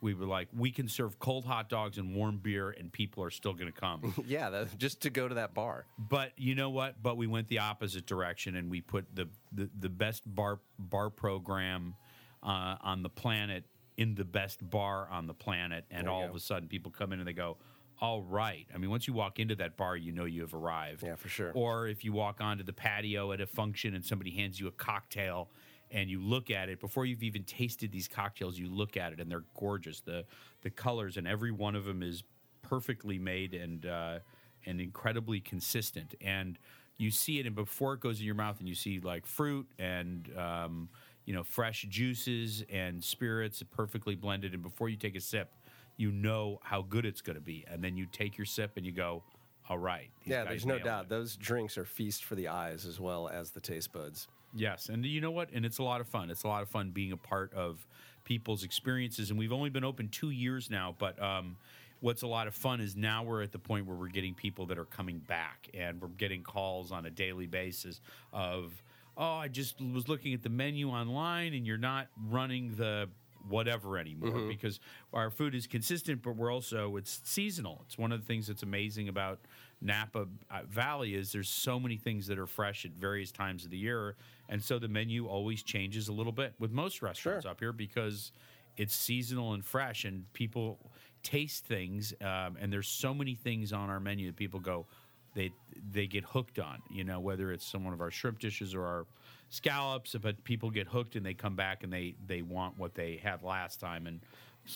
We 0.01 0.15
were 0.15 0.27
like, 0.27 0.49
we 0.57 0.71
can 0.71 0.89
serve 0.89 1.19
cold 1.19 1.45
hot 1.45 1.69
dogs 1.69 1.99
and 1.99 2.15
warm 2.15 2.39
beer, 2.39 2.71
and 2.71 2.93
people 2.93 3.25
are 3.25 3.31
still 3.31 3.53
going 3.53 3.73
to 3.73 3.81
come. 3.81 4.15
Yeah, 4.27 4.51
that, 4.51 4.79
just 4.79 5.01
to 5.03 5.11
go 5.11 5.27
to 5.27 5.35
that 5.37 5.55
bar. 5.55 5.87
but 5.99 6.33
you 6.37 6.55
know 6.55 6.71
what? 6.71 7.03
But 7.03 7.17
we 7.17 7.27
went 7.27 7.49
the 7.49 7.61
opposite 7.61 8.07
direction, 8.07 8.57
and 8.57 8.71
we 8.71 8.81
put 8.81 9.07
the 9.15 9.29
the, 9.53 9.69
the 9.79 9.89
best 9.89 10.23
bar 10.27 10.61
bar 10.79 11.11
program 11.11 11.95
uh, 12.43 12.77
on 12.81 13.03
the 13.03 13.09
planet 13.09 13.65
in 13.97 14.15
the 14.15 14.25
best 14.25 14.69
bar 14.71 15.09
on 15.11 15.27
the 15.27 15.35
planet, 15.35 15.85
and 15.91 16.09
all 16.09 16.23
go. 16.23 16.29
of 16.29 16.37
a 16.37 16.41
sudden, 16.41 16.69
people 16.69 16.91
come 16.91 17.13
in 17.13 17.19
and 17.19 17.29
they 17.29 17.33
go. 17.33 17.57
All 18.01 18.23
right. 18.23 18.65
I 18.73 18.79
mean, 18.79 18.91
once 18.91 19.09
you 19.09 19.13
walk 19.13 19.41
into 19.41 19.57
that 19.57 19.77
bar, 19.77 19.97
you 19.97 20.13
know 20.13 20.25
you 20.25 20.43
have 20.43 20.55
arrived. 20.55 21.03
Yeah, 21.03 21.17
for 21.17 21.29
sure. 21.29 21.51
Or 21.53 21.89
if 21.89 22.05
you 22.05 22.13
walk 22.13 22.41
onto 22.41 22.63
the 22.63 22.73
patio 22.73 23.33
at 23.33 23.41
a 23.41 23.47
function 23.47 23.93
and 23.93 24.05
somebody 24.05 24.31
hands 24.31 24.61
you 24.61 24.69
a 24.69 24.71
cocktail 24.71 25.51
and 25.91 26.11
you 26.11 26.21
look 26.21 26.51
at 26.51 26.69
it 26.69 26.81
before 26.81 27.07
you've 27.07 27.23
even 27.23 27.45
tasted 27.45 27.93
these 27.93 28.09
cocktails, 28.09 28.59
you 28.59 28.69
look 28.69 28.97
at 28.97 29.13
it 29.13 29.21
and 29.21 29.31
they're 29.31 29.45
gorgeous. 29.59 30.01
The 30.01 30.25
the 30.63 30.71
colors 30.71 31.17
and 31.17 31.27
every 31.27 31.53
one 31.53 31.75
of 31.77 31.85
them 31.85 32.03
is 32.03 32.25
perfectly 32.63 33.19
made 33.19 33.55
and 33.55 33.87
uh, 33.87 34.19
and 34.67 34.81
incredibly 34.81 35.41
consistent. 35.41 36.15
And 36.21 36.59
you 36.97 37.11
see 37.11 37.39
it, 37.39 37.47
and 37.47 37.55
before 37.55 37.95
it 37.95 38.01
goes 38.01 38.19
in 38.21 38.27
your 38.27 38.35
mouth, 38.35 38.59
and 38.59 38.69
you 38.69 38.75
see 38.75 39.01
like 39.01 39.25
fruit 39.27 39.67
and 39.79 40.31
um, 40.37 40.89
you 41.25 41.35
know 41.35 41.45
fresh 41.45 41.87
juices 41.89 42.65
and 42.71 43.03
spirits 43.03 43.63
perfectly 43.71 44.15
blended. 44.15 44.55
And 44.55 44.63
before 44.63 44.89
you 44.89 44.97
take 44.97 45.17
a 45.17 45.21
sip, 45.21 45.53
you 45.97 46.11
know 46.11 46.59
how 46.63 46.83
good 46.83 47.07
it's 47.07 47.21
going 47.21 47.37
to 47.37 47.43
be. 47.43 47.65
And 47.71 47.83
then 47.83 47.97
you 47.97 48.07
take 48.07 48.37
your 48.37 48.47
sip 48.47 48.73
and 48.77 48.85
you 48.85 48.93
go, 48.93 49.23
"All 49.69 49.79
right." 49.79 50.11
Yeah, 50.25 50.45
there's 50.45 50.67
no 50.67 50.79
doubt. 50.79 51.05
it." 51.05 51.09
Those 51.09 51.37
drinks 51.37 51.79
are 51.79 51.85
feast 51.85 52.25
for 52.25 52.35
the 52.35 52.49
eyes 52.49 52.85
as 52.85 52.99
well 52.99 53.29
as 53.29 53.51
the 53.51 53.61
taste 53.61 53.93
buds. 53.93 54.29
Yes, 54.55 54.89
and 54.89 55.05
you 55.05 55.21
know 55.21 55.31
what? 55.31 55.51
And 55.53 55.65
it's 55.65 55.79
a 55.79 55.83
lot 55.83 56.01
of 56.01 56.09
fun. 56.09 56.31
It's 56.31 56.43
a 56.43 56.49
lot 56.49 56.63
of 56.63 56.69
fun 56.69 56.91
being 56.91 57.13
a 57.13 57.17
part 57.17 57.53
of 57.55 57.87
people's 58.25 58.65
experiences. 58.65 59.31
And 59.31 59.39
we've 59.39 59.53
only 59.53 59.71
been 59.71 59.85
open 59.85 60.09
two 60.09 60.31
years 60.31 60.71
now, 60.71 60.95
but 60.99 61.21
um, 61.23 61.57
what's 62.01 62.23
a 62.23 62.27
lot 62.27 62.47
of 62.47 62.55
fun 62.55 62.81
is 62.81 62.97
now 62.97 63.25
we're 63.25 63.43
at 63.43 63.53
the 63.53 63.59
point 63.59 63.87
where 63.87 63.97
we're 63.97 64.09
getting 64.09 64.35
people 64.35 64.67
that 64.67 64.79
are 64.79 64.85
coming 64.85 65.19
back, 65.19 65.69
and 65.75 66.01
we're 66.01 66.09
getting 66.09 66.43
calls 66.43 66.93
on 66.93 67.07
a 67.07 67.11
daily 67.11 67.47
basis 67.47 68.01
of, 68.33 68.83
"Oh, 69.17 69.35
I 69.35 69.49
just 69.49 69.81
was 69.81 70.09
looking 70.09 70.35
at 70.35 70.43
the 70.43 70.51
menu 70.51 70.91
online, 70.91 71.55
and 71.55 71.67
you're 71.67 71.79
not 71.79 72.09
running 72.29 72.75
the." 72.77 73.09
whatever 73.49 73.97
anymore 73.97 74.41
because 74.49 74.79
our 75.15 75.31
food 75.31 75.55
is 75.55 75.67
consistent 75.67 76.21
but 76.23 76.37
we're 76.37 76.53
also 76.53 76.97
it's 76.97 77.21
seasonal 77.25 77.83
it's 77.87 77.97
one 77.97 78.13
of 78.13 78.21
the 78.21 78.27
things 78.27 78.49
that's 78.49 78.63
amazing 78.63 79.09
about 79.09 79.39
napa 79.81 80.27
uh, 80.51 80.61
valley 80.69 81.15
is 81.15 81.33
there's 81.33 81.49
so 81.49 81.79
many 81.79 81.97
things 81.97 82.27
that 82.27 82.39
are 82.39 82.49
fresh 82.49 82.85
at 82.85 82.91
various 82.91 83.31
times 83.31 83.65
of 83.65 83.71
the 83.71 83.79
year 83.79 84.17
and 84.49 84.63
so 84.63 84.79
the 84.79 84.89
menu 84.89 85.27
always 85.27 85.63
changes 85.63 86.09
a 86.09 86.13
little 86.13 86.33
bit 86.33 86.55
with 86.59 86.71
most 86.73 87.03
restaurants 87.03 87.45
Sure. 87.45 87.51
up 87.51 87.61
here 87.61 87.73
because 87.73 88.33
it's 88.77 88.95
seasonal 88.95 89.53
and 89.55 89.65
fresh 89.65 90.05
and 90.05 90.31
people 90.33 90.79
taste 91.23 91.65
things 91.65 92.15
um, 92.21 92.57
and 92.61 92.73
there's 92.73 92.89
so 92.89 93.13
many 93.13 93.35
things 93.35 93.73
on 93.73 93.91
our 93.91 94.01
menu 94.01 94.27
that 94.29 94.37
people 94.37 94.61
go 94.61 94.87
they 95.35 95.51
they 95.93 96.07
get 96.07 96.25
hooked 96.25 96.59
on 96.59 96.81
you 96.91 97.05
know 97.05 97.21
whether 97.21 97.53
it's 97.53 97.67
some 97.67 97.85
one 97.85 97.93
of 97.93 98.01
our 98.01 98.11
shrimp 98.11 98.39
dishes 98.39 98.75
or 98.75 98.85
our 98.85 99.07
scallops 99.51 100.15
but 100.21 100.43
people 100.45 100.71
get 100.71 100.87
hooked 100.87 101.17
and 101.17 101.25
they 101.27 101.35
come 101.35 101.55
back 101.57 101.83
and 101.83 101.93
they 101.93 102.15
they 102.27 102.43
want 102.43 102.79
what 102.79 102.95
they 102.95 103.17
had 103.23 103.43
last 103.43 103.81
time 103.81 104.07
and 104.07 104.21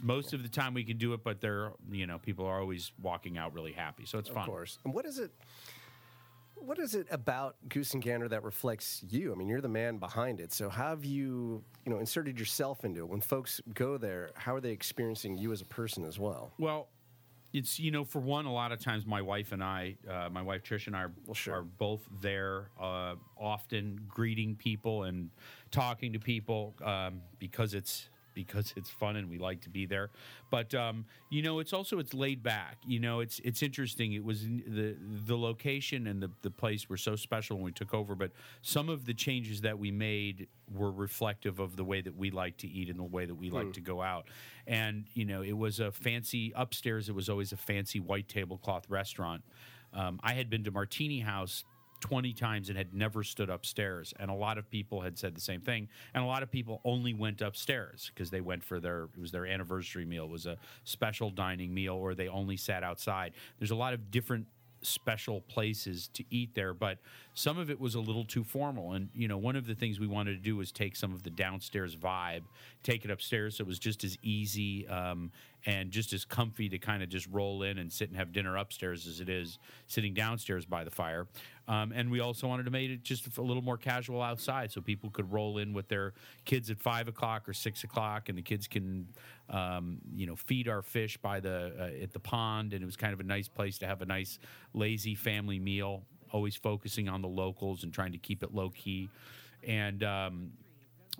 most 0.03 0.33
of 0.33 0.43
the 0.43 0.49
time 0.49 0.73
we 0.75 0.83
can 0.85 0.97
do 0.97 1.13
it 1.13 1.23
but 1.23 1.41
they're 1.41 1.73
you 1.91 2.07
know 2.07 2.19
people 2.19 2.45
are 2.47 2.59
always 2.61 2.93
walking 3.03 3.39
out 3.39 3.53
really 3.55 3.73
happy 3.73 4.05
so 4.07 4.19
it's 4.19 4.29
fun 4.29 4.43
Of 4.45 4.47
course. 4.49 4.79
And 4.85 4.93
what 4.95 5.05
is 5.07 5.19
it? 5.19 5.31
What 6.64 6.79
is 6.79 6.94
it 6.94 7.09
about 7.11 7.57
Goose 7.68 7.92
and 7.92 8.03
Gander 8.03 8.29
that 8.29 8.44
reflects 8.44 9.03
you? 9.09 9.33
I 9.33 9.35
mean, 9.35 9.48
you're 9.48 9.61
the 9.61 9.68
man 9.68 9.98
behind 9.98 10.40
it. 10.40 10.53
So 10.53 10.68
how 10.68 10.90
have 10.90 11.05
you, 11.05 11.64
you 11.85 11.92
know, 11.92 11.98
inserted 11.98 12.38
yourself 12.38 12.85
into 12.85 13.01
it? 13.01 13.09
When 13.09 13.20
folks 13.20 13.61
go 13.75 13.98
there, 13.98 14.31
how 14.35 14.55
are 14.55 14.61
they 14.61 14.70
experiencing 14.70 15.37
you 15.37 15.53
as 15.53 15.61
a 15.61 15.64
person 15.64 16.05
as 16.05 16.20
well? 16.20 16.53
Well, 16.59 16.88
it's 17.53 17.79
you 17.79 17.90
know, 17.90 18.05
for 18.05 18.20
one, 18.20 18.46
a 18.46 18.53
lot 18.53 18.72
of 18.72 18.79
times 18.79 19.05
my 19.05 19.20
wife 19.20 19.53
and 19.53 19.62
I, 19.62 19.96
uh, 20.09 20.29
my 20.31 20.40
wife 20.40 20.62
Trish 20.62 20.87
and 20.87 20.96
I, 20.96 21.03
are, 21.03 21.12
sure. 21.35 21.57
are 21.57 21.62
both 21.62 22.01
there 22.20 22.70
uh, 22.81 23.16
often, 23.37 24.01
greeting 24.09 24.55
people 24.55 25.03
and 25.03 25.31
talking 25.70 26.12
to 26.12 26.18
people 26.18 26.75
um, 26.83 27.20
because 27.38 27.75
it's 27.75 28.09
because 28.35 28.73
it's 28.77 28.90
fun 28.90 29.16
and 29.16 29.29
we 29.29 29.38
like 29.38 29.61
to 29.62 29.71
be 29.71 29.87
there. 29.87 30.11
But 30.51 30.75
um, 30.75 31.07
you 31.31 31.42
know, 31.42 31.59
it's 31.59 31.73
also 31.73 31.99
it's 31.99 32.14
laid 32.14 32.42
back. 32.42 32.79
You 32.87 33.01
know, 33.01 33.21
it's 33.21 33.40
it's 33.45 33.62
interesting. 33.62 34.12
It 34.12 34.25
was 34.25 34.45
the 34.45 34.97
the 35.27 35.37
location 35.37 36.07
and 36.07 36.23
the 36.23 36.31
the 36.42 36.51
place 36.51 36.88
were 36.88 36.97
so 36.97 37.16
special 37.16 37.57
when 37.57 37.64
we 37.64 37.73
took 37.73 37.95
over. 37.95 38.14
But 38.14 38.33
some 38.62 38.88
of 38.88 39.05
the 39.05 39.14
changes 39.14 39.61
that 39.62 39.79
we 39.79 39.90
made 39.90 40.49
were 40.73 40.90
reflective 40.90 41.59
of 41.59 41.77
the 41.77 41.85
way 41.85 42.01
that 42.01 42.16
we 42.16 42.31
like 42.31 42.57
to 42.59 42.68
eat 42.68 42.88
and 42.88 42.99
the 42.99 43.05
way 43.05 43.27
that 43.27 43.35
we 43.35 43.51
like 43.51 43.73
to 43.75 43.81
go 43.81 44.01
out. 44.03 44.27
And 44.66 45.05
you 45.14 45.25
know, 45.25 45.42
it 45.42 45.57
was 45.57 45.81
a 45.81 45.90
fancy 45.90 46.53
upstairs. 46.55 47.09
It 47.09 47.14
was 47.14 47.29
always 47.29 47.53
a 47.53 47.57
fancy 47.57 48.01
white 48.01 48.29
tablecloth 48.29 48.88
restaurant. 48.88 49.42
Um, 49.95 50.21
I 50.23 50.33
had 50.33 50.49
been 50.49 50.64
to 50.64 50.71
Martini 50.71 51.21
House 51.21 51.65
20 52.03 52.33
times 52.35 52.69
and 52.69 52.77
had 52.77 52.92
never 52.92 53.23
stood 53.23 53.48
upstairs. 53.48 54.13
And 54.21 54.31
a 54.31 54.35
lot 54.35 54.59
of 54.59 54.69
people 54.69 55.00
had 55.00 55.19
said 55.19 55.35
the 55.35 55.40
same 55.40 55.63
thing. 55.63 55.88
And 56.13 56.23
a 56.23 56.27
lot 56.27 56.42
of 56.42 56.50
people 56.50 56.83
only 56.85 57.15
went 57.15 57.40
upstairs 57.40 58.11
because 58.13 58.31
they 58.31 58.42
went 58.42 58.63
for 58.63 58.81
their, 58.81 59.05
it 59.05 59.21
was 59.21 59.33
their 59.33 59.46
anniversary 59.46 60.05
meal, 60.05 60.25
it 60.25 60.31
was 60.31 60.46
a 60.46 60.59
special 60.85 61.31
dining 61.31 61.73
meal, 61.73 61.94
or 61.94 62.15
they 62.15 62.29
only 62.29 62.57
sat 62.57 62.83
outside. 62.83 63.33
There's 63.59 63.71
a 63.71 63.77
lot 63.77 63.94
of 63.94 64.11
different 64.11 64.46
special 64.83 65.40
places 65.42 66.09
to 66.09 66.25
eat 66.31 66.55
there, 66.55 66.75
but 66.75 66.98
some 67.35 67.59
of 67.59 67.71
it 67.71 67.81
was 67.81 67.94
a 67.94 68.00
little 68.00 68.25
too 68.25 68.44
formal. 68.44 68.92
And, 68.92 69.09
you 69.15 69.29
know, 69.29 69.38
one 69.38 69.57
of 69.57 69.67
the 69.67 69.75
things 69.75 70.00
we 70.00 70.07
wanted 70.07 70.33
to 70.33 70.42
do 70.42 70.57
was 70.57 70.73
take 70.73 70.96
some 70.96 71.13
of 71.13 71.23
the 71.23 71.31
downstairs 71.31 71.96
vibe, 71.96 72.42
take 72.83 73.05
it 73.05 73.11
upstairs 73.11 73.57
so 73.57 73.63
it 73.63 73.67
was 73.67 73.79
just 73.79 74.05
as 74.05 74.19
easy 74.23 74.87
um, 74.88 75.31
and 75.65 75.90
just 75.90 76.13
as 76.13 76.25
comfy 76.25 76.69
to 76.69 76.79
kind 76.79 77.02
of 77.02 77.08
just 77.08 77.27
roll 77.31 77.63
in 77.63 77.79
and 77.79 77.92
sit 77.92 78.08
and 78.08 78.17
have 78.17 78.33
dinner 78.33 78.56
upstairs 78.56 79.06
as 79.06 79.21
it 79.21 79.29
is 79.29 79.58
sitting 79.87 80.13
downstairs 80.15 80.67
by 80.67 80.83
the 80.83 80.90
fire. 80.90 81.27
Um, 81.69 81.92
and 81.94 82.10
we 82.10 82.19
also 82.19 82.48
wanted 82.48 82.65
to 82.65 82.73
make 82.73 82.90
it 82.90 83.04
just 83.04 83.38
a 83.38 83.42
little 83.42 83.63
more 83.63 83.77
casual 83.77 84.21
outside 84.21 84.73
so 84.73 84.81
people 84.81 85.10
could 85.10 85.31
roll 85.33 85.58
in 85.58 85.73
with 85.73 85.87
their 85.88 86.15
kids 86.44 86.71
at 86.71 86.81
five 86.81 87.06
o'clock 87.06 87.48
or 87.48 87.52
six 87.52 87.85
o'clock 87.85 88.29
and 88.29 88.37
the 88.37 88.42
kids 88.42 88.67
can, 88.67 89.06
um, 89.48 89.98
you 90.13 90.27
know, 90.27 90.35
feed 90.35 90.69
our 90.69 90.83
fish 90.83 91.17
by 91.17 91.38
the, 91.38 91.73
uh, 91.79 92.02
at 92.02 92.13
the 92.13 92.19
pond. 92.19 92.73
And 92.73 92.83
it 92.83 92.87
was 92.87 92.96
kind 92.96 93.13
of 93.13 93.21
a 93.21 93.25
nice 93.25 93.46
place 93.46 93.79
to 93.79 93.87
have 93.87 94.02
a 94.02 94.06
nice, 94.06 94.40
lazy 94.75 95.15
family 95.15 95.60
meal. 95.60 96.02
always 96.33 96.56
focusing 96.56 97.08
on 97.08 97.21
the 97.23 97.29
locals 97.29 97.85
and 97.85 97.92
trying 97.92 98.13
to 98.13 98.19
keep 98.19 98.42
it 98.42 98.54
low 98.54 98.71
key. 98.71 99.08
And 99.63 100.02
um, 100.02 100.52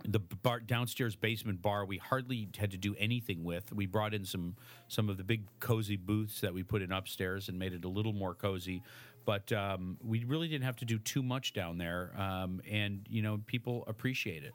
the 0.07 0.19
bar 0.19 0.61
downstairs 0.61 1.15
basement 1.15 1.61
bar 1.63 1.85
we 1.85 1.99
hardly 1.99 2.49
had 2.57 2.71
to 2.71 2.79
do 2.79 2.95
anything 2.99 3.45
with. 3.45 3.73
We 3.73 3.87
brought 3.87 4.15
in 4.15 4.25
some 4.25 4.57
some 4.89 5.09
of 5.09 5.17
the 5.19 5.25
big 5.25 5.43
cozy 5.61 5.97
booths 5.97 6.41
that 6.41 6.53
we 6.55 6.63
put 6.63 6.83
in 6.83 6.93
upstairs 6.93 7.49
and 7.49 7.59
made 7.59 7.73
it 7.73 7.85
a 7.85 7.89
little 7.89 8.13
more 8.15 8.35
cozy. 8.35 8.83
But 9.25 9.53
um, 9.53 9.99
we 10.03 10.25
really 10.25 10.49
didn't 10.49 10.65
have 10.65 10.77
to 10.77 10.85
do 10.85 10.99
too 10.99 11.23
much 11.23 11.53
down 11.53 11.79
there 11.79 12.11
um, 12.19 12.61
and 12.69 13.07
you 13.09 13.23
know 13.23 13.41
people 13.47 13.85
appreciate 13.87 14.43
it. 14.45 14.53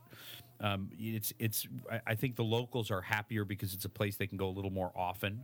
Um, 0.59 0.89
it's 0.97 1.31
it's 1.37 1.67
I- 2.07 2.15
think 2.15 2.35
the 2.35 2.43
locals 2.43 2.89
are 2.89 2.99
happier 3.01 3.45
because 3.45 3.75
it's 3.75 3.85
a 3.85 3.89
place 3.89 4.17
they 4.17 4.25
can 4.27 4.37
go 4.39 4.47
a 4.49 4.55
little 4.55 4.71
more 4.71 4.91
often. 4.95 5.43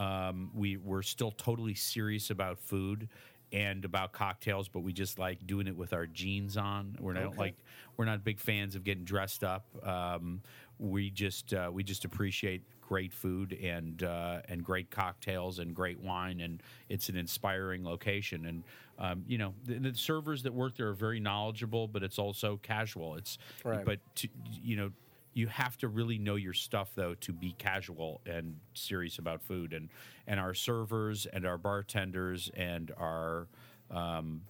Um, 0.00 0.50
we 0.54 0.78
we're 0.78 1.02
still 1.02 1.30
totally 1.32 1.74
serious 1.74 2.30
about 2.30 2.58
food 2.58 3.08
and 3.54 3.84
about 3.84 4.12
cocktails, 4.12 4.68
but 4.68 4.80
we 4.80 4.92
just 4.92 5.16
like 5.16 5.46
doing 5.46 5.68
it 5.68 5.76
with 5.76 5.92
our 5.92 6.06
jeans 6.06 6.56
on. 6.56 6.96
We're 7.00 7.12
not 7.12 7.36
like 7.38 7.54
we're 7.96 8.04
not 8.04 8.24
big 8.24 8.40
fans 8.40 8.74
of 8.74 8.82
getting 8.82 9.04
dressed 9.04 9.44
up. 9.44 9.64
Um, 9.86 10.42
we 10.78 11.08
just 11.08 11.54
uh, 11.54 11.70
we 11.72 11.84
just 11.84 12.04
appreciate 12.04 12.62
great 12.80 13.12
food 13.12 13.52
and 13.52 14.02
uh, 14.02 14.40
and 14.48 14.64
great 14.64 14.90
cocktails 14.90 15.60
and 15.60 15.72
great 15.72 16.00
wine, 16.00 16.40
and 16.40 16.64
it's 16.88 17.08
an 17.08 17.16
inspiring 17.16 17.84
location. 17.84 18.44
And 18.46 18.64
um, 18.98 19.24
you 19.28 19.38
know 19.38 19.54
the, 19.64 19.74
the 19.74 19.94
servers 19.94 20.42
that 20.42 20.52
work 20.52 20.76
there 20.76 20.88
are 20.88 20.92
very 20.94 21.20
knowledgeable, 21.20 21.86
but 21.86 22.02
it's 22.02 22.18
also 22.18 22.58
casual. 22.60 23.14
It's 23.14 23.38
Right. 23.62 23.84
but 23.84 24.00
to, 24.16 24.28
you 24.64 24.76
know 24.76 24.90
you 25.34 25.48
have 25.48 25.76
to 25.78 25.88
really 25.88 26.18
know 26.18 26.36
your 26.36 26.52
stuff 26.52 26.92
though 26.94 27.14
to 27.14 27.32
be 27.32 27.54
casual 27.58 28.20
and 28.26 28.56
serious 28.74 29.18
about 29.18 29.42
food 29.42 29.72
and 29.72 29.88
and 30.26 30.40
our 30.40 30.54
servers 30.54 31.26
and 31.26 31.44
our 31.44 31.58
bartenders 31.58 32.50
and 32.54 32.92
our 32.96 33.48
um, 33.90 34.40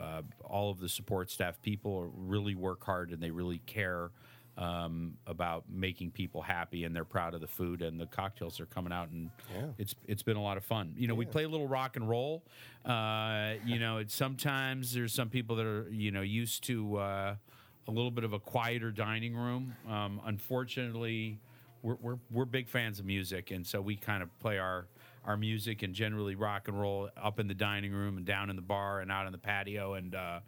uh, 0.00 0.22
all 0.44 0.70
of 0.70 0.78
the 0.78 0.88
support 0.88 1.30
staff 1.30 1.60
people 1.62 2.12
really 2.16 2.54
work 2.54 2.84
hard 2.84 3.10
and 3.10 3.22
they 3.22 3.30
really 3.30 3.58
care 3.66 4.10
um, 4.58 5.14
about 5.26 5.64
making 5.68 6.10
people 6.10 6.40
happy 6.40 6.84
and 6.84 6.96
they're 6.96 7.04
proud 7.04 7.34
of 7.34 7.40
the 7.40 7.46
food 7.46 7.82
and 7.82 8.00
the 8.00 8.06
cocktails 8.06 8.58
are 8.58 8.66
coming 8.66 8.92
out 8.92 9.10
and 9.10 9.30
it's 9.78 9.94
it's 10.06 10.22
been 10.22 10.36
a 10.36 10.42
lot 10.42 10.56
of 10.56 10.64
fun. 10.64 10.94
You 10.96 11.08
know, 11.08 11.14
we 11.14 11.26
play 11.26 11.44
a 11.44 11.48
little 11.48 11.68
rock 11.68 11.96
and 11.96 12.08
roll. 12.08 12.42
Uh, 12.84 13.54
you 13.66 13.78
know, 13.78 13.98
it's 13.98 14.14
sometimes 14.14 14.94
there's 14.94 15.12
some 15.12 15.28
people 15.28 15.56
that 15.56 15.66
are 15.66 15.88
you 15.90 16.10
know 16.10 16.22
used 16.22 16.64
to 16.64 16.96
uh, 16.96 17.34
a 17.88 17.90
little 17.90 18.10
bit 18.10 18.24
of 18.24 18.32
a 18.32 18.38
quieter 18.38 18.90
dining 18.90 19.34
room. 19.34 19.74
Um, 19.88 20.20
unfortunately, 20.24 21.38
we're, 21.82 21.96
we're 22.00 22.18
we're 22.30 22.44
big 22.44 22.68
fans 22.68 22.98
of 22.98 23.04
music, 23.04 23.50
and 23.50 23.66
so 23.66 23.80
we 23.80 23.96
kind 23.96 24.22
of 24.22 24.36
play 24.38 24.58
our 24.58 24.86
our 25.24 25.36
music 25.36 25.82
and 25.82 25.94
generally 25.94 26.34
rock 26.34 26.68
and 26.68 26.80
roll 26.80 27.08
up 27.20 27.40
in 27.40 27.48
the 27.48 27.54
dining 27.54 27.92
room 27.92 28.16
and 28.16 28.26
down 28.26 28.50
in 28.50 28.56
the 28.56 28.62
bar 28.62 29.00
and 29.00 29.10
out 29.10 29.26
on 29.26 29.32
the 29.32 29.38
patio 29.38 29.94
and. 29.94 30.14
Uh, 30.14 30.40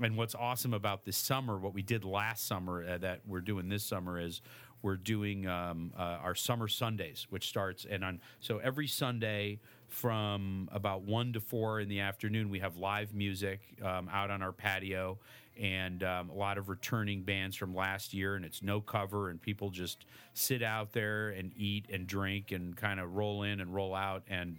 and 0.00 0.16
what's 0.16 0.36
awesome 0.36 0.72
about 0.72 1.04
this 1.04 1.16
summer, 1.16 1.58
what 1.58 1.74
we 1.74 1.82
did 1.82 2.04
last 2.04 2.46
summer 2.46 2.84
uh, 2.88 2.98
that 2.98 3.22
we're 3.26 3.40
doing 3.40 3.68
this 3.68 3.82
summer 3.82 4.20
is 4.20 4.40
we're 4.82 4.96
doing 4.96 5.48
um, 5.48 5.92
uh, 5.98 6.18
our 6.22 6.36
summer 6.36 6.68
Sundays, 6.68 7.26
which 7.30 7.48
starts 7.48 7.86
and 7.90 8.04
on 8.04 8.20
so 8.38 8.58
every 8.58 8.86
Sunday 8.86 9.58
from 9.88 10.68
about 10.72 11.02
one 11.02 11.32
to 11.32 11.40
four 11.40 11.80
in 11.80 11.88
the 11.88 12.00
afternoon, 12.00 12.48
we 12.48 12.60
have 12.60 12.76
live 12.76 13.12
music 13.12 13.60
um, 13.82 14.08
out 14.12 14.30
on 14.30 14.42
our 14.42 14.52
patio 14.52 15.18
and 15.58 16.02
um, 16.02 16.30
a 16.30 16.34
lot 16.34 16.58
of 16.58 16.68
returning 16.68 17.22
bands 17.22 17.56
from 17.56 17.74
last 17.74 18.12
year, 18.12 18.34
and 18.36 18.44
it's 18.44 18.62
no 18.62 18.80
cover, 18.80 19.30
and 19.30 19.40
people 19.40 19.70
just 19.70 20.06
sit 20.34 20.62
out 20.62 20.92
there 20.92 21.30
and 21.30 21.52
eat 21.56 21.86
and 21.92 22.06
drink 22.06 22.52
and 22.52 22.76
kind 22.76 23.00
of 23.00 23.14
roll 23.14 23.42
in 23.42 23.60
and 23.60 23.74
roll 23.74 23.94
out 23.94 24.22
and 24.28 24.58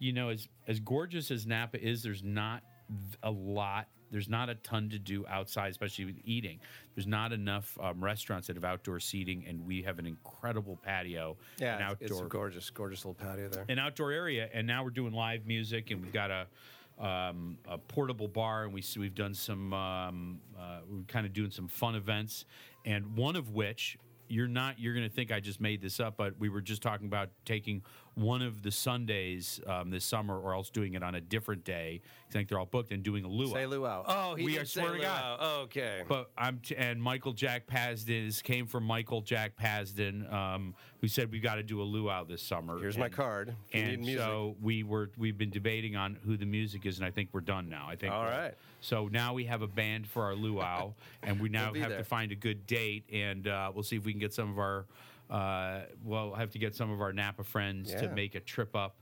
you 0.00 0.12
know, 0.12 0.28
as 0.28 0.46
as 0.68 0.78
gorgeous 0.78 1.30
as 1.32 1.44
Napa 1.44 1.82
is, 1.84 2.02
there's 2.04 2.22
not 2.22 2.62
a 3.24 3.30
lot. 3.32 3.88
There's 4.10 4.28
not 4.28 4.48
a 4.48 4.54
ton 4.54 4.88
to 4.90 4.98
do 4.98 5.26
outside, 5.26 5.70
especially 5.70 6.04
with 6.06 6.16
eating. 6.24 6.60
There's 6.94 7.06
not 7.08 7.32
enough 7.32 7.76
um, 7.80 8.02
restaurants 8.02 8.46
that 8.46 8.54
have 8.56 8.64
outdoor 8.64 9.00
seating, 9.00 9.44
and 9.46 9.66
we 9.66 9.82
have 9.82 9.98
an 9.98 10.06
incredible 10.06 10.78
patio, 10.82 11.36
Yeah, 11.58 11.76
an 11.90 11.96
it's, 12.00 12.12
outdoor 12.12 12.26
a 12.26 12.28
gorgeous, 12.28 12.70
gorgeous 12.70 13.04
little 13.04 13.14
patio 13.14 13.48
there. 13.48 13.64
an 13.68 13.78
outdoor 13.80 14.12
area, 14.12 14.48
and 14.54 14.66
now 14.66 14.84
we're 14.84 14.90
doing 14.90 15.12
live 15.12 15.46
music, 15.46 15.90
and 15.90 16.00
we've 16.00 16.12
got 16.12 16.30
a 16.30 16.46
um, 16.98 17.58
a 17.68 17.78
portable 17.78 18.28
bar, 18.28 18.64
and 18.64 18.72
we 18.72 18.82
we've 18.98 19.14
done 19.14 19.34
some 19.34 19.72
um, 19.72 20.40
uh, 20.58 20.80
we're 20.88 21.02
kind 21.04 21.26
of 21.26 21.32
doing 21.32 21.50
some 21.50 21.68
fun 21.68 21.94
events, 21.94 22.44
and 22.84 23.16
one 23.16 23.36
of 23.36 23.50
which 23.50 23.98
you're 24.28 24.48
not 24.48 24.78
you're 24.78 24.94
going 24.94 25.08
to 25.08 25.14
think 25.14 25.32
I 25.32 25.40
just 25.40 25.60
made 25.60 25.80
this 25.80 26.00
up, 26.00 26.16
but 26.16 26.38
we 26.38 26.48
were 26.48 26.60
just 26.60 26.82
talking 26.82 27.06
about 27.06 27.30
taking 27.44 27.82
one 28.18 28.42
of 28.42 28.62
the 28.62 28.70
Sundays 28.70 29.60
um, 29.66 29.90
this 29.90 30.04
summer, 30.04 30.38
or 30.38 30.54
else 30.54 30.70
doing 30.70 30.94
it 30.94 31.02
on 31.02 31.14
a 31.14 31.20
different 31.20 31.64
day. 31.64 32.00
I 32.28 32.32
think 32.32 32.48
they're 32.48 32.58
all 32.58 32.66
booked, 32.66 32.92
and 32.92 33.02
doing 33.02 33.24
a 33.24 33.28
luau. 33.28 33.54
Say 33.54 33.66
luau. 33.66 34.04
Oh, 34.06 34.34
he 34.34 34.44
We 34.44 34.52
did 34.52 34.62
are- 34.62 34.64
say 34.66 34.80
swear 34.82 34.94
to 34.96 35.00
God. 35.00 35.40
luau. 35.40 35.60
Okay. 35.62 36.02
But 36.06 36.30
I'm 36.36 36.58
t- 36.58 36.76
and 36.76 37.00
Michael 37.02 37.32
Jack 37.32 37.66
Pasden 37.66 38.26
is 38.26 38.42
came 38.42 38.66
from 38.66 38.84
Michael 38.84 39.22
Jack 39.22 39.56
Pasden, 39.56 40.30
um, 40.32 40.74
who 41.00 41.08
said 41.08 41.30
we 41.32 41.40
got 41.40 41.54
to 41.54 41.62
do 41.62 41.80
a 41.80 41.84
luau 41.84 42.24
this 42.24 42.42
summer. 42.42 42.78
Here's 42.78 42.98
my 42.98 43.08
card. 43.08 43.54
If 43.70 43.74
you 43.74 43.82
need 43.82 43.92
And 43.94 44.02
music. 44.02 44.20
so 44.20 44.56
we 44.60 44.82
were 44.82 45.10
we've 45.16 45.38
been 45.38 45.50
debating 45.50 45.96
on 45.96 46.18
who 46.24 46.36
the 46.36 46.46
music 46.46 46.84
is, 46.84 46.98
and 46.98 47.06
I 47.06 47.10
think 47.10 47.30
we're 47.32 47.40
done 47.40 47.68
now. 47.68 47.86
I 47.88 47.96
think. 47.96 48.12
All 48.12 48.24
right. 48.24 48.52
So 48.80 49.08
now 49.08 49.32
we 49.34 49.44
have 49.44 49.62
a 49.62 49.66
band 49.66 50.06
for 50.06 50.24
our 50.24 50.34
luau, 50.34 50.92
and 51.22 51.40
we 51.40 51.48
now 51.48 51.72
We'll 51.72 51.80
have 51.82 51.90
there. 51.90 51.98
to 51.98 52.04
find 52.04 52.30
a 52.32 52.36
good 52.36 52.66
date, 52.66 53.04
and 53.12 53.46
uh, 53.48 53.70
we'll 53.74 53.84
see 53.84 53.96
if 53.96 54.04
we 54.04 54.12
can 54.12 54.20
get 54.20 54.34
some 54.34 54.50
of 54.50 54.58
our. 54.58 54.84
Uh, 55.30 55.80
we'll 56.02 56.34
have 56.34 56.50
to 56.50 56.58
get 56.58 56.74
some 56.74 56.90
of 56.90 57.00
our 57.00 57.12
Napa 57.12 57.44
friends 57.44 57.92
to 57.94 58.08
make 58.14 58.34
a 58.34 58.40
trip 58.40 58.74
up, 58.74 58.96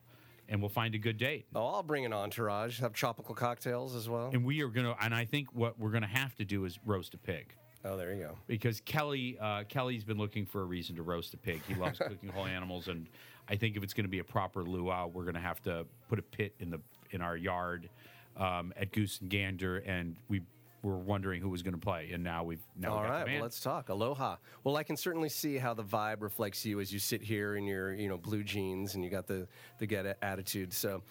and 0.49 0.61
we'll 0.61 0.69
find 0.69 0.95
a 0.95 0.99
good 0.99 1.17
date. 1.19 1.47
Oh, 1.55 1.67
I'll 1.67 1.83
bring 1.83 2.05
an 2.05 2.13
entourage. 2.13 2.81
Have 2.81 2.93
tropical 2.93 3.35
cocktails 3.35 3.95
as 3.95 4.09
well. 4.09 4.31
And 4.33 4.45
we 4.45 4.63
are 4.63 4.69
gonna, 4.69 4.97
and 5.01 5.15
I 5.15 5.25
think 5.25 5.53
what 5.55 5.79
we're 5.79 5.91
gonna 5.91 6.07
have 6.07 6.35
to 6.37 6.45
do 6.45 6.65
is 6.65 6.79
roast 6.85 7.15
a 7.15 7.19
pig. 7.19 7.55
Oh, 7.85 7.97
there 7.97 8.13
you 8.13 8.23
go. 8.25 8.39
because 8.49 8.81
Kelly 8.81 9.39
uh, 9.41 9.63
Kelly's 9.69 10.03
been 10.03 10.19
looking 10.19 10.45
for 10.47 10.63
a 10.63 10.65
reason 10.65 10.97
to 10.97 11.03
roast 11.03 11.35
a 11.35 11.37
pig. 11.37 11.61
He 11.69 11.75
loves 11.75 11.99
cooking 12.09 12.29
whole 12.31 12.47
animals, 12.47 12.89
and 12.89 13.07
I 13.49 13.55
think 13.55 13.77
if 13.77 13.85
it's 13.85 13.95
going 13.95 14.07
to 14.07 14.11
be 14.11 14.19
a 14.19 14.25
proper 14.25 14.65
luau, 14.65 15.07
we're 15.07 15.23
going 15.23 15.35
to 15.35 15.41
have 15.41 15.63
to 15.63 15.87
put 16.09 16.19
a 16.19 16.23
pit 16.23 16.55
in 16.59 16.71
the 16.71 16.81
in 17.13 17.21
our 17.21 17.37
yard 17.37 17.89
um, 18.37 18.73
at 18.77 18.91
Goose 18.91 19.21
and 19.21 19.31
Gander, 19.31 19.79
and 19.87 20.17
we 20.29 20.41
were 20.83 20.99
wondering 20.99 21.41
who 21.41 21.49
was 21.49 21.63
going 21.63 21.75
to 21.75 21.81
play, 21.81 22.11
and 22.13 22.23
now 22.23 22.45
we've 22.45 22.63
now 22.77 22.95
All 22.95 23.03
we 23.03 23.09
right, 23.09 23.27
well, 23.27 23.43
let's 23.43 23.61
talk. 23.61 23.89
Aloha. 23.89 24.37
Well, 24.63 24.77
I 24.77 24.83
can 24.83 24.97
certainly 24.97 25.29
see 25.29 25.59
how 25.59 25.75
the 25.75 25.83
vibe 25.83 26.23
reflects 26.23 26.65
you 26.65 26.81
as 26.81 26.93
you 26.93 26.99
sit 26.99 27.23
here 27.23 27.57
in 27.57 27.67
your, 27.67 27.93
you 27.93 28.09
know, 28.09 28.17
blue 28.17 28.45
jeans 28.45 28.95
and 28.95 29.03
you 29.03 29.11
got 29.11 29.27
the 29.27 29.49
the 29.79 29.87
get 29.87 30.19
attitude. 30.23 30.73
So 30.73 31.03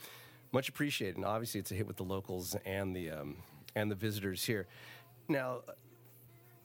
much 0.51 0.69
appreciated. 0.69 1.17
And 1.17 1.25
obviously, 1.25 1.59
it's 1.59 1.71
a 1.71 1.75
hit 1.75 1.87
with 1.87 1.97
the 1.97 2.03
locals 2.03 2.55
and 2.65 2.95
the 2.95 3.11
um, 3.11 3.37
and 3.75 3.91
the 3.91 3.95
visitors 3.95 4.43
here. 4.43 4.67
Now, 5.27 5.61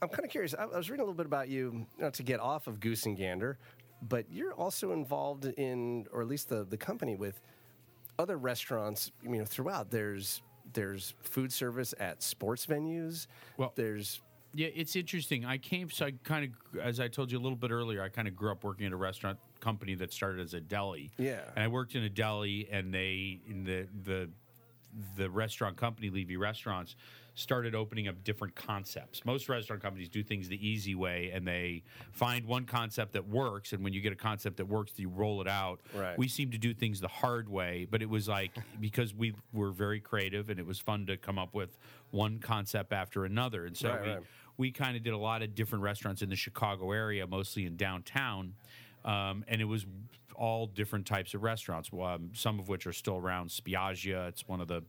I'm 0.02 0.08
kind 0.08 0.24
of 0.24 0.30
curious. 0.30 0.54
I, 0.54 0.62
I 0.62 0.76
was 0.76 0.88
reading 0.90 1.02
a 1.02 1.04
little 1.04 1.16
bit 1.16 1.26
about 1.26 1.48
you, 1.48 1.86
not 1.98 2.14
to 2.14 2.22
get 2.22 2.40
off 2.40 2.66
of 2.66 2.80
Goose 2.80 3.06
and 3.06 3.16
Gander, 3.16 3.58
but 4.02 4.26
you're 4.30 4.54
also 4.54 4.92
involved 4.92 5.46
in, 5.46 6.06
or 6.12 6.22
at 6.22 6.28
least 6.28 6.48
the 6.48 6.64
the 6.64 6.76
company 6.76 7.16
with 7.16 7.40
other 8.18 8.36
restaurants. 8.36 9.10
You 9.22 9.38
know, 9.38 9.44
throughout 9.44 9.90
there's 9.90 10.42
there's 10.74 11.14
food 11.22 11.52
service 11.52 11.94
at 11.98 12.22
sports 12.22 12.66
venues. 12.66 13.26
Well- 13.56 13.72
there's 13.76 14.20
Yeah, 14.52 14.68
it's 14.74 14.96
interesting. 14.96 15.44
I 15.44 15.58
came, 15.58 15.90
so 15.90 16.06
I 16.06 16.12
kind 16.24 16.52
of, 16.74 16.80
as 16.80 16.98
I 16.98 17.06
told 17.06 17.30
you 17.30 17.38
a 17.38 17.40
little 17.40 17.56
bit 17.56 17.70
earlier, 17.70 18.02
I 18.02 18.08
kind 18.08 18.26
of 18.26 18.34
grew 18.34 18.50
up 18.50 18.64
working 18.64 18.84
at 18.86 18.92
a 18.92 18.96
restaurant 18.96 19.38
company 19.60 19.94
that 19.94 20.12
started 20.12 20.40
as 20.40 20.54
a 20.54 20.60
deli. 20.60 21.10
Yeah. 21.18 21.42
and 21.54 21.62
I 21.62 21.68
worked 21.68 21.94
in 21.94 22.02
a 22.02 22.08
deli, 22.08 22.68
and 22.70 22.92
they 22.92 23.40
in 23.46 23.62
the 23.64 23.86
the 24.02 24.28
the 25.16 25.30
restaurant 25.30 25.76
company, 25.76 26.10
Levy 26.10 26.36
Restaurants, 26.36 26.96
started 27.34 27.74
opening 27.74 28.08
up 28.08 28.22
different 28.24 28.54
concepts. 28.54 29.24
Most 29.24 29.48
restaurant 29.48 29.82
companies 29.82 30.08
do 30.08 30.22
things 30.22 30.48
the 30.48 30.66
easy 30.66 30.94
way, 30.94 31.30
and 31.32 31.46
they 31.46 31.82
find 32.12 32.46
one 32.46 32.64
concept 32.64 33.12
that 33.12 33.28
works, 33.28 33.72
and 33.72 33.82
when 33.82 33.92
you 33.92 34.00
get 34.00 34.12
a 34.12 34.16
concept 34.16 34.56
that 34.58 34.66
works, 34.66 34.92
you 34.96 35.08
roll 35.08 35.40
it 35.40 35.48
out. 35.48 35.80
Right. 35.94 36.18
We 36.18 36.28
seem 36.28 36.50
to 36.50 36.58
do 36.58 36.74
things 36.74 37.00
the 37.00 37.08
hard 37.08 37.48
way, 37.48 37.86
but 37.90 38.02
it 38.02 38.08
was 38.08 38.28
like 38.28 38.52
because 38.80 39.14
we 39.14 39.34
were 39.52 39.70
very 39.70 40.00
creative, 40.00 40.50
and 40.50 40.58
it 40.58 40.66
was 40.66 40.78
fun 40.78 41.06
to 41.06 41.16
come 41.16 41.38
up 41.38 41.54
with 41.54 41.78
one 42.10 42.38
concept 42.38 42.92
after 42.92 43.24
another, 43.24 43.66
and 43.66 43.76
so 43.76 43.90
Right, 43.90 44.02
we 44.02 44.08
right. 44.10 44.22
we 44.58 44.70
kind 44.72 44.96
of 44.96 45.02
did 45.02 45.12
a 45.12 45.18
lot 45.18 45.42
of 45.42 45.54
different 45.54 45.82
restaurants 45.84 46.22
in 46.22 46.28
the 46.28 46.36
Chicago 46.36 46.92
area, 46.92 47.26
mostly 47.26 47.66
in 47.66 47.76
downtown. 47.76 48.54
Um, 49.04 49.44
and 49.48 49.62
it 49.62 49.64
was 49.64 49.86
all 50.34 50.66
different 50.66 51.06
types 51.06 51.34
of 51.34 51.42
restaurants, 51.42 51.90
um, 51.92 52.30
some 52.34 52.58
of 52.58 52.68
which 52.68 52.86
are 52.86 52.92
still 52.92 53.16
around. 53.16 53.48
Spiaggia, 53.48 54.28
it's 54.28 54.46
one 54.48 54.60
of 54.60 54.68
the 54.68 54.82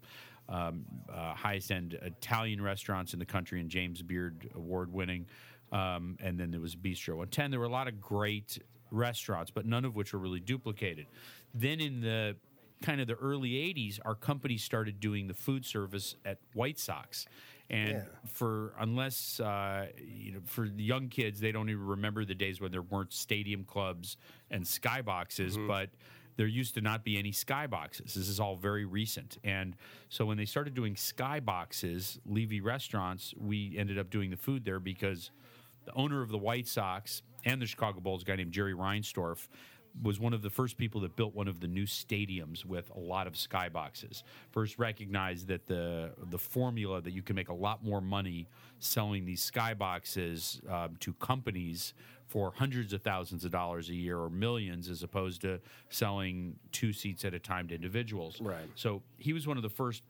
um, 0.52 0.86
uh, 1.12 1.34
highest 1.34 1.72
end 1.72 1.94
Italian 2.02 2.62
restaurants 2.62 3.14
in 3.14 3.20
the 3.20 3.26
country, 3.26 3.60
and 3.60 3.70
James 3.70 4.02
Beard 4.02 4.50
award 4.54 4.92
winning. 4.94 5.26
Um, 5.72 6.18
and 6.22 6.38
then 6.40 6.52
there 6.52 6.60
was 6.60 6.76
Bistro 6.76 7.16
110. 7.16 7.50
There 7.52 7.60
were 7.60 7.66
a 7.66 7.70
lot 7.70 7.88
of 7.88 8.02
great 8.02 8.60
restaurants, 8.92 9.50
but 9.52 9.66
none 9.66 9.86
of 9.86 9.96
which 9.96 10.12
were 10.14 10.20
really 10.20 10.42
duplicated. 10.42 11.08
Then 11.54 11.80
in 11.80 12.02
the 12.02 12.36
kind 12.82 13.00
of 13.00 13.08
the 13.08 13.14
early 13.16 13.52
80s, 13.52 14.00
our 14.04 14.16
company 14.16 14.58
started 14.58 15.00
doing 15.00 15.28
the 15.28 15.34
food 15.34 15.66
service 15.66 16.16
at 16.26 16.40
White 16.54 16.78
Sox. 16.78 17.26
And 17.70 17.92
Yeah. 17.92 18.04
for 18.26 18.74
unless 18.80 19.40
uh, 19.40 19.88
you 20.06 20.34
know, 20.34 20.42
for 20.46 20.68
the 20.68 20.84
young 20.84 21.08
kids, 21.08 21.40
they 21.40 21.54
don't 21.54 21.70
even 21.70 21.86
remember 21.86 22.26
the 22.26 22.36
days 22.36 22.60
when 22.60 22.72
there 22.72 22.82
weren't 22.82 23.14
stadium 23.14 23.64
clubs 23.64 24.18
and 24.50 24.66
skyboxes. 24.66 25.56
But 25.68 25.90
there 26.42 26.48
used 26.48 26.74
to 26.74 26.82
not 26.82 27.04
be 27.04 27.20
any 27.20 27.32
skyboxes. 27.32 28.16
This 28.16 28.28
is 28.28 28.40
all 28.40 28.56
very 28.56 28.84
recent. 28.84 29.38
And 29.44 29.76
so 30.10 30.26
when 30.26 30.38
they 30.38 30.46
started 30.46 30.74
doing 30.74 30.96
skyboxes, 30.96 32.18
Levy 32.26 32.62
restaurants, 32.62 33.36
we 33.38 33.78
ended 33.78 34.00
up 34.00 34.10
doing 34.10 34.32
the 34.32 34.38
food 34.38 34.66
there 34.66 34.80
because 34.80 35.30
the 35.86 35.94
owner 35.94 36.24
of 36.24 36.30
the 36.30 36.40
White 36.40 36.68
Sox 36.68 37.22
and 37.46 37.62
the 37.62 37.68
Chicago 37.68 38.00
Bulls, 38.00 38.24
a 38.24 38.26
guy 38.26 38.38
named 38.38 38.54
Jerry 38.54 38.74
Reinsdorf, 38.74 39.50
was 40.02 40.20
one 40.20 40.34
of 40.34 40.42
the 40.42 40.50
first 40.50 40.78
people 40.78 41.02
that 41.02 41.16
built 41.16 41.36
one 41.36 41.48
of 41.48 41.60
the 41.60 41.68
new 41.68 41.86
stadiums 41.86 42.66
with 42.66 42.90
a 42.96 43.00
lot 43.00 43.28
of 43.28 43.34
skyboxes. 43.34 44.24
First 44.50 44.80
recognized 44.80 45.46
that 45.48 45.68
the 45.68 46.14
the 46.32 46.40
formula 46.40 47.02
that 47.02 47.12
you 47.12 47.22
can 47.22 47.36
make 47.36 47.50
a 47.50 47.54
lot 47.54 47.84
more 47.84 48.02
money 48.02 48.48
selling 48.80 49.26
these 49.26 49.48
skyboxes 49.52 50.68
um, 50.72 50.96
to 51.02 51.14
companies 51.14 51.94
for 52.32 52.54
hundreds 52.56 52.94
of 52.94 53.02
thousands 53.02 53.44
of 53.44 53.52
dollars 53.52 53.90
a 53.90 53.94
year 53.94 54.18
or 54.18 54.30
millions 54.30 54.88
as 54.88 55.04
opposed 55.04 55.42
to 55.42 55.60
selling 55.90 56.56
two 56.72 56.94
seats 56.94 57.26
at 57.26 57.34
a 57.34 57.40
time 57.40 57.68
to 57.68 57.76
individuals. 57.76 58.40
Right. 58.40 58.70
So 58.76 59.02
he 59.18 59.34
was 59.34 59.46
one 59.46 59.58
of 59.58 59.64
the 59.64 59.70
first 59.70 60.02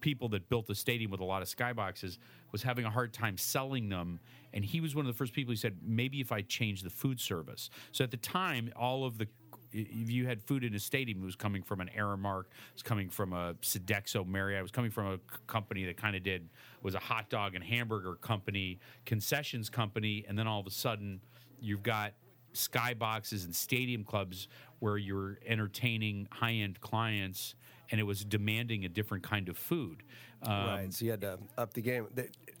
people 0.00 0.28
that 0.30 0.48
built 0.48 0.66
the 0.66 0.74
stadium 0.74 1.08
with 1.08 1.20
a 1.20 1.24
lot 1.24 1.42
of 1.42 1.48
skyboxes 1.48 2.18
was 2.50 2.64
having 2.64 2.84
a 2.84 2.90
hard 2.90 3.12
time 3.12 3.38
selling 3.38 3.88
them 3.88 4.18
and 4.52 4.64
he 4.64 4.80
was 4.80 4.96
one 4.96 5.06
of 5.06 5.12
the 5.12 5.16
first 5.16 5.32
people 5.32 5.52
who 5.52 5.56
said 5.56 5.74
maybe 5.82 6.20
if 6.20 6.30
i 6.30 6.42
change 6.42 6.82
the 6.82 6.90
food 6.90 7.18
service 7.18 7.70
so 7.92 8.04
at 8.04 8.10
the 8.10 8.16
time 8.18 8.70
all 8.76 9.04
of 9.04 9.16
the 9.16 9.26
if 9.72 10.10
you 10.10 10.26
had 10.26 10.42
food 10.42 10.64
in 10.64 10.74
a 10.74 10.78
stadium 10.78 11.22
it 11.22 11.24
was 11.24 11.36
coming 11.36 11.62
from 11.62 11.80
an 11.80 11.90
Aramark, 11.96 12.44
it 12.44 12.74
was 12.74 12.82
coming 12.82 13.08
from 13.08 13.32
a 13.32 13.54
Sodexo 13.62 14.26
Marriott, 14.26 14.60
it 14.60 14.62
was 14.62 14.70
coming 14.70 14.90
from 14.90 15.06
a 15.06 15.18
company 15.46 15.84
that 15.84 15.96
kind 15.96 16.16
of 16.16 16.22
did 16.22 16.48
was 16.82 16.94
a 16.94 16.98
hot 16.98 17.28
dog 17.28 17.54
and 17.54 17.64
hamburger 17.64 18.14
company, 18.14 18.78
concessions 19.04 19.68
company, 19.68 20.24
and 20.28 20.38
then 20.38 20.46
all 20.46 20.60
of 20.60 20.66
a 20.66 20.70
sudden 20.70 21.20
you've 21.60 21.82
got 21.82 22.12
skyboxes 22.54 23.44
and 23.44 23.54
stadium 23.54 24.02
clubs 24.04 24.48
where 24.78 24.96
you're 24.96 25.38
entertaining 25.46 26.26
high-end 26.30 26.80
clients 26.80 27.54
and 27.90 28.00
it 28.00 28.04
was 28.04 28.24
demanding 28.24 28.84
a 28.84 28.88
different 28.88 29.22
kind 29.22 29.48
of 29.48 29.56
food. 29.56 30.02
Um, 30.42 30.52
right. 30.52 30.92
So 30.92 31.04
you 31.04 31.10
had 31.12 31.20
to 31.20 31.38
up 31.56 31.72
the 31.72 31.80
game. 31.82 32.08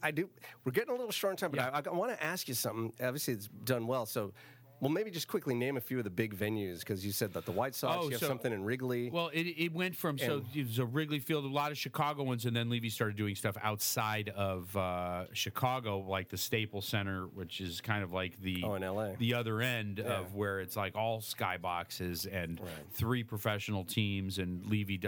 I 0.02 0.10
do. 0.10 0.28
We're 0.64 0.72
getting 0.72 0.90
a 0.90 0.96
little 0.96 1.10
short 1.10 1.32
on 1.32 1.36
time, 1.36 1.50
but 1.50 1.60
Yeah. 1.60 1.70
I, 1.72 1.82
I 1.90 1.92
want 1.94 2.16
to 2.16 2.22
ask 2.22 2.48
you 2.48 2.54
something. 2.54 2.92
Obviously, 3.02 3.34
it's 3.34 3.48
done 3.64 3.86
well. 3.86 4.06
So, 4.06 4.32
well, 4.80 4.90
maybe 4.90 5.10
just 5.10 5.26
quickly 5.28 5.54
name 5.54 5.76
a 5.76 5.80
few 5.80 5.98
of 5.98 6.04
the 6.04 6.10
big 6.10 6.36
venues 6.36 6.80
because 6.80 7.04
you 7.04 7.10
said 7.12 7.32
that 7.32 7.46
the 7.46 7.52
White 7.52 7.74
Sox. 7.74 7.96
Oh, 7.98 8.04
you 8.04 8.10
have 8.10 8.20
so- 8.20 8.26
something 8.26 8.52
in 8.52 8.62
Wrigley. 8.64 9.08
Well, 9.10 9.28
it, 9.32 9.44
it 9.46 9.72
went 9.72 9.96
from 9.96 10.18
so 10.18 10.42
it 10.54 10.66
was 10.66 10.78
a 10.78 10.84
Wrigley 10.84 11.18
Field, 11.18 11.44
a 11.44 11.48
lot 11.48 11.70
of 11.70 11.78
Chicago 11.78 12.22
ones, 12.24 12.44
and 12.44 12.54
then 12.54 12.68
Levy 12.68 12.90
started 12.90 13.16
doing 13.16 13.34
stuff 13.34 13.56
outside 13.62 14.28
of 14.36 14.76
uh, 14.76 15.24
Chicago, 15.32 16.00
like 16.00 16.28
the 16.28 16.36
Staples 16.36 16.86
Center, 16.86 17.26
which 17.26 17.60
is 17.60 17.80
kind 17.80 18.02
of 18.02 18.12
like 18.12 18.40
the 18.40 18.62
Oh, 18.64 18.74
in 18.74 18.82
LA. 18.82 19.12
the 19.18 19.34
other 19.34 19.60
end 19.60 20.00
of 20.00 20.34
where 20.34 20.60
it's 20.60 20.76
like 20.76 20.94
all 20.94 21.20
skyboxes 21.20 22.26
and 22.30 22.60
three 22.92 23.22
professional 23.22 23.84
teams, 23.84 24.38
and 24.38 24.64
Levy 24.66 24.98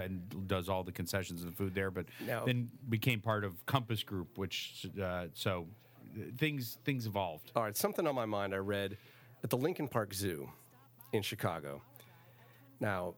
does 0.47 0.69
all 0.69 0.83
the 0.83 0.93
concessions 0.93 1.43
and 1.43 1.53
the 1.53 1.57
food 1.57 1.75
there, 1.75 1.91
but 1.91 2.07
Now- 2.27 2.45
then 2.45 2.71
became 2.89 3.21
part 3.21 3.45
of 3.45 3.64
Compass 3.66 4.03
Group, 4.03 4.39
which 4.39 4.87
uh, 5.03 5.27
so 5.35 5.66
uh, 6.16 6.21
things 6.39 6.79
things 6.85 7.07
evolved. 7.07 7.53
All 7.55 7.62
right, 7.62 7.77
something 7.77 8.07
on 8.07 8.14
my 8.14 8.25
mind. 8.27 8.55
I 8.55 8.59
read 8.59 8.97
at 9.43 9.51
the 9.51 9.57
Lincoln 9.57 9.89
Park 9.89 10.14
Zoo 10.14 10.49
in 11.12 11.22
Chicago. 11.22 11.82
Now, 12.80 13.14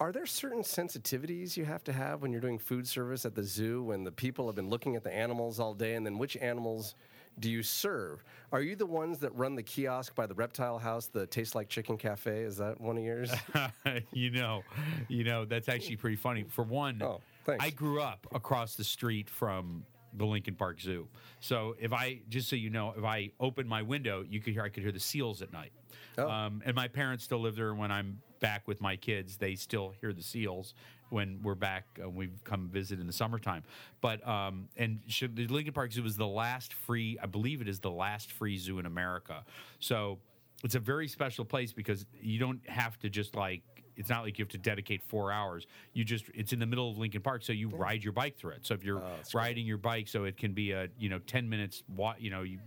are 0.00 0.10
there 0.12 0.26
certain 0.26 0.62
sensitivities 0.62 1.56
you 1.56 1.64
have 1.64 1.84
to 1.84 1.92
have 1.92 2.22
when 2.22 2.32
you're 2.32 2.40
doing 2.40 2.58
food 2.58 2.86
service 2.86 3.24
at 3.24 3.34
the 3.34 3.42
zoo 3.44 3.82
when 3.84 4.04
the 4.04 4.10
people 4.12 4.46
have 4.46 4.56
been 4.56 4.68
looking 4.68 4.96
at 4.96 5.04
the 5.04 5.14
animals 5.14 5.60
all 5.60 5.72
day 5.74 5.94
and 5.94 6.04
then 6.04 6.18
which 6.18 6.36
animals 6.38 6.94
do 7.38 7.50
you 7.50 7.62
serve? 7.62 8.22
Are 8.52 8.60
you 8.60 8.76
the 8.76 8.86
ones 8.86 9.18
that 9.18 9.34
run 9.34 9.54
the 9.54 9.62
kiosk 9.62 10.14
by 10.14 10.26
the 10.26 10.34
reptile 10.34 10.78
house, 10.78 11.06
the 11.06 11.26
Taste 11.26 11.54
Like 11.54 11.68
Chicken 11.68 11.96
Cafe? 11.96 12.42
Is 12.42 12.56
that 12.58 12.80
one 12.80 12.96
of 12.96 13.04
yours? 13.04 13.32
you 14.12 14.30
know, 14.30 14.62
you 15.08 15.24
know 15.24 15.44
that's 15.44 15.68
actually 15.68 15.96
pretty 15.96 16.16
funny. 16.16 16.44
For 16.48 16.64
one, 16.64 17.02
Oh. 17.02 17.20
I 17.60 17.70
grew 17.70 18.00
up 18.00 18.26
across 18.32 18.74
the 18.74 18.84
street 18.84 19.28
from 19.28 19.84
the 20.16 20.24
Lincoln 20.24 20.54
Park 20.54 20.80
Zoo. 20.80 21.08
So 21.40 21.74
if 21.78 21.92
I 21.92 22.20
just 22.28 22.48
so 22.48 22.56
you 22.56 22.70
know, 22.70 22.94
if 22.96 23.04
I 23.04 23.30
open 23.40 23.66
my 23.66 23.82
window, 23.82 24.24
you 24.28 24.40
could 24.40 24.52
hear 24.52 24.62
I 24.62 24.68
could 24.68 24.82
hear 24.82 24.92
the 24.92 25.00
seals 25.00 25.42
at 25.42 25.52
night. 25.52 25.72
Oh. 26.16 26.28
Um, 26.28 26.62
and 26.64 26.74
my 26.74 26.88
parents 26.88 27.24
still 27.24 27.40
live 27.40 27.56
there. 27.56 27.70
And 27.70 27.78
when 27.78 27.90
I'm 27.90 28.20
back 28.40 28.68
with 28.68 28.80
my 28.80 28.96
kids, 28.96 29.36
they 29.36 29.54
still 29.54 29.94
hear 30.00 30.12
the 30.12 30.22
seals 30.22 30.74
when 31.10 31.40
we're 31.42 31.54
back. 31.54 31.86
Uh, 32.02 32.08
we've 32.08 32.42
come 32.44 32.68
visit 32.68 33.00
in 33.00 33.06
the 33.06 33.12
summertime. 33.12 33.62
But 34.00 34.26
um, 34.26 34.68
and 34.76 35.00
should, 35.06 35.36
the 35.36 35.46
Lincoln 35.46 35.74
Park 35.74 35.92
Zoo 35.92 36.04
is 36.04 36.16
the 36.16 36.26
last 36.26 36.72
free. 36.72 37.18
I 37.22 37.26
believe 37.26 37.60
it 37.60 37.68
is 37.68 37.80
the 37.80 37.90
last 37.90 38.32
free 38.32 38.58
zoo 38.58 38.78
in 38.78 38.86
America. 38.86 39.44
So 39.80 40.18
it's 40.62 40.74
a 40.74 40.80
very 40.80 41.08
special 41.08 41.44
place 41.44 41.72
because 41.72 42.06
you 42.20 42.38
don't 42.38 42.60
have 42.68 42.98
to 43.00 43.10
just 43.10 43.34
like 43.34 43.62
it's 43.96 44.08
not 44.08 44.22
like 44.24 44.38
you 44.38 44.44
have 44.44 44.50
to 44.52 44.58
dedicate 44.58 45.02
four 45.02 45.30
hours. 45.32 45.66
You 45.92 46.04
just 46.04 46.24
it's 46.34 46.52
in 46.52 46.58
the 46.58 46.66
middle 46.66 46.90
of 46.90 46.98
Lincoln 46.98 47.22
Park, 47.22 47.42
so 47.42 47.52
you 47.52 47.68
ride 47.68 48.02
your 48.02 48.12
bike 48.12 48.36
through 48.36 48.52
it. 48.52 48.66
So 48.66 48.74
if 48.74 48.84
you're 48.84 49.02
riding 49.32 49.66
your 49.66 49.78
bike, 49.78 50.08
so 50.08 50.24
it 50.24 50.36
can 50.36 50.52
be 50.52 50.72
a 50.72 50.88
you 50.98 51.08
know 51.08 51.18
ten 51.20 51.48
minutes 51.48 51.82
walk. 51.96 52.16
You 52.18 52.30
know 52.30 52.42
you 52.42 52.58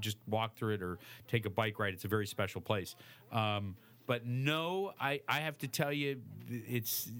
just 0.00 0.18
walk 0.28 0.56
through 0.56 0.74
it 0.74 0.82
or 0.82 0.98
take 1.26 1.46
a 1.46 1.50
bike 1.50 1.78
ride. 1.78 1.94
It's 1.94 2.04
a 2.04 2.08
very 2.08 2.26
special 2.26 2.60
place. 2.60 2.94
Um, 3.32 3.76
but 4.06 4.24
no, 4.24 4.92
I, 4.98 5.20
I 5.28 5.40
have 5.40 5.58
to 5.58 5.68
tell 5.68 5.92
you, 5.92 6.22
it's 6.48 7.10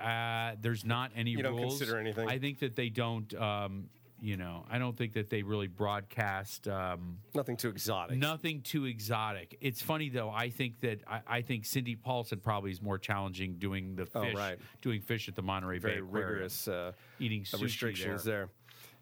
uh, 0.00 0.52
there's 0.60 0.84
not 0.84 1.10
any 1.16 1.32
You 1.32 1.42
don't 1.42 1.56
rules. 1.56 1.78
consider 1.78 1.98
anything? 1.98 2.28
I 2.28 2.38
think 2.38 2.60
that 2.60 2.76
they 2.76 2.90
don't. 2.90 3.32
Um, 3.34 3.88
you 4.22 4.36
know, 4.36 4.64
I 4.70 4.78
don't 4.78 4.96
think 4.96 5.14
that 5.14 5.30
they 5.30 5.42
really 5.42 5.66
broadcast. 5.66 6.68
Um, 6.68 7.18
Nothing 7.34 7.56
too 7.56 7.68
exotic. 7.70 8.16
Nothing 8.16 8.60
too 8.62 8.84
exotic. 8.84 9.58
It's 9.60 9.82
funny 9.82 10.10
though. 10.10 10.30
I 10.30 10.48
think 10.48 10.80
that 10.80 11.00
I, 11.08 11.20
I 11.26 11.42
think 11.42 11.64
Cindy 11.64 11.96
Paulson 11.96 12.38
probably 12.38 12.70
is 12.70 12.80
more 12.80 12.98
challenging 12.98 13.54
doing 13.58 13.96
the 13.96 14.06
Oh, 14.14 14.22
fish, 14.22 14.34
right. 14.36 14.58
doing 14.80 15.00
fish 15.00 15.28
at 15.28 15.34
the 15.34 15.42
Monterey 15.42 15.78
Bay 15.78 15.88
Very 15.88 16.02
rigorous 16.02 16.68
uh, 16.68 16.92
Eating 17.18 17.44
restrictions 17.60 18.22
there. 18.22 18.48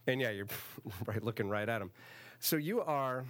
there. 0.07 0.13
And 0.15 0.21
yeah, 0.23 0.31
you're 0.31 0.47
right 1.07 1.23
looking 1.23 1.51
right 1.51 1.69
at 1.69 1.81
them. 1.81 1.91
So 2.39 2.57
you 2.57 2.81
are 2.81 3.27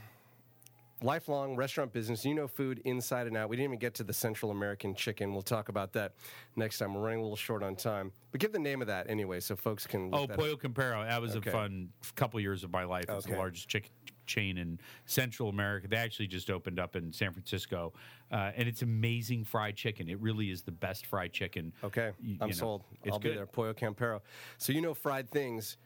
lifelong 1.03 1.57
restaurant 1.57 1.93
business. 1.93 2.25
You 2.25 2.35
know 2.35 2.47
food 2.47 2.81
inside 2.85 3.27
and 3.27 3.37
out. 3.37 3.49
We 3.49 3.57
didn't 3.57 3.71
even 3.71 3.79
get 3.79 3.95
to 3.95 4.05
the 4.05 4.13
Central 4.13 4.51
American 4.51 4.95
chicken. 4.95 5.33
We'll 5.33 5.43
talk 5.43 5.69
about 5.69 5.93
that 5.95 6.13
next 6.57 6.79
time. 6.79 6.95
We're 6.95 7.03
running 7.03 7.21
a 7.21 7.23
little 7.23 7.37
short 7.37 7.63
on 7.63 7.77
time. 7.77 8.13
But 8.33 8.41
give 8.41 8.53
the 8.53 8.59
name 8.59 8.81
of 8.81 8.87
that 8.89 9.09
anyway 9.09 9.41
so 9.41 9.57
folks 9.57 9.87
can 9.87 10.11
Oh, 10.13 10.27
Pollo 10.27 10.53
up. 10.55 10.61
Campero. 10.61 11.07
That 11.09 11.21
was 11.21 11.37
Okay. 11.37 11.51
a 11.51 11.53
fun 11.53 11.89
couple 12.17 12.39
years 12.41 12.65
of 12.65 12.71
my 12.71 12.85
life. 12.85 13.05
It's 13.09 13.25
the 13.25 13.33
Okay. 13.33 13.39
largest 13.39 13.69
chicken 13.69 13.91
chain 14.27 14.59
in 14.59 14.79
Central 15.07 15.49
America. 15.49 15.89
They 15.89 15.97
actually 15.97 16.29
just 16.29 16.51
opened 16.51 16.79
up 16.79 16.95
in 16.95 17.13
San 17.13 17.33
Francisco, 17.33 17.93
uh, 18.31 18.53
and 18.55 18.69
it's 18.69 18.83
amazing 18.83 19.43
fried 19.45 19.75
chicken. 19.77 20.09
It 20.09 20.21
really 20.21 20.51
is 20.51 20.63
the 20.63 20.71
best 20.71 21.07
fried 21.07 21.33
chicken. 21.33 21.73
Okay, 21.83 22.13
You- 22.21 22.37
I'm 22.41 22.49
you 22.49 22.55
know, 22.55 22.59
sold. 22.59 22.85
It's 23.03 23.13
I'll 23.13 23.19
good. 23.19 23.31
be 23.31 23.35
there. 23.35 23.47
Pollo 23.47 23.73
Campero. 23.75 24.21
So 24.59 24.73
you 24.73 24.81
know 24.83 24.95
fried 24.95 25.31
things, 25.31 25.79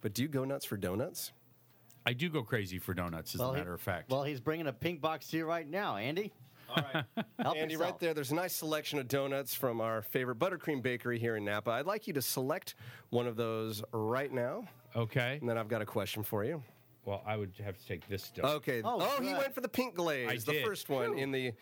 but 0.00 0.14
do 0.14 0.22
you 0.22 0.28
go 0.28 0.44
nuts 0.44 0.64
for 0.64 0.76
donuts? 0.76 1.30
I 2.04 2.12
do 2.12 2.28
go 2.28 2.42
crazy 2.42 2.78
for 2.78 2.94
donuts, 2.94 3.34
as 3.34 3.40
a 3.40 3.46
he- 3.48 3.52
matter 3.52 3.74
of 3.74 3.80
fact. 3.80 4.10
Well, 4.10 4.24
he's 4.24 4.40
bringing 4.40 4.66
a 4.66 4.72
pink 4.72 5.00
box 5.00 5.28
to 5.28 5.36
you 5.36 5.46
right 5.46 5.68
now, 5.68 5.96
Andy. 5.96 6.32
All 6.68 6.82
right. 6.94 7.04
Help 7.38 7.56
Andy, 7.56 7.74
yourself. 7.74 7.90
right 7.92 7.98
there, 8.00 8.14
there's 8.14 8.30
a 8.32 8.34
nice 8.34 8.54
selection 8.54 8.98
of 8.98 9.06
donuts 9.08 9.54
from 9.54 9.80
our 9.80 10.02
favorite 10.02 10.38
buttercream 10.38 10.82
bakery 10.82 11.18
here 11.18 11.36
in 11.36 11.44
Napa. 11.44 11.70
I'd 11.70 11.86
like 11.86 12.06
you 12.06 12.12
to 12.14 12.22
select 12.22 12.74
one 13.10 13.26
of 13.26 13.36
those 13.36 13.82
right 13.92 14.32
now, 14.32 14.66
okay. 14.96 15.38
and 15.40 15.48
then 15.48 15.58
I've 15.58 15.68
got 15.68 15.82
a 15.82 15.86
question 15.86 16.22
for 16.22 16.44
you. 16.44 16.62
Well, 17.04 17.22
I 17.26 17.36
would 17.36 17.52
have 17.64 17.76
to 17.78 17.86
take 17.86 18.08
this 18.08 18.32
donut. 18.34 18.54
Okay. 18.56 18.80
Oh, 18.84 18.98
Oh, 19.00 19.22
he 19.22 19.34
went 19.34 19.52
for 19.54 19.60
the 19.60 19.68
pink 19.68 19.94
glaze, 19.96 20.28
I 20.30 20.36
the 20.36 20.52
did. 20.58 20.64
first 20.66 20.88
one 20.88 21.18
in 21.18 21.30
the. 21.32 21.52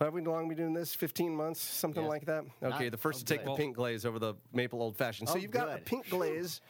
How 0.00 0.10
we 0.10 0.20
long 0.22 0.48
we 0.48 0.54
been 0.56 0.64
doing 0.64 0.74
this? 0.74 0.92
15 0.94 1.34
months, 1.34 1.60
something 1.60 2.02
Yes. 2.02 2.10
like 2.10 2.24
that. 2.26 2.44
Okay, 2.62 2.84
Not- 2.84 2.90
the 2.90 2.96
first 2.98 3.18
oh, 3.18 3.20
to 3.20 3.24
take 3.24 3.44
good. 3.44 3.52
the 3.52 3.56
pink 3.56 3.76
glaze 3.76 4.04
over 4.04 4.18
the 4.18 4.34
maple 4.52 4.82
old 4.82 4.96
fashioned. 4.96 5.28
So 5.28 5.36
Oh, 5.36 5.38
you've 5.38 5.52
got 5.52 5.68
a 5.72 5.78
pink 5.78 6.10
glaze 6.10 6.60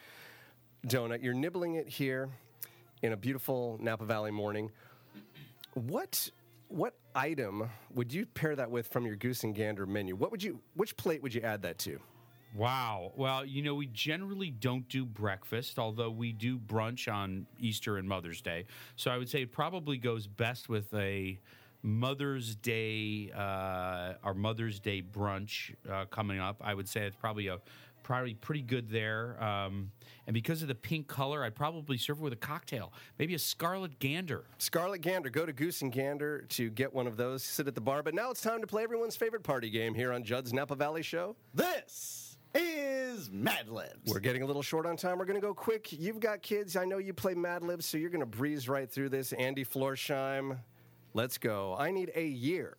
donut. 0.87 1.23
You're 1.23 1.33
nibbling 1.33 1.75
it 1.75 1.87
here 1.89 2.29
in 3.01 3.13
a 3.13 3.17
beautiful 3.17 3.77
Napa 3.81 4.05
Valley 4.05 4.31
morning. 4.31 4.71
What 5.73 6.29
what 6.67 6.95
item 7.13 7.69
would 7.93 8.11
you 8.11 8.25
pair 8.25 8.55
that 8.55 8.71
with 8.71 8.87
from 8.87 9.05
your 9.05 9.15
goose 9.15 9.43
and 9.43 9.53
gander 9.53 9.85
menu? 9.85 10.15
What 10.15 10.31
would 10.31 10.43
you 10.43 10.59
which 10.75 10.97
plate 10.97 11.21
would 11.21 11.33
you 11.33 11.41
add 11.41 11.61
that 11.63 11.77
to? 11.79 11.99
Wow. 12.55 13.11
Well, 13.17 13.43
you 13.43 13.61
know, 13.61 13.75
we 13.75 13.87
generally 13.87 14.49
don't 14.49 14.87
do 14.87 15.05
breakfast, 15.05 15.77
although 15.77 16.09
we 16.09 16.31
do 16.31 16.57
brunch 16.57 17.11
on 17.13 17.47
Easter 17.59 17.97
and 17.97 18.07
Mother's 18.07 18.41
Day. 18.41 18.65
So 18.95 19.11
I 19.11 19.17
would 19.17 19.29
say 19.29 19.41
it 19.41 19.51
probably 19.51 19.97
goes 19.97 20.25
best 20.25 20.69
with 20.69 20.93
a 20.93 21.37
Mother's 21.83 22.55
Day, 22.55 23.29
uh, 23.35 24.13
our 24.23 24.33
Mother's 24.33 24.79
Day 24.79 25.01
brunch 25.01 25.75
uh, 25.91 26.05
coming 26.05 26.39
up. 26.39 26.61
I 26.63 26.73
would 26.73 26.87
say 26.87 27.01
it's 27.01 27.17
probably 27.17 27.47
a 27.47 27.59
probably 28.05 28.35
pretty 28.35 28.61
good 28.61 28.87
there. 28.87 29.35
Um, 29.43 29.91
and 30.27 30.33
because 30.33 30.61
of 30.61 30.67
the 30.67 30.75
pink 30.75 31.07
color, 31.07 31.43
I'd 31.43 31.55
probably 31.55 31.97
serve 31.97 32.19
it 32.19 32.21
with 32.21 32.33
a 32.33 32.37
cocktail, 32.37 32.93
maybe 33.17 33.33
a 33.33 33.39
Scarlet 33.39 33.97
Gander. 33.99 34.45
Scarlet 34.59 35.01
Gander. 35.01 35.31
Go 35.31 35.45
to 35.45 35.51
Goose 35.51 35.81
and 35.81 35.91
Gander 35.91 36.41
to 36.49 36.69
get 36.69 36.93
one 36.93 37.07
of 37.07 37.17
those. 37.17 37.41
Sit 37.43 37.67
at 37.67 37.73
the 37.73 37.81
bar. 37.81 38.03
But 38.03 38.13
now 38.13 38.29
it's 38.29 38.41
time 38.41 38.61
to 38.61 38.67
play 38.67 38.83
everyone's 38.83 39.15
favorite 39.15 39.41
party 39.41 39.71
game 39.71 39.95
here 39.95 40.13
on 40.13 40.23
Judd's 40.23 40.53
Napa 40.53 40.75
Valley 40.75 41.01
Show. 41.01 41.35
This 41.55 42.37
is 42.53 43.31
Mad 43.31 43.69
Libs. 43.69 43.95
We're 44.05 44.19
getting 44.19 44.43
a 44.43 44.45
little 44.45 44.61
short 44.61 44.85
on 44.85 44.97
time. 44.97 45.17
We're 45.17 45.25
going 45.25 45.41
to 45.41 45.45
go 45.45 45.55
quick. 45.55 45.91
You've 45.91 46.19
got 46.19 46.43
kids. 46.43 46.75
I 46.75 46.85
know 46.85 46.99
you 46.99 47.11
play 47.11 47.33
Mad 47.33 47.63
Libs, 47.63 47.87
so 47.87 47.97
you're 47.97 48.11
going 48.11 48.19
to 48.19 48.25
breeze 48.27 48.69
right 48.69 48.89
through 48.89 49.09
this. 49.09 49.33
Andy 49.33 49.65
Florsheim, 49.65 50.59
let's 51.15 51.39
go. 51.39 51.75
I 51.77 51.89
need 51.89 52.11
a 52.15 52.25
year. 52.25 52.77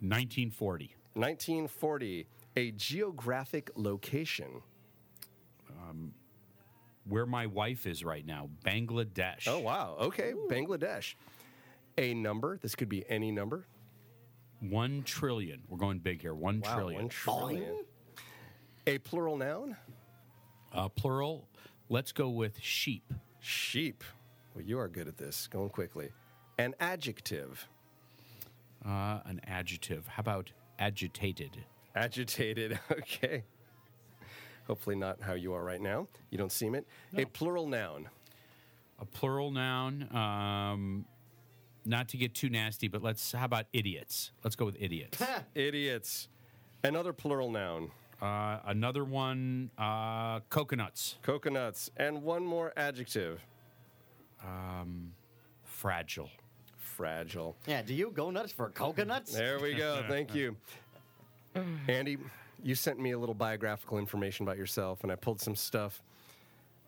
1940. 0.00 0.94
1940. 1.12 2.26
A 2.56 2.70
geographic 2.72 3.70
location. 3.76 4.62
Um, 5.70 6.12
Where 7.08 7.26
my 7.26 7.46
wife 7.46 7.86
is 7.86 8.04
right 8.04 8.24
now, 8.26 8.48
Bangladesh. 8.64 9.46
Oh, 9.46 9.60
wow. 9.60 9.96
Okay. 10.00 10.32
Bangladesh. 10.48 11.14
A 11.98 12.14
number. 12.14 12.58
This 12.58 12.74
could 12.74 12.88
be 12.88 13.04
any 13.08 13.30
number. 13.30 13.66
One 14.60 15.02
trillion. 15.04 15.62
We're 15.68 15.78
going 15.78 15.98
big 16.00 16.20
here. 16.20 16.34
One 16.34 16.60
Wow, 16.60 16.74
trillion. 16.74 17.00
one 17.02 17.08
trillion. 17.08 17.84
A 18.86 18.98
plural 18.98 19.36
noun. 19.36 19.76
Uh, 20.72 20.88
plural. 20.88 21.48
Let's 21.88 22.12
go 22.12 22.28
with 22.28 22.60
sheep. 22.60 23.12
Sheep. 23.40 24.04
Well, 24.54 24.64
you 24.64 24.78
are 24.78 24.88
good 24.88 25.08
at 25.08 25.16
this. 25.16 25.46
Going 25.48 25.70
quickly. 25.70 26.10
An 26.58 26.74
adjective. 26.78 27.66
Uh, 28.84 29.20
an 29.24 29.40
adjective. 29.46 30.06
How 30.06 30.20
about 30.20 30.52
agitated? 30.78 31.64
Agitated. 31.94 32.78
Okay. 32.90 33.44
Hopefully 34.66 34.94
not 34.94 35.20
how 35.20 35.32
you 35.34 35.52
are 35.52 35.64
right 35.64 35.80
now. 35.80 36.06
You 36.30 36.38
don't 36.38 36.52
seem 36.52 36.76
it. 36.76 36.86
A 37.16 37.24
plural 37.24 37.66
noun. 37.66 38.08
A 39.00 39.04
plural 39.04 39.50
noun. 39.50 40.08
Um, 40.14 41.06
not 41.84 42.08
to 42.10 42.16
get 42.16 42.34
too 42.34 42.48
nasty, 42.50 42.86
but 42.86 43.02
let's. 43.02 43.32
How 43.32 43.46
about 43.46 43.66
idiots? 43.72 44.30
Let's 44.44 44.54
go 44.54 44.64
with 44.66 44.76
idiots. 44.78 45.20
Idiots. 45.56 46.28
Another 46.84 47.12
plural 47.12 47.50
noun. 47.50 47.90
uh, 48.22 48.58
another 48.66 49.04
one. 49.04 49.70
Uh, 49.76 50.38
coconuts. 50.50 51.16
Coconuts. 51.22 51.90
And 51.96 52.22
one 52.22 52.44
more 52.46 52.72
adjective. 52.76 53.40
Um, 54.44 55.14
Fragile. 55.64 56.30
Fragile. 56.76 57.56
Yeah, 57.66 57.82
do 57.82 57.92
you 57.94 58.12
go 58.14 58.30
nuts 58.30 58.52
for 58.52 58.68
coconuts? 58.68 59.32
There 59.32 59.58
we 59.58 59.74
go. 59.74 60.04
Thank 60.08 60.32
you. 60.34 60.54
Mm. 61.54 61.88
Andy, 61.88 62.18
you 62.62 62.74
sent 62.74 62.98
me 62.98 63.12
a 63.12 63.18
little 63.18 63.34
biographical 63.34 63.98
information 63.98 64.46
about 64.46 64.56
yourself, 64.56 65.02
and 65.02 65.10
I 65.10 65.16
pulled 65.16 65.40
some 65.40 65.54
stuff 65.54 66.02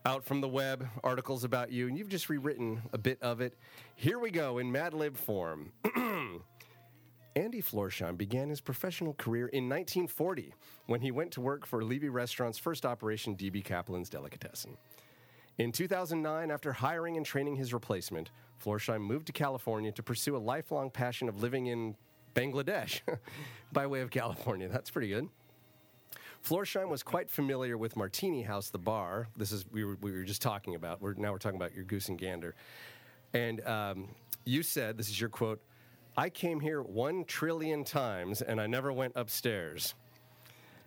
out 0.04 0.24
from 0.24 0.40
the 0.40 0.48
web, 0.48 0.86
articles 1.04 1.44
about 1.44 1.70
you, 1.70 1.88
and 1.88 1.96
you've 1.96 2.08
just 2.08 2.28
rewritten 2.28 2.82
a 2.92 2.98
bit 2.98 3.18
of 3.22 3.40
it. 3.40 3.56
Here 3.94 4.18
we 4.18 4.30
go 4.30 4.58
in 4.58 4.70
Mad 4.70 4.94
Lib 4.94 5.16
form. 5.16 5.72
Andy 7.34 7.62
Florsheim 7.62 8.18
began 8.18 8.50
his 8.50 8.60
professional 8.60 9.14
career 9.14 9.46
in 9.46 9.68
1940 9.68 10.54
when 10.86 11.00
he 11.00 11.10
went 11.10 11.30
to 11.32 11.40
work 11.40 11.64
for 11.64 11.82
Levy 11.82 12.10
Restaurant's 12.10 12.58
first 12.58 12.84
operation, 12.84 13.36
DB 13.36 13.64
Kaplan's 13.64 14.10
Delicatessen. 14.10 14.76
In 15.58 15.72
2009, 15.72 16.50
after 16.50 16.72
hiring 16.72 17.16
and 17.16 17.24
training 17.24 17.56
his 17.56 17.72
replacement, 17.72 18.30
Florsheim 18.62 19.00
moved 19.00 19.26
to 19.26 19.32
California 19.32 19.92
to 19.92 20.02
pursue 20.02 20.36
a 20.36 20.38
lifelong 20.38 20.90
passion 20.90 21.28
of 21.28 21.42
living 21.42 21.66
in 21.66 21.96
Bangladesh 22.34 23.00
by 23.72 23.86
way 23.86 24.00
of 24.00 24.10
California. 24.10 24.68
That's 24.68 24.90
pretty 24.90 25.08
good. 25.08 25.28
Florsheim 26.44 26.88
was 26.88 27.02
quite 27.02 27.30
familiar 27.30 27.78
with 27.78 27.96
Martini 27.96 28.42
House, 28.42 28.70
the 28.70 28.78
bar. 28.78 29.28
This 29.36 29.52
is 29.52 29.64
we 29.70 29.84
were, 29.84 29.96
we 30.00 30.10
were 30.10 30.24
just 30.24 30.42
talking 30.42 30.74
about. 30.74 31.00
We're, 31.00 31.14
now 31.14 31.30
we're 31.30 31.38
talking 31.38 31.58
about 31.58 31.74
your 31.74 31.84
goose 31.84 32.08
and 32.08 32.18
gander. 32.18 32.56
And 33.32 33.64
um, 33.66 34.08
you 34.44 34.62
said, 34.62 34.98
this 34.98 35.08
is 35.08 35.20
your 35.20 35.30
quote, 35.30 35.62
I 36.16 36.28
came 36.28 36.60
here 36.60 36.82
one 36.82 37.24
trillion 37.24 37.84
times 37.84 38.42
and 38.42 38.60
I 38.60 38.66
never 38.66 38.92
went 38.92 39.12
upstairs. 39.16 39.94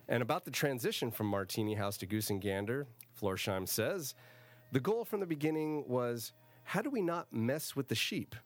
And 0.08 0.22
about 0.22 0.44
the 0.44 0.50
transition 0.50 1.10
from 1.10 1.26
Martini 1.26 1.74
House 1.74 1.96
to 1.98 2.06
Goose 2.06 2.30
and 2.30 2.40
Gander, 2.40 2.86
Florsheim 3.20 3.66
says, 3.66 4.14
the 4.72 4.80
goal 4.80 5.04
from 5.04 5.20
the 5.20 5.26
beginning 5.26 5.84
was 5.88 6.32
how 6.64 6.82
do 6.82 6.90
we 6.90 7.00
not 7.00 7.32
mess 7.32 7.74
with 7.74 7.88
the 7.88 7.94
sheep, 7.94 8.36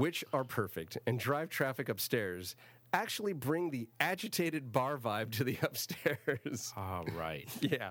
which 0.00 0.24
are 0.32 0.44
perfect, 0.44 0.96
and 1.06 1.20
drive 1.20 1.50
traffic 1.50 1.90
upstairs, 1.90 2.56
actually 2.94 3.34
bring 3.34 3.70
the 3.70 3.86
agitated 4.00 4.72
bar 4.72 4.96
vibe 4.96 5.30
to 5.30 5.44
the 5.44 5.58
upstairs? 5.62 6.72
All 6.74 7.04
right. 7.14 7.46
Yeah. 7.60 7.90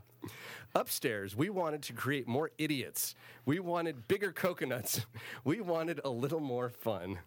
Upstairs, 0.74 1.36
we 1.36 1.52
wanted 1.52 1.84
to 1.84 1.94
create 1.94 2.28
more 2.28 2.50
idiots. 2.58 3.14
We 3.46 3.60
wanted 3.60 4.08
bigger 4.08 4.32
coconuts. 4.32 5.06
We 5.44 5.62
wanted 5.62 6.02
a 6.04 6.10
little 6.10 6.40
more 6.40 6.70
fun. 6.70 7.20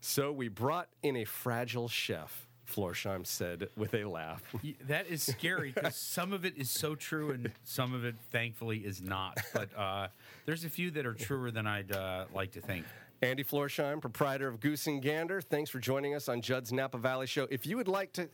So 0.00 0.30
we 0.30 0.46
brought 0.46 0.88
in 1.02 1.16
a 1.16 1.24
fragile 1.24 1.88
chef, 1.88 2.46
Florsheim 2.64 3.26
said 3.26 3.68
with 3.76 3.92
a 3.94 4.04
laugh. 4.04 4.42
That 4.86 5.08
is 5.08 5.24
scary 5.24 5.72
because 5.72 5.96
some 5.96 6.32
of 6.32 6.44
it 6.44 6.56
is 6.56 6.70
so 6.70 6.94
true 6.94 7.32
and 7.32 7.50
some 7.64 7.92
of 7.92 8.04
it, 8.04 8.14
thankfully, 8.30 8.78
is 8.78 9.02
not. 9.02 9.38
But 9.52 9.76
uh, 9.76 10.08
there's 10.46 10.64
a 10.64 10.70
few 10.70 10.92
that 10.92 11.06
are 11.06 11.14
truer 11.14 11.50
than 11.50 11.66
I'd 11.66 11.90
uh, 11.90 12.26
like 12.32 12.52
to 12.52 12.60
think. 12.60 12.86
Andy 13.20 13.42
Florsheim, 13.42 14.00
proprietor 14.00 14.46
of 14.46 14.60
Goose 14.60 14.86
and 14.86 15.02
Gander, 15.02 15.40
thanks 15.40 15.70
for 15.70 15.80
joining 15.80 16.14
us 16.14 16.28
on 16.28 16.40
Judd's 16.40 16.72
Napa 16.72 16.98
Valley 16.98 17.26
Show. 17.26 17.48
If 17.50 17.66
you 17.66 17.76
would 17.76 17.88
like 17.88 18.12
to 18.12 18.28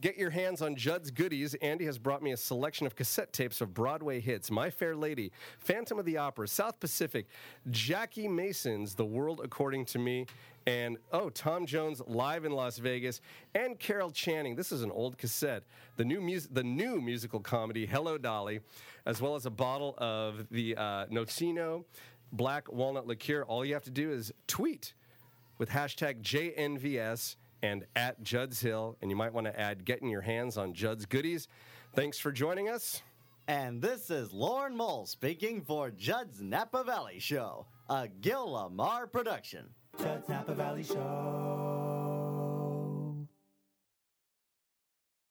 get 0.00 0.16
your 0.16 0.30
hands 0.30 0.62
on 0.62 0.74
Judd's 0.74 1.12
goodies, 1.12 1.54
Andy 1.54 1.84
has 1.84 1.96
brought 1.96 2.24
me 2.24 2.32
a 2.32 2.36
selection 2.36 2.88
of 2.88 2.96
cassette 2.96 3.32
tapes 3.32 3.60
of 3.60 3.72
Broadway 3.72 4.18
hits 4.18 4.50
My 4.50 4.68
Fair 4.68 4.96
Lady, 4.96 5.30
Phantom 5.60 6.00
of 6.00 6.04
the 6.04 6.16
Opera, 6.16 6.48
South 6.48 6.80
Pacific, 6.80 7.26
Jackie 7.70 8.26
Mason's 8.26 8.96
The 8.96 9.04
World 9.04 9.40
According 9.44 9.84
to 9.86 10.00
Me, 10.00 10.26
and 10.66 10.98
oh, 11.12 11.30
Tom 11.30 11.64
Jones 11.64 12.02
live 12.08 12.44
in 12.44 12.50
Las 12.50 12.78
Vegas, 12.78 13.20
and 13.54 13.78
Carol 13.78 14.10
Channing. 14.10 14.56
This 14.56 14.72
is 14.72 14.82
an 14.82 14.90
old 14.90 15.16
cassette. 15.18 15.62
The 15.96 16.04
new, 16.04 16.20
mus- 16.20 16.48
the 16.50 16.64
new 16.64 17.00
musical 17.00 17.38
comedy 17.38 17.86
Hello 17.86 18.18
Dolly, 18.18 18.58
as 19.06 19.22
well 19.22 19.36
as 19.36 19.46
a 19.46 19.50
bottle 19.50 19.94
of 19.98 20.48
the 20.50 20.74
uh, 20.76 21.06
Nocino 21.06 21.84
black 22.32 22.70
walnut 22.70 23.06
liqueur. 23.06 23.42
All 23.42 23.64
you 23.64 23.74
have 23.74 23.84
to 23.84 23.90
do 23.90 24.10
is 24.10 24.32
tweet 24.46 24.94
with 25.58 25.70
hashtag 25.70 26.22
JNVS 26.22 27.36
and 27.62 27.86
at 27.96 28.22
Judd's 28.22 28.60
Hill, 28.60 28.96
and 29.00 29.10
you 29.10 29.16
might 29.16 29.32
want 29.32 29.46
to 29.46 29.58
add 29.58 29.84
getting 29.84 30.08
your 30.08 30.20
hands 30.20 30.56
on 30.56 30.74
Judd's 30.74 31.06
goodies. 31.06 31.48
Thanks 31.94 32.18
for 32.18 32.30
joining 32.30 32.68
us. 32.68 33.02
And 33.48 33.80
this 33.80 34.10
is 34.10 34.32
Lauren 34.32 34.76
Mole 34.76 35.06
speaking 35.06 35.62
for 35.62 35.90
Judd's 35.90 36.42
Napa 36.42 36.84
Valley 36.84 37.18
Show, 37.18 37.66
a 37.88 38.08
Gil 38.20 38.52
Lamar 38.52 39.06
production. 39.06 39.66
Judd's 39.98 40.28
Napa 40.28 40.54
Valley 40.54 40.82
Show. 40.82 41.65